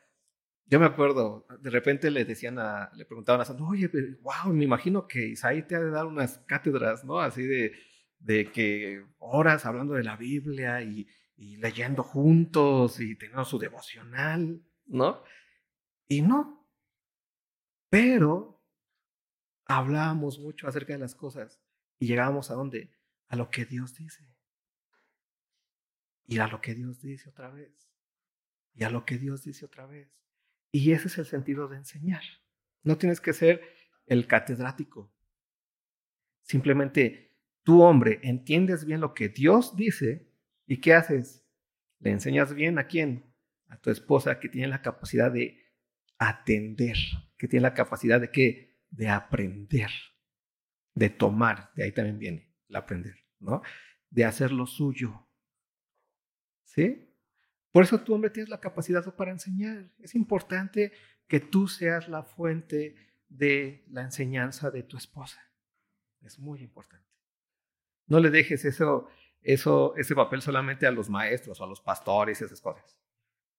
yo 0.66 0.78
me 0.78 0.84
acuerdo, 0.84 1.47
de 1.61 1.70
repente 1.70 2.11
le 2.11 2.26
decían 2.26 2.59
le 2.93 3.07
preguntaban 3.07 3.41
a 3.41 3.47
Santo, 3.47 3.64
oye, 3.64 3.91
wow, 4.20 4.53
me 4.53 4.64
imagino 4.64 5.09
que 5.09 5.28
Isaí 5.28 5.62
te 5.62 5.76
ha 5.76 5.80
de 5.80 5.91
dar 5.91 6.05
unas 6.05 6.37
cátedras, 6.41 7.03
¿no? 7.03 7.18
Así 7.18 7.47
de, 7.47 7.72
de 8.18 8.53
que 8.53 9.03
horas 9.18 9.64
hablando 9.64 9.95
de 9.95 10.05
la 10.05 10.16
Biblia 10.16 10.82
y, 10.82 11.09
y 11.37 11.57
leyendo 11.57 12.03
juntos 12.03 13.01
y 13.01 13.16
teniendo 13.16 13.45
su 13.45 13.59
devocional, 13.59 14.62
¿no? 14.87 15.22
Y 16.09 16.22
no. 16.22 16.66
Pero 17.91 18.64
hablábamos 19.66 20.39
mucho 20.39 20.66
acerca 20.66 20.95
de 20.95 20.99
las 20.99 21.14
cosas 21.14 21.62
y 21.99 22.07
llegábamos 22.07 22.51
a 22.51 22.55
dónde? 22.55 22.91
A 23.28 23.37
lo 23.37 23.51
que 23.51 23.64
Dios 23.64 23.95
dice. 23.95 24.34
Y 26.26 26.39
a 26.39 26.49
lo 26.49 26.61
que 26.61 26.74
Dios 26.74 27.01
dice 27.01 27.28
otra 27.28 27.51
vez. 27.51 27.91
Y 28.74 28.84
a 28.84 28.91
lo 28.91 29.05
que 29.05 29.18
Dios 29.18 29.43
dice 29.45 29.64
otra 29.64 29.87
vez. 29.87 30.11
Y 30.72 30.93
ese 30.93 31.09
es 31.09 31.18
el 31.18 31.26
sentido 31.26 31.68
de 31.68 31.76
enseñar. 31.76 32.22
No 32.82 32.99
tienes 32.99 33.20
que 33.20 33.32
ser 33.32 33.62
el 34.07 34.26
catedrático. 34.26 35.12
Simplemente 36.43 37.37
tú, 37.62 37.82
hombre, 37.82 38.20
entiendes 38.22 38.84
bien 38.84 39.01
lo 39.01 39.14
que 39.14 39.28
Dios 39.28 39.76
dice 39.76 40.30
¿Y 40.67 40.81
qué 40.81 40.95
haces? 40.95 41.45
¿Le 42.01 42.11
enseñas 42.11 42.55
bien 42.55 42.79
a 42.79 42.87
quién? 42.87 43.33
A 43.69 43.79
tu 43.79 43.91
esposa 43.91 44.39
que 44.39 44.49
tiene 44.49 44.69
la 44.69 44.83
capacidad 44.83 45.31
de 45.31 45.62
atender, 46.19 46.97
que 47.37 47.49
tiene 47.49 47.62
la 47.62 47.75
capacidad 47.75 48.21
de 48.21 48.31
qué? 48.31 48.81
De 48.91 49.09
aprender, 49.09 49.91
de 50.95 51.11
tomar, 51.11 51.73
de 51.75 51.85
ahí 51.85 51.93
también 51.93 52.19
viene 52.19 52.55
el 52.69 52.77
aprender, 52.77 53.17
¿no? 53.39 53.62
De 54.11 54.25
hacer 54.25 54.53
lo 54.53 54.67
suyo. 54.67 55.29
¿Sí? 56.64 57.07
Por 57.71 57.85
eso 57.85 58.01
tú, 58.01 58.14
hombre, 58.14 58.31
tienes 58.31 58.49
la 58.49 58.61
capacidad 58.61 59.14
para 59.14 59.31
enseñar. 59.31 59.91
Es 59.99 60.14
importante 60.14 60.93
que 61.29 61.41
tú 61.41 61.69
seas 61.69 62.09
la 62.09 62.23
fuente 62.23 62.95
de 63.29 63.85
la 63.89 64.03
enseñanza 64.03 64.71
de 64.71 64.83
tu 64.83 64.97
esposa. 64.97 65.41
Es 66.23 66.39
muy 66.39 66.62
importante. 66.62 67.07
No 68.07 68.21
le 68.21 68.31
dejes 68.31 68.64
eso, 68.64 69.09
eso, 69.47 69.94
ese 69.97 70.14
papel 70.16 70.42
solamente 70.42 70.86
a 70.86 70.90
los 70.90 71.09
maestros 71.09 71.61
o 71.61 71.64
a 71.64 71.68
los 71.68 71.80
pastores 71.80 72.40
y 72.40 72.44
esas 72.44 72.61
cosas. 72.61 72.99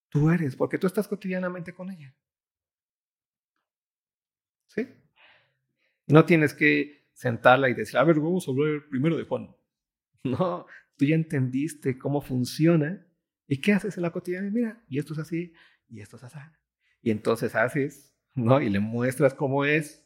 Tú 0.10 0.30
eres, 0.30 0.56
porque 0.56 0.78
tú 0.78 0.86
estás 0.86 1.08
cotidianamente 1.08 1.74
con 1.74 1.90
ella. 1.90 2.14
¿Sí? 4.66 4.86
No 6.08 6.26
tienes 6.26 6.54
que 6.54 7.08
sentarla 7.14 7.70
y 7.70 7.74
decir, 7.74 7.98
a 7.98 8.04
ver, 8.04 8.20
vamos 8.20 8.46
a 8.48 8.52
hablar 8.52 8.88
primero 8.90 9.18
de 9.18 9.24
Juan. 9.24 9.56
No, 10.24 10.66
tú 10.98 11.06
ya 11.06 11.16
entendiste 11.16 11.98
cómo 11.98 12.20
funciona 12.20 13.08
y 13.48 13.62
qué 13.62 13.72
haces 13.72 13.96
en 13.96 14.04
la 14.04 14.12
cotidiana. 14.12 14.50
Mira, 14.50 14.84
y 14.90 15.00
esto 15.00 15.14
es 15.14 15.20
así, 15.20 15.54
y 15.88 16.02
esto 16.02 16.18
es 16.18 16.24
así. 16.24 16.38
Y 17.02 17.12
entonces 17.12 17.56
haces, 17.56 18.14
¿no? 18.34 18.60
Y 18.60 18.70
le 18.70 18.82
muestras 18.82 19.34
cómo 19.34 19.64
es, 19.64 20.06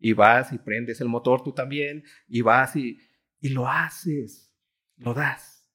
y 0.00 0.12
vas 0.12 0.52
y 0.52 0.58
prendes 0.58 1.00
el 1.00 1.08
motor 1.08 1.44
tú 1.44 1.52
también, 1.52 2.02
y 2.26 2.40
vas 2.40 2.74
y, 2.74 2.98
y 3.38 3.50
lo 3.50 3.68
haces, 3.68 4.49
lo 5.00 5.14
das. 5.14 5.66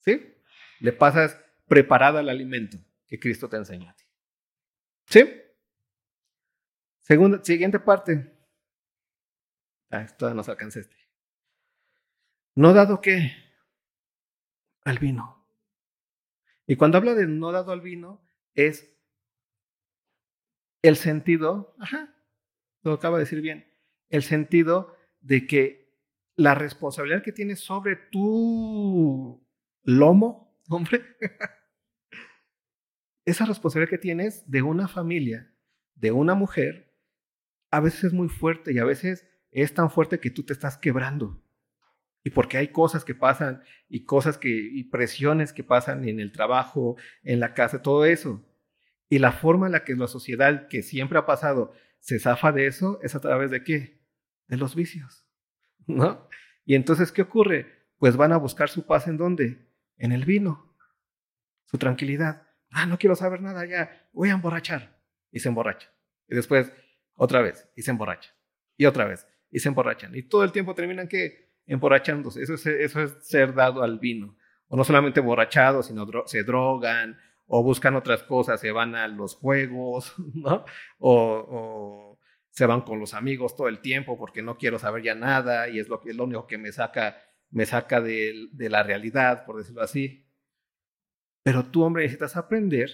¿Sí? 0.00 0.34
Le 0.80 0.92
pasas 0.92 1.40
preparada 1.66 2.20
el 2.20 2.28
alimento 2.28 2.78
que 3.06 3.18
Cristo 3.18 3.48
te 3.48 3.56
enseñó 3.56 3.88
a 3.88 3.94
ti. 3.94 4.04
¿Sí? 5.06 5.42
Segunda, 7.00 7.42
siguiente 7.42 7.80
parte. 7.80 8.36
Ah, 9.90 10.06
todavía 10.06 10.36
nos 10.36 10.48
alcanza 10.48 10.80
este. 10.80 10.96
No 12.54 12.74
dado 12.74 13.00
que 13.00 13.32
al 14.84 14.98
vino. 14.98 15.46
Y 16.66 16.76
cuando 16.76 16.98
habla 16.98 17.14
de 17.14 17.26
no 17.26 17.52
dado 17.52 17.72
al 17.72 17.80
vino, 17.80 18.22
es 18.54 18.94
el 20.82 20.96
sentido, 20.96 21.74
ajá, 21.78 22.14
lo 22.82 22.92
acaba 22.92 23.18
de 23.18 23.24
decir 23.24 23.40
bien, 23.40 23.72
el 24.10 24.22
sentido 24.22 24.96
de 25.20 25.46
que 25.46 25.87
la 26.38 26.54
responsabilidad 26.54 27.24
que 27.24 27.32
tienes 27.32 27.58
sobre 27.58 27.96
tu 27.96 29.44
lomo, 29.82 30.56
hombre, 30.68 31.02
esa 33.24 33.44
responsabilidad 33.44 33.90
que 33.90 33.98
tienes 33.98 34.48
de 34.48 34.62
una 34.62 34.86
familia, 34.86 35.52
de 35.96 36.12
una 36.12 36.36
mujer, 36.36 36.94
a 37.72 37.80
veces 37.80 38.04
es 38.04 38.12
muy 38.12 38.28
fuerte 38.28 38.72
y 38.72 38.78
a 38.78 38.84
veces 38.84 39.26
es 39.50 39.74
tan 39.74 39.90
fuerte 39.90 40.20
que 40.20 40.30
tú 40.30 40.44
te 40.44 40.52
estás 40.52 40.78
quebrando. 40.78 41.42
Y 42.22 42.30
porque 42.30 42.56
hay 42.56 42.68
cosas 42.68 43.04
que 43.04 43.16
pasan 43.16 43.64
y 43.88 44.04
cosas 44.04 44.38
que, 44.38 44.48
y 44.48 44.84
presiones 44.84 45.52
que 45.52 45.64
pasan 45.64 46.08
en 46.08 46.20
el 46.20 46.30
trabajo, 46.30 46.96
en 47.24 47.40
la 47.40 47.52
casa, 47.52 47.82
todo 47.82 48.04
eso. 48.04 48.48
Y 49.08 49.18
la 49.18 49.32
forma 49.32 49.66
en 49.66 49.72
la 49.72 49.82
que 49.82 49.96
la 49.96 50.06
sociedad, 50.06 50.68
que 50.68 50.82
siempre 50.82 51.18
ha 51.18 51.26
pasado, 51.26 51.72
se 51.98 52.20
zafa 52.20 52.52
de 52.52 52.68
eso, 52.68 53.00
es 53.02 53.16
a 53.16 53.20
través 53.20 53.50
de 53.50 53.64
qué? 53.64 54.04
De 54.46 54.56
los 54.56 54.76
vicios. 54.76 55.27
¿No? 55.88 56.28
Y 56.64 56.74
entonces, 56.76 57.10
¿qué 57.10 57.22
ocurre? 57.22 57.88
Pues 57.98 58.16
van 58.16 58.32
a 58.32 58.36
buscar 58.36 58.68
su 58.68 58.86
paz 58.86 59.08
en 59.08 59.16
dónde? 59.16 59.66
En 59.96 60.12
el 60.12 60.24
vino, 60.24 60.76
su 61.64 61.78
tranquilidad. 61.78 62.46
Ah, 62.70 62.86
no 62.86 62.98
quiero 62.98 63.16
saber 63.16 63.40
nada 63.40 63.64
ya, 63.66 64.08
voy 64.12 64.28
a 64.28 64.34
emborrachar. 64.34 65.00
Y 65.32 65.40
se 65.40 65.48
emborracha. 65.48 65.90
Y 66.28 66.36
después, 66.36 66.72
otra 67.14 67.42
vez, 67.42 67.68
y 67.74 67.82
se 67.82 67.90
emborracha. 67.90 68.30
Y 68.76 68.86
otra 68.86 69.06
vez, 69.06 69.26
y 69.50 69.58
se 69.58 69.68
emborrachan. 69.68 70.14
Y 70.14 70.22
todo 70.22 70.44
el 70.44 70.52
tiempo 70.52 70.74
terminan 70.74 71.08
que 71.08 71.54
emborrachándose. 71.66 72.42
Eso 72.42 72.54
es, 72.54 72.66
eso 72.66 73.02
es 73.02 73.16
ser 73.26 73.54
dado 73.54 73.82
al 73.82 73.98
vino. 73.98 74.36
O 74.68 74.76
no 74.76 74.84
solamente 74.84 75.20
emborrachados, 75.20 75.86
sino 75.86 76.06
se 76.26 76.44
drogan, 76.44 77.18
o 77.46 77.62
buscan 77.62 77.96
otras 77.96 78.22
cosas, 78.22 78.60
se 78.60 78.70
van 78.70 78.94
a 78.94 79.08
los 79.08 79.34
juegos, 79.34 80.14
¿no? 80.34 80.64
O, 80.98 82.17
se 82.58 82.66
van 82.66 82.80
con 82.80 82.98
los 82.98 83.14
amigos 83.14 83.54
todo 83.54 83.68
el 83.68 83.78
tiempo 83.78 84.18
porque 84.18 84.42
no 84.42 84.58
quiero 84.58 84.80
saber 84.80 85.04
ya 85.04 85.14
nada 85.14 85.68
y 85.68 85.78
es 85.78 85.88
lo, 85.88 86.00
que, 86.00 86.12
lo 86.12 86.24
único 86.24 86.48
que 86.48 86.58
me 86.58 86.72
saca, 86.72 87.16
me 87.50 87.64
saca 87.66 88.00
de, 88.00 88.48
la 88.52 88.82
realidad, 88.82 89.46
por 89.46 89.58
decirlo 89.58 89.80
así. 89.80 90.26
Pero 91.44 91.70
tú, 91.70 91.84
hombre, 91.84 92.02
necesitas 92.02 92.36
aprender 92.36 92.90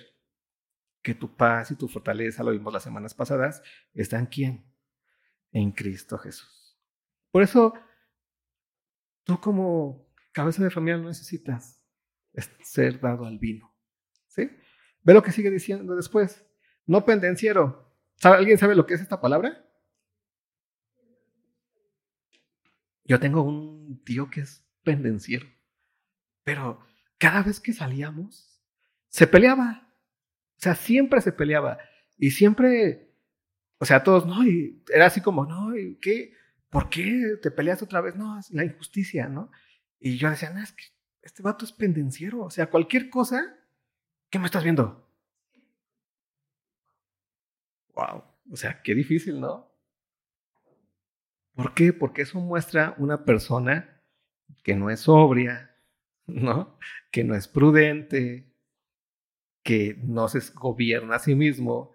que 1.00 1.14
tu 1.14 1.34
paz 1.34 1.70
y 1.70 1.76
tu 1.76 1.88
fortaleza, 1.88 2.44
lo 2.44 2.50
vimos 2.50 2.74
las 2.74 2.82
semanas 2.82 3.14
pasadas, 3.14 3.62
están 3.94 4.26
quién? 4.26 4.70
En 5.50 5.72
Cristo 5.72 6.18
Jesús. 6.18 6.78
Por 7.30 7.42
eso, 7.42 7.72
tú 9.22 9.40
como 9.40 10.12
cabeza 10.32 10.62
de 10.62 10.68
familia 10.68 10.98
no 10.98 11.08
necesitas 11.08 11.82
ser 12.60 13.00
dado 13.00 13.24
al 13.24 13.38
vino. 13.38 13.74
¿Sí? 14.26 14.50
Ve 15.04 15.14
lo 15.14 15.22
que 15.22 15.32
sigue 15.32 15.50
diciendo 15.50 15.96
después. 15.96 16.44
No 16.84 17.06
pendenciero. 17.06 17.93
¿Alguien 18.22 18.58
sabe 18.58 18.74
lo 18.74 18.86
que 18.86 18.94
es 18.94 19.00
esta 19.00 19.20
palabra? 19.20 19.64
Yo 23.04 23.20
tengo 23.20 23.42
un 23.42 24.02
tío 24.04 24.30
que 24.30 24.40
es 24.40 24.64
pendenciero. 24.82 25.46
Pero 26.42 26.80
cada 27.18 27.42
vez 27.42 27.60
que 27.60 27.72
salíamos, 27.72 28.62
se 29.08 29.26
peleaba. 29.26 29.92
O 30.56 30.60
sea, 30.60 30.74
siempre 30.74 31.20
se 31.20 31.32
peleaba. 31.32 31.78
Y 32.16 32.30
siempre, 32.30 33.12
o 33.78 33.84
sea, 33.84 34.02
todos, 34.02 34.26
no, 34.26 34.44
y 34.46 34.82
era 34.92 35.06
así 35.06 35.20
como, 35.20 35.44
no, 35.46 35.76
¿y 35.76 35.96
¿qué? 35.96 36.32
¿Por 36.70 36.88
qué 36.88 37.38
te 37.42 37.50
peleas 37.50 37.82
otra 37.82 38.00
vez? 38.00 38.16
No, 38.16 38.38
es 38.38 38.50
la 38.50 38.64
injusticia, 38.64 39.28
¿no? 39.28 39.50
Y 40.00 40.16
yo 40.16 40.30
decía, 40.30 40.50
no, 40.50 40.62
es 40.62 40.72
que 40.72 40.84
este 41.22 41.42
vato 41.42 41.64
es 41.64 41.72
pendenciero. 41.72 42.42
O 42.42 42.50
sea, 42.50 42.70
cualquier 42.70 43.10
cosa, 43.10 43.56
¿qué 44.30 44.38
me 44.38 44.46
estás 44.46 44.64
viendo? 44.64 45.03
Wow, 47.95 48.24
o 48.51 48.57
sea, 48.57 48.82
qué 48.82 48.95
difícil, 48.95 49.40
¿no? 49.40 49.70
¿Por 51.55 51.74
qué? 51.74 51.92
Porque 51.92 52.22
eso 52.22 52.40
muestra 52.40 52.95
una 52.99 53.24
persona 53.24 54.03
que 54.62 54.74
no 54.74 54.90
es 54.90 55.01
sobria, 55.01 55.76
¿no? 56.26 56.78
Que 57.11 57.22
no 57.22 57.34
es 57.34 57.47
prudente, 57.47 58.53
que 59.62 59.97
no 60.03 60.28
se 60.28 60.40
gobierna 60.55 61.16
a 61.16 61.20
sí 61.20 61.34
mismo, 61.34 61.92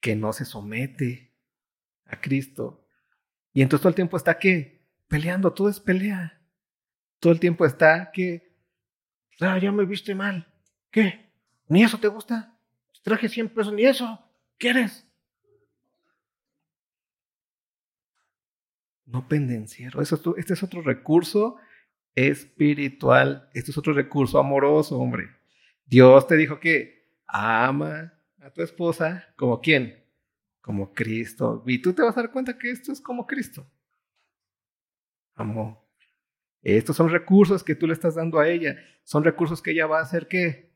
que 0.00 0.16
no 0.16 0.32
se 0.32 0.44
somete 0.44 1.34
a 2.06 2.20
Cristo. 2.20 2.86
Y 3.52 3.62
entonces 3.62 3.82
todo 3.82 3.90
el 3.90 3.96
tiempo 3.96 4.16
está 4.16 4.38
¿qué? 4.38 4.86
Peleando, 5.08 5.52
todo 5.52 5.68
es 5.68 5.80
pelea. 5.80 6.40
Todo 7.18 7.32
el 7.32 7.40
tiempo 7.40 7.66
está 7.66 8.10
que, 8.12 8.56
ah, 9.40 9.58
ya 9.58 9.72
me 9.72 9.84
viste 9.84 10.14
mal. 10.14 10.46
¿Qué? 10.90 11.30
¿Ni 11.68 11.82
eso 11.82 11.98
te 11.98 12.08
gusta? 12.08 12.56
Traje 13.02 13.28
100 13.28 13.48
pesos, 13.50 13.72
ni 13.72 13.84
eso. 13.84 14.24
¿Quieres? 14.56 15.09
No 19.10 19.26
pendenciero. 19.26 20.00
Eso, 20.00 20.36
este 20.36 20.52
es 20.52 20.62
otro 20.62 20.82
recurso 20.82 21.56
espiritual. 22.14 23.50
Este 23.54 23.72
es 23.72 23.78
otro 23.78 23.92
recurso 23.92 24.38
amoroso, 24.38 24.98
hombre. 24.98 25.28
Dios 25.84 26.26
te 26.28 26.36
dijo 26.36 26.60
que 26.60 27.10
ama 27.26 28.14
a 28.40 28.50
tu 28.50 28.62
esposa 28.62 29.26
como 29.36 29.60
quién? 29.60 30.04
Como 30.60 30.92
Cristo. 30.92 31.64
Y 31.66 31.82
tú 31.82 31.92
te 31.92 32.02
vas 32.02 32.16
a 32.16 32.22
dar 32.22 32.30
cuenta 32.30 32.56
que 32.56 32.70
esto 32.70 32.92
es 32.92 33.00
como 33.00 33.26
Cristo. 33.26 33.66
Amor. 35.34 35.78
Estos 36.62 36.96
son 36.96 37.08
recursos 37.08 37.64
que 37.64 37.74
tú 37.74 37.88
le 37.88 37.94
estás 37.94 38.14
dando 38.14 38.38
a 38.38 38.48
ella. 38.48 38.76
Son 39.02 39.24
recursos 39.24 39.60
que 39.60 39.72
ella 39.72 39.86
va 39.86 39.98
a 39.98 40.02
hacer 40.02 40.28
qué? 40.28 40.70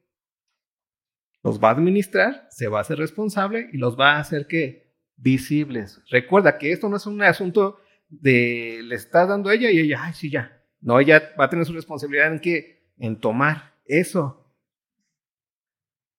Los 1.45 1.63
va 1.63 1.69
a 1.69 1.73
administrar, 1.73 2.49
se 2.51 2.67
va 2.67 2.79
a 2.79 2.81
hacer 2.81 2.99
responsable 2.99 3.69
y 3.73 3.77
los 3.77 4.01
va 4.01 4.13
a 4.13 4.19
hacer 4.19 4.49
qué? 4.49 4.93
Visibles. 5.17 6.03
Recuerda 6.09 6.59
que 6.59 6.73
esto 6.73 6.89
no 6.89 6.97
es 6.97 7.07
un 7.07 7.23
asunto 7.23 7.79
de 8.21 8.81
le 8.83 8.95
estás 8.95 9.29
dando 9.29 9.51
a 9.51 9.55
ella 9.55 9.71
y 9.71 9.81
ella, 9.81 10.05
ay, 10.05 10.15
sí, 10.15 10.31
ya. 10.31 10.63
No, 10.81 11.01
ella 11.01 11.35
va 11.39 11.47
a 11.47 11.51
tener 11.51 11.65
su 11.65 11.73
responsabilidad 11.73 12.33
en 12.33 12.41
que 12.41 12.93
en 12.99 13.21
tomar 13.21 13.75
eso 13.85 14.55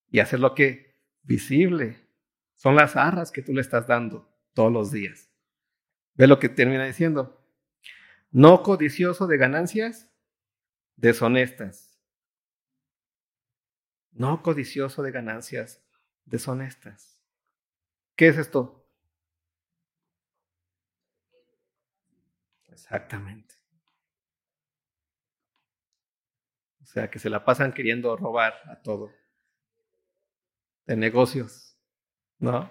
y 0.09 0.19
hacerlo 0.19 0.55
que 0.55 0.95
visible. 1.23 2.01
Son 2.55 2.75
las 2.75 2.95
arras 2.95 3.31
que 3.31 3.41
tú 3.41 3.53
le 3.53 3.61
estás 3.61 3.87
dando 3.87 4.33
todos 4.53 4.71
los 4.71 4.91
días. 4.91 5.29
Ve 6.13 6.27
lo 6.27 6.39
que 6.39 6.49
termina 6.49 6.85
diciendo. 6.85 7.45
No 8.31 8.63
codicioso 8.63 9.27
de 9.27 9.37
ganancias 9.37 10.09
deshonestas. 10.95 11.99
No 14.11 14.41
codicioso 14.41 15.03
de 15.03 15.11
ganancias 15.11 15.83
deshonestas. 16.23 17.19
¿Qué 18.15 18.29
es 18.29 18.37
esto? 18.37 18.84
Exactamente. 22.75 23.55
O 26.81 26.85
sea, 26.85 27.09
que 27.09 27.19
se 27.19 27.29
la 27.29 27.45
pasan 27.45 27.73
queriendo 27.73 28.15
robar 28.17 28.53
a 28.69 28.81
todo. 28.81 29.11
De 30.85 30.97
negocios. 30.97 31.77
¿No? 32.37 32.69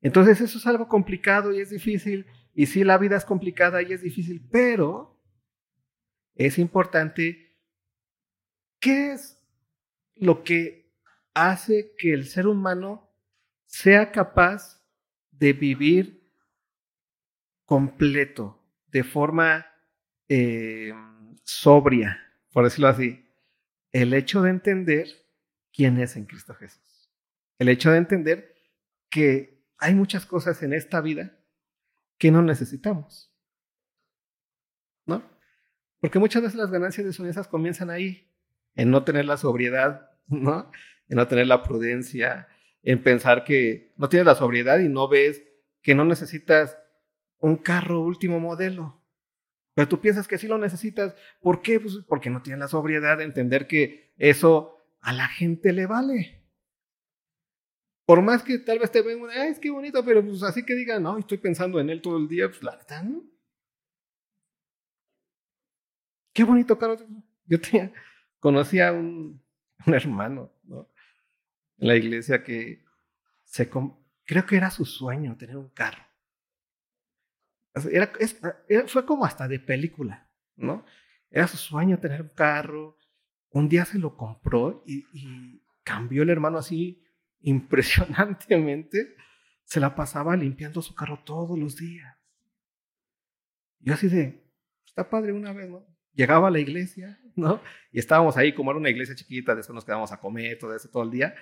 Entonces 0.00 0.40
eso 0.40 0.58
es 0.58 0.66
algo 0.66 0.88
complicado 0.88 1.52
y 1.52 1.60
es 1.60 1.70
difícil. 1.70 2.26
Y 2.52 2.66
sí, 2.66 2.82
la 2.82 2.98
vida 2.98 3.16
es 3.16 3.24
complicada 3.24 3.80
y 3.80 3.92
es 3.92 4.02
difícil, 4.02 4.46
pero 4.50 5.22
es 6.34 6.58
importante. 6.58 7.56
¿Qué 8.80 9.12
es 9.12 9.40
lo 10.16 10.42
que 10.42 10.92
hace 11.32 11.94
que 11.96 12.12
el 12.12 12.26
ser 12.26 12.48
humano 12.48 13.08
sea 13.66 14.10
capaz 14.10 14.84
de 15.30 15.52
vivir 15.52 16.28
completo, 17.64 18.61
de 18.92 19.02
forma 19.02 19.66
eh, 20.28 20.92
sobria, 21.44 22.20
por 22.52 22.64
decirlo 22.64 22.88
así. 22.88 23.26
El 23.90 24.14
hecho 24.14 24.42
de 24.42 24.50
entender 24.50 25.08
quién 25.72 25.98
es 25.98 26.16
en 26.16 26.26
Cristo 26.26 26.54
Jesús. 26.54 27.10
El 27.58 27.68
hecho 27.68 27.90
de 27.90 27.98
entender 27.98 28.54
que 29.10 29.62
hay 29.78 29.94
muchas 29.94 30.26
cosas 30.26 30.62
en 30.62 30.72
esta 30.72 31.00
vida 31.00 31.36
que 32.18 32.30
no 32.30 32.42
necesitamos. 32.42 33.34
¿No? 35.06 35.22
Porque 36.00 36.18
muchas 36.18 36.42
veces 36.42 36.56
las 36.56 36.70
ganancias 36.70 37.06
deshonestas 37.06 37.48
comienzan 37.48 37.90
ahí, 37.90 38.30
en 38.74 38.90
no 38.90 39.04
tener 39.04 39.24
la 39.24 39.36
sobriedad, 39.36 40.10
¿no? 40.28 40.70
En 41.08 41.16
no 41.16 41.26
tener 41.28 41.46
la 41.46 41.62
prudencia, 41.62 42.48
en 42.82 43.02
pensar 43.02 43.44
que 43.44 43.92
no 43.96 44.08
tienes 44.08 44.26
la 44.26 44.34
sobriedad 44.34 44.78
y 44.78 44.88
no 44.88 45.08
ves 45.08 45.42
que 45.82 45.94
no 45.94 46.04
necesitas 46.04 46.78
un 47.42 47.56
carro 47.56 48.00
último 48.00 48.40
modelo. 48.40 49.02
Pero 49.74 49.88
tú 49.88 50.00
piensas 50.00 50.28
que 50.28 50.38
sí 50.38 50.46
lo 50.46 50.58
necesitas. 50.58 51.14
¿Por 51.40 51.60
qué? 51.60 51.80
Pues 51.80 51.98
porque 52.06 52.30
no 52.30 52.40
tienes 52.40 52.60
la 52.60 52.68
sobriedad 52.68 53.18
de 53.18 53.24
entender 53.24 53.66
que 53.66 54.12
eso 54.16 54.78
a 55.00 55.12
la 55.12 55.26
gente 55.26 55.72
le 55.72 55.86
vale. 55.86 56.40
Por 58.06 58.22
más 58.22 58.42
que 58.42 58.58
tal 58.58 58.78
vez 58.78 58.90
te 58.90 59.02
vean, 59.02 59.20
ay, 59.30 59.48
es 59.50 59.58
que 59.58 59.70
bonito, 59.70 60.04
pero 60.04 60.24
pues 60.24 60.42
así 60.42 60.64
que 60.64 60.74
digan, 60.74 61.02
no, 61.02 61.18
estoy 61.18 61.38
pensando 61.38 61.80
en 61.80 61.90
él 61.90 62.02
todo 62.02 62.18
el 62.18 62.28
día, 62.28 62.48
pues 62.48 62.62
la 62.62 62.76
verdad, 62.76 63.02
¿no? 63.04 63.24
Qué 66.32 66.44
bonito 66.44 66.78
carro. 66.78 66.96
Yo 67.46 67.60
tenía, 67.60 67.92
conocí 68.38 68.80
a 68.80 68.92
un, 68.92 69.42
hermano, 69.86 70.52
¿no? 70.64 70.88
En 71.78 71.88
la 71.88 71.96
iglesia 71.96 72.44
que 72.44 72.84
creo 74.24 74.46
que 74.46 74.56
era 74.56 74.70
su 74.70 74.84
sueño 74.84 75.36
tener 75.36 75.56
un 75.56 75.68
carro. 75.70 76.11
Era, 77.90 78.12
fue 78.86 79.06
como 79.06 79.24
hasta 79.24 79.48
de 79.48 79.58
película, 79.58 80.30
¿no? 80.56 80.84
Era 81.30 81.46
su 81.46 81.56
sueño 81.56 81.98
tener 81.98 82.22
un 82.22 82.28
carro. 82.28 82.98
Un 83.50 83.68
día 83.68 83.84
se 83.84 83.98
lo 83.98 84.16
compró 84.16 84.82
y, 84.86 85.04
y 85.12 85.62
cambió 85.82 86.22
el 86.22 86.30
hermano 86.30 86.58
así 86.58 87.02
impresionantemente. 87.40 89.16
Se 89.64 89.80
la 89.80 89.94
pasaba 89.94 90.36
limpiando 90.36 90.82
su 90.82 90.94
carro 90.94 91.22
todos 91.24 91.58
los 91.58 91.76
días. 91.76 92.16
Yo 93.80 93.94
así 93.94 94.08
de, 94.08 94.44
está 94.86 95.08
padre 95.08 95.32
una 95.32 95.52
vez, 95.52 95.68
¿no? 95.68 95.84
Llegaba 96.12 96.48
a 96.48 96.50
la 96.50 96.60
iglesia, 96.60 97.18
¿no? 97.36 97.60
Y 97.90 97.98
estábamos 97.98 98.36
ahí, 98.36 98.54
como 98.54 98.70
era 98.70 98.78
una 98.78 98.90
iglesia 98.90 99.14
chiquita, 99.14 99.54
de 99.54 99.62
eso 99.62 99.72
nos 99.72 99.84
quedábamos 99.84 100.12
a 100.12 100.20
comer 100.20 100.58
todo 100.58 100.76
eso 100.76 100.90
todo 100.90 101.02
el 101.04 101.10
día 101.10 101.34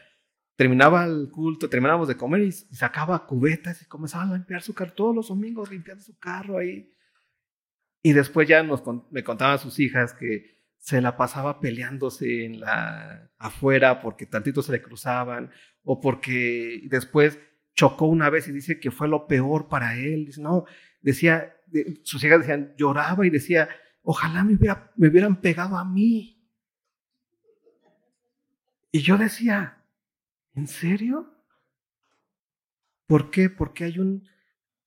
terminaba 0.57 1.05
el 1.05 1.31
culto, 1.31 1.69
terminábamos 1.69 2.09
de 2.09 2.17
comer 2.17 2.43
y, 2.43 2.53
sacaba 2.53 3.27
cubetas 3.27 3.83
y 3.83 3.87
comenzaba 3.87 4.25
a 4.25 4.37
limpiar 4.37 4.63
su 4.63 4.75
carro 4.75 4.93
todos 4.93 5.15
los 5.17 5.29
domingos, 5.29 5.71
limpiando 5.71 6.05
su 6.05 6.19
carro 6.19 6.59
ahí. 6.59 6.93
Y 8.03 8.13
después 8.13 8.49
ya 8.49 8.63
nos, 8.63 8.83
me 9.11 9.25
contaban 9.25 9.59
sus 9.59 9.79
hijas 9.79 10.15
que 10.15 10.59
se 10.79 11.01
la 11.01 11.17
pasaba 11.17 11.61
peleándose 11.61 12.45
en 12.45 12.61
la 12.61 13.31
afuera 13.39 14.01
porque 14.01 14.27
tantitos 14.27 14.67
se 14.67 14.73
le 14.73 14.83
cruzaban 14.83 15.51
o 15.83 16.01
porque 16.01 16.83
después 16.87 17.39
chocó 17.75 18.07
una 18.07 18.31
vez 18.31 18.49
y 18.49 18.53
dice 18.53 18.81
que 18.81 18.91
fue 18.91 19.09
lo 19.09 19.27
peor 19.27 19.69
para 19.69 19.95
él. 19.95 20.27
Dice, 20.27 20.41
no, 20.41 20.65
decía, 21.01 21.57
sus 22.03 22.23
hijas 22.25 22.41
decían, 22.41 22.75
lloraba 22.77 23.27
y 23.27 23.31
decía, 23.31 23.69
ojalá 24.03 24.45
me, 24.45 24.59
me 24.97 25.09
hubieran 25.09 25.41
pegado 25.41 25.77
a 25.77 25.85
mí. 25.85 26.47
Y 28.93 29.01
yo 29.01 29.17
decía, 29.19 29.80
¿En 30.55 30.67
serio? 30.67 31.33
¿Por 33.07 33.31
qué? 33.31 33.51
Porque 33.51 33.85
hay 33.85 33.99
un, 33.99 34.29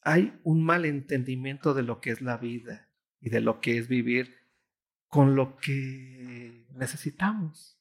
hay 0.02 0.40
un 0.44 0.64
mal 0.64 0.86
entendimiento 0.86 1.74
de 1.74 1.84
lo 1.84 2.00
que 2.02 2.12
es 2.12 2.22
la 2.22 2.38
vida 2.38 2.90
y 3.20 3.30
de 3.30 3.42
lo 3.42 3.62
que 3.62 3.78
es 3.78 3.88
vivir 3.88 4.36
con 5.08 5.36
lo 5.36 5.58
que 5.58 6.66
necesitamos. 6.74 7.80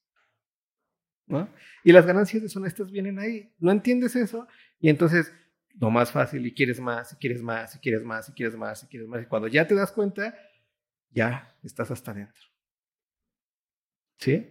¿no? 1.26 1.49
Y 1.85 1.93
las 1.93 2.07
ganancias 2.07 2.43
deshonestas 2.43 2.91
vienen 2.91 3.18
ahí. 3.18 3.55
No 3.59 3.70
entiendes 3.70 4.16
eso 4.16 4.47
y 4.80 4.89
entonces 4.89 5.33
lo 5.78 5.91
más 5.91 6.12
fácil 6.12 6.47
y 6.47 6.55
quieres 6.55 6.80
más, 6.80 7.12
y 7.12 7.16
quieres 7.16 7.43
más, 7.43 7.74
y 7.74 7.78
quieres 7.78 8.05
más, 8.05 8.28
y 8.28 8.33
quieres 8.33 8.57
más, 8.57 8.83
y 8.83 8.87
quieres 8.87 9.09
más. 9.09 9.22
Y 9.22 9.26
cuando 9.26 9.49
ya 9.49 9.66
te 9.66 9.74
das 9.74 9.93
cuenta, 9.93 10.37
ya 11.11 11.57
estás 11.62 11.91
hasta 11.91 12.11
adentro. 12.11 12.43
¿Sí? 14.18 14.47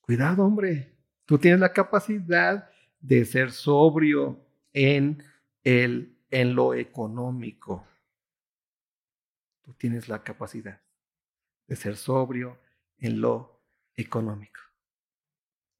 Cuidado, 0.00 0.44
hombre. 0.44 0.95
Tú 1.26 1.38
tienes 1.38 1.58
la 1.58 1.72
capacidad 1.72 2.70
de 3.00 3.24
ser 3.24 3.50
sobrio 3.50 4.40
en, 4.72 5.22
el, 5.64 6.16
en 6.30 6.54
lo 6.54 6.72
económico. 6.72 7.84
Tú 9.62 9.74
tienes 9.74 10.08
la 10.08 10.22
capacidad 10.22 10.80
de 11.66 11.76
ser 11.76 11.96
sobrio 11.96 12.58
en 12.98 13.20
lo 13.20 13.60
económico. 13.96 14.60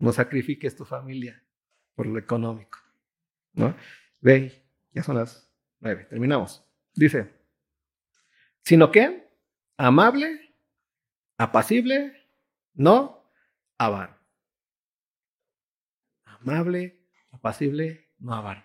No 0.01 0.13
sacrifiques 0.13 0.75
tu 0.75 0.85
familia 0.85 1.41
por 1.95 2.07
lo 2.07 2.19
económico. 2.19 2.81
¿no? 3.53 3.75
Ve, 4.21 4.65
ya 4.93 5.05
son 5.05 5.17
las 5.17 5.49
nueve. 5.79 6.07
Terminamos. 6.11 6.65
Dice, 6.93 7.33
sino 8.63 8.91
que 8.91 9.29
amable, 9.77 10.55
apacible, 11.39 12.21
no 12.75 13.23
avaro 13.79 14.16
amable, 16.47 17.01
apacible, 17.33 18.13
no 18.19 18.35
avaro. 18.35 18.65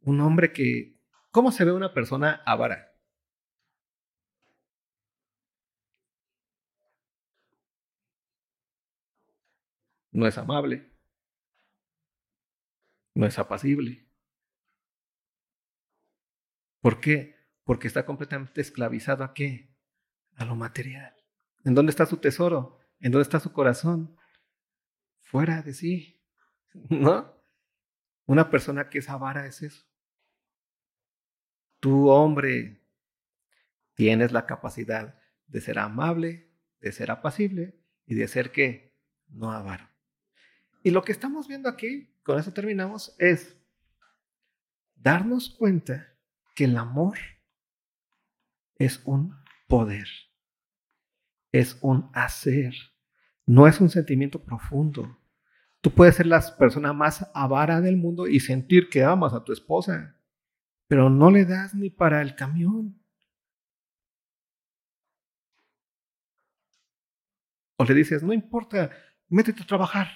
Un 0.00 0.20
hombre 0.20 0.52
que, 0.52 0.98
¿cómo 1.30 1.52
se 1.52 1.64
ve 1.64 1.72
una 1.72 1.92
persona 1.92 2.42
avara? 2.46 2.88
No 10.12 10.26
es 10.26 10.36
amable, 10.38 10.92
no 13.14 13.26
es 13.26 13.38
apacible. 13.38 14.06
¿Por 16.80 17.00
qué? 17.00 17.36
Porque 17.64 17.86
está 17.86 18.04
completamente 18.04 18.60
esclavizado 18.60 19.24
a 19.24 19.34
qué? 19.34 19.74
A 20.36 20.44
lo 20.44 20.56
material. 20.56 21.14
¿En 21.64 21.74
dónde 21.74 21.90
está 21.90 22.06
su 22.06 22.16
tesoro? 22.16 22.78
¿En 22.98 23.12
dónde 23.12 23.22
está 23.22 23.40
su 23.40 23.52
corazón? 23.52 24.16
Fuera 25.32 25.62
de 25.62 25.72
sí, 25.72 26.22
¿no? 26.90 27.34
Una 28.26 28.50
persona 28.50 28.90
que 28.90 28.98
es 28.98 29.08
avara 29.08 29.46
es 29.46 29.62
eso. 29.62 29.86
Tu 31.80 32.10
hombre 32.10 32.84
tienes 33.94 34.30
la 34.30 34.44
capacidad 34.44 35.18
de 35.46 35.60
ser 35.62 35.78
amable, 35.78 36.52
de 36.80 36.92
ser 36.92 37.10
apacible 37.10 37.82
y 38.04 38.14
de 38.14 38.28
ser 38.28 38.52
que 38.52 38.94
no 39.28 39.50
avaro. 39.50 39.88
Y 40.82 40.90
lo 40.90 41.02
que 41.02 41.12
estamos 41.12 41.48
viendo 41.48 41.70
aquí, 41.70 42.14
con 42.22 42.38
eso 42.38 42.52
terminamos, 42.52 43.16
es 43.18 43.56
darnos 44.96 45.48
cuenta 45.48 46.14
que 46.54 46.64
el 46.64 46.76
amor 46.76 47.16
es 48.76 49.00
un 49.06 49.34
poder, 49.66 50.08
es 51.52 51.78
un 51.80 52.10
hacer, 52.12 52.74
no 53.46 53.66
es 53.66 53.80
un 53.80 53.88
sentimiento 53.88 54.44
profundo, 54.44 55.21
Tú 55.82 55.90
puedes 55.90 56.14
ser 56.14 56.26
la 56.26 56.40
persona 56.56 56.92
más 56.92 57.28
avara 57.34 57.80
del 57.80 57.96
mundo 57.96 58.28
y 58.28 58.38
sentir 58.38 58.88
que 58.88 59.02
amas 59.02 59.34
a 59.34 59.42
tu 59.42 59.52
esposa, 59.52 60.16
pero 60.86 61.10
no 61.10 61.28
le 61.28 61.44
das 61.44 61.74
ni 61.74 61.90
para 61.90 62.22
el 62.22 62.36
camión. 62.36 63.02
O 67.78 67.84
le 67.84 67.94
dices, 67.94 68.22
no 68.22 68.32
importa, 68.32 68.92
métete 69.28 69.64
a 69.64 69.66
trabajar. 69.66 70.06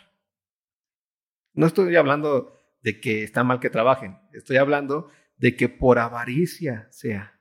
No 1.53 1.67
estoy 1.67 1.97
hablando 1.97 2.57
de 2.83 3.01
que 3.01 3.25
está 3.25 3.43
mal 3.43 3.59
que 3.59 3.71
trabajen, 3.71 4.21
estoy 4.33 4.59
hablando 4.59 5.11
de 5.37 5.57
que 5.57 5.69
por 5.69 5.99
avaricia 5.99 6.87
sea. 6.93 7.41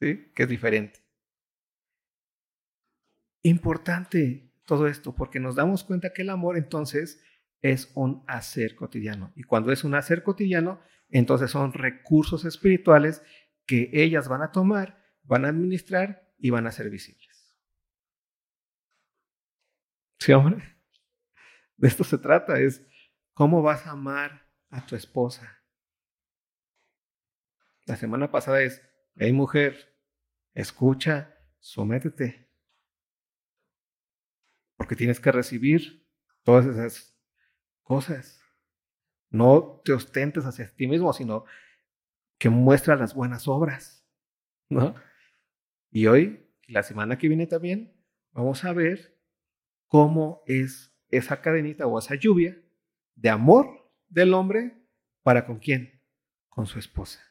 ¿Sí? 0.00 0.32
Que 0.34 0.44
es 0.44 0.48
diferente. 0.48 1.00
Importante 3.42 4.45
todo 4.66 4.86
esto, 4.88 5.14
porque 5.14 5.40
nos 5.40 5.54
damos 5.54 5.84
cuenta 5.84 6.12
que 6.12 6.22
el 6.22 6.30
amor 6.30 6.58
entonces 6.58 7.22
es 7.62 7.90
un 7.94 8.24
hacer 8.26 8.74
cotidiano. 8.76 9.32
Y 9.34 9.44
cuando 9.44 9.72
es 9.72 9.84
un 9.84 9.94
hacer 9.94 10.22
cotidiano, 10.22 10.80
entonces 11.08 11.50
son 11.50 11.72
recursos 11.72 12.44
espirituales 12.44 13.22
que 13.64 13.90
ellas 13.92 14.28
van 14.28 14.42
a 14.42 14.52
tomar, 14.52 15.02
van 15.22 15.44
a 15.44 15.48
administrar 15.48 16.32
y 16.38 16.50
van 16.50 16.66
a 16.66 16.72
ser 16.72 16.90
visibles. 16.90 17.56
¿Sí, 20.18 20.32
hombre? 20.32 20.76
De 21.76 21.88
esto 21.88 22.04
se 22.04 22.18
trata, 22.18 22.58
es 22.58 22.86
cómo 23.32 23.62
vas 23.62 23.86
a 23.86 23.92
amar 23.92 24.50
a 24.70 24.84
tu 24.84 24.96
esposa. 24.96 25.62
La 27.84 27.96
semana 27.96 28.30
pasada 28.30 28.62
es, 28.62 28.82
hey 29.14 29.32
mujer, 29.32 29.96
escucha, 30.54 31.36
sométete. 31.60 32.45
Porque 34.76 34.96
tienes 34.96 35.20
que 35.20 35.32
recibir 35.32 36.06
todas 36.42 36.66
esas 36.66 37.16
cosas. 37.82 38.42
No 39.30 39.80
te 39.84 39.92
ostentes 39.92 40.44
hacia 40.44 40.72
ti 40.74 40.86
mismo, 40.86 41.12
sino 41.12 41.44
que 42.38 42.48
muestra 42.48 42.96
las 42.96 43.14
buenas 43.14 43.48
obras. 43.48 44.06
¿no? 44.68 44.94
Y 45.90 46.06
hoy, 46.06 46.50
la 46.66 46.82
semana 46.82 47.18
que 47.18 47.28
viene 47.28 47.46
también, 47.46 47.96
vamos 48.32 48.64
a 48.64 48.72
ver 48.72 49.18
cómo 49.86 50.42
es 50.46 50.94
esa 51.08 51.40
cadenita 51.40 51.86
o 51.86 51.98
esa 51.98 52.14
lluvia 52.16 52.60
de 53.14 53.30
amor 53.30 53.90
del 54.08 54.34
hombre 54.34 54.86
para 55.22 55.46
con 55.46 55.58
quién? 55.58 56.02
Con 56.48 56.66
su 56.66 56.78
esposa. 56.78 57.22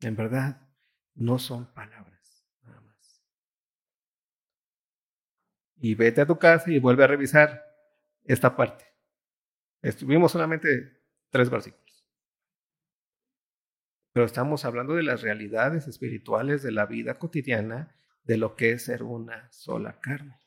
En 0.00 0.14
verdad, 0.14 0.68
no 1.14 1.38
son 1.38 1.72
palabras, 1.74 2.46
nada 2.62 2.80
más. 2.80 3.24
Y 5.80 5.94
vete 5.94 6.20
a 6.20 6.26
tu 6.26 6.38
casa 6.38 6.70
y 6.70 6.78
vuelve 6.78 7.04
a 7.04 7.08
revisar 7.08 7.64
esta 8.24 8.56
parte. 8.56 8.84
Estuvimos 9.80 10.32
solamente 10.32 11.00
tres 11.30 11.50
versículos. 11.50 11.88
Pero 14.12 14.26
estamos 14.26 14.64
hablando 14.64 14.94
de 14.94 15.02
las 15.04 15.22
realidades 15.22 15.86
espirituales 15.86 16.62
de 16.62 16.72
la 16.72 16.86
vida 16.86 17.18
cotidiana, 17.18 17.94
de 18.24 18.36
lo 18.36 18.56
que 18.56 18.72
es 18.72 18.84
ser 18.84 19.02
una 19.02 19.50
sola 19.52 20.00
carne. 20.00 20.38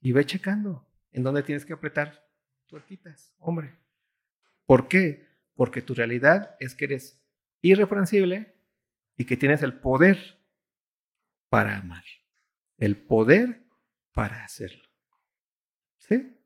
Y 0.00 0.12
ve 0.12 0.26
checando 0.26 0.86
en 1.12 1.22
dónde 1.22 1.42
tienes 1.42 1.64
que 1.64 1.72
apretar 1.72 2.28
tuerquitas, 2.66 3.34
hombre. 3.38 3.74
¿Por 4.66 4.88
qué? 4.88 5.26
Porque 5.54 5.80
tu 5.80 5.94
realidad 5.94 6.56
es 6.60 6.74
que 6.74 6.84
eres 6.84 7.24
irreprensible 7.62 8.54
y 9.16 9.24
que 9.24 9.36
tienes 9.36 9.62
el 9.62 9.78
poder 9.78 10.18
para 11.48 11.78
amar. 11.78 12.04
El 12.84 12.98
poder 12.98 13.62
para 14.12 14.44
hacerlo. 14.44 14.84
¿Sí? 15.96 16.36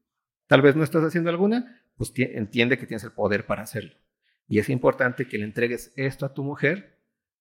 Tal 0.47 0.63
vez 0.63 0.77
no 0.77 0.85
estás 0.85 1.03
haciendo 1.03 1.31
alguna, 1.31 1.83
pues 1.97 2.13
entiende 2.17 2.79
que 2.79 2.87
tienes 2.87 3.03
el 3.03 3.11
poder 3.11 3.45
para 3.45 3.65
hacerlo. 3.65 3.97
Y 4.47 4.61
es 4.61 4.69
importante 4.69 5.27
que 5.27 5.37
le 5.37 5.43
entregues 5.43 5.93
esto 5.97 6.25
a 6.25 6.33
tu 6.33 6.45
mujer. 6.45 6.97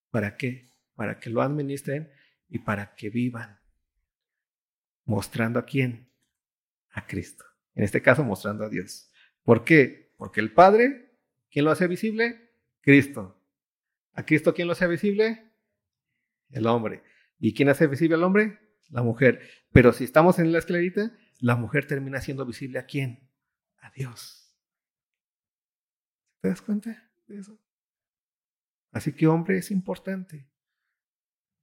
¿Para 0.09 0.35
qué? 0.35 0.71
Para 0.95 1.19
que 1.19 1.29
lo 1.29 1.43
administren 1.43 2.11
y 2.49 2.57
para 2.57 2.95
que 2.95 3.11
vivan. 3.11 3.59
Mostrando 5.05 5.59
a 5.59 5.65
quién? 5.67 6.09
A 6.89 7.05
Cristo. 7.05 7.45
En 7.75 7.83
este 7.83 8.01
caso, 8.01 8.23
mostrando 8.23 8.63
a 8.63 8.69
Dios. 8.69 9.11
¿Por 9.43 9.63
qué? 9.63 10.11
Porque 10.17 10.39
el 10.39 10.53
Padre, 10.53 11.19
¿quién 11.51 11.65
lo 11.65 11.69
hace 11.69 11.85
visible? 11.85 12.49
Cristo. 12.81 13.39
¿A 14.13 14.25
Cristo 14.25 14.55
quién 14.55 14.67
lo 14.67 14.71
hace 14.71 14.87
visible? 14.87 15.51
El 16.49 16.65
hombre. 16.65 17.03
¿Y 17.39 17.53
quién 17.53 17.69
hace 17.69 17.85
visible 17.85 18.15
al 18.15 18.23
hombre? 18.23 18.66
La 18.89 19.03
mujer. 19.03 19.41
Pero 19.71 19.93
si 19.93 20.03
estamos 20.03 20.39
en 20.39 20.51
la 20.51 20.59
esclerita, 20.59 21.11
la 21.39 21.55
mujer 21.55 21.87
termina 21.87 22.21
siendo 22.21 22.45
visible 22.45 22.79
a 22.79 22.85
quién? 22.85 23.29
A 23.79 23.91
Dios. 23.91 24.55
¿Te 26.41 26.49
das 26.49 26.61
cuenta 26.61 27.11
de 27.27 27.39
eso? 27.39 27.59
Así 28.91 29.13
que 29.13 29.27
hombre 29.27 29.57
es 29.57 29.71
importante. 29.71 30.49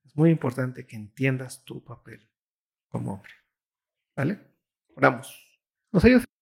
Es 0.04 0.14
muy 0.16 0.30
importante 0.30 0.86
que 0.86 0.96
entiendas 0.96 1.64
tu 1.64 1.82
papel 1.82 2.28
como 2.88 3.14
hombre. 3.14 3.32
¿Vale? 4.14 4.40
Oramos. 4.94 5.60
Nos 5.90 6.04
ayudas 6.04 6.23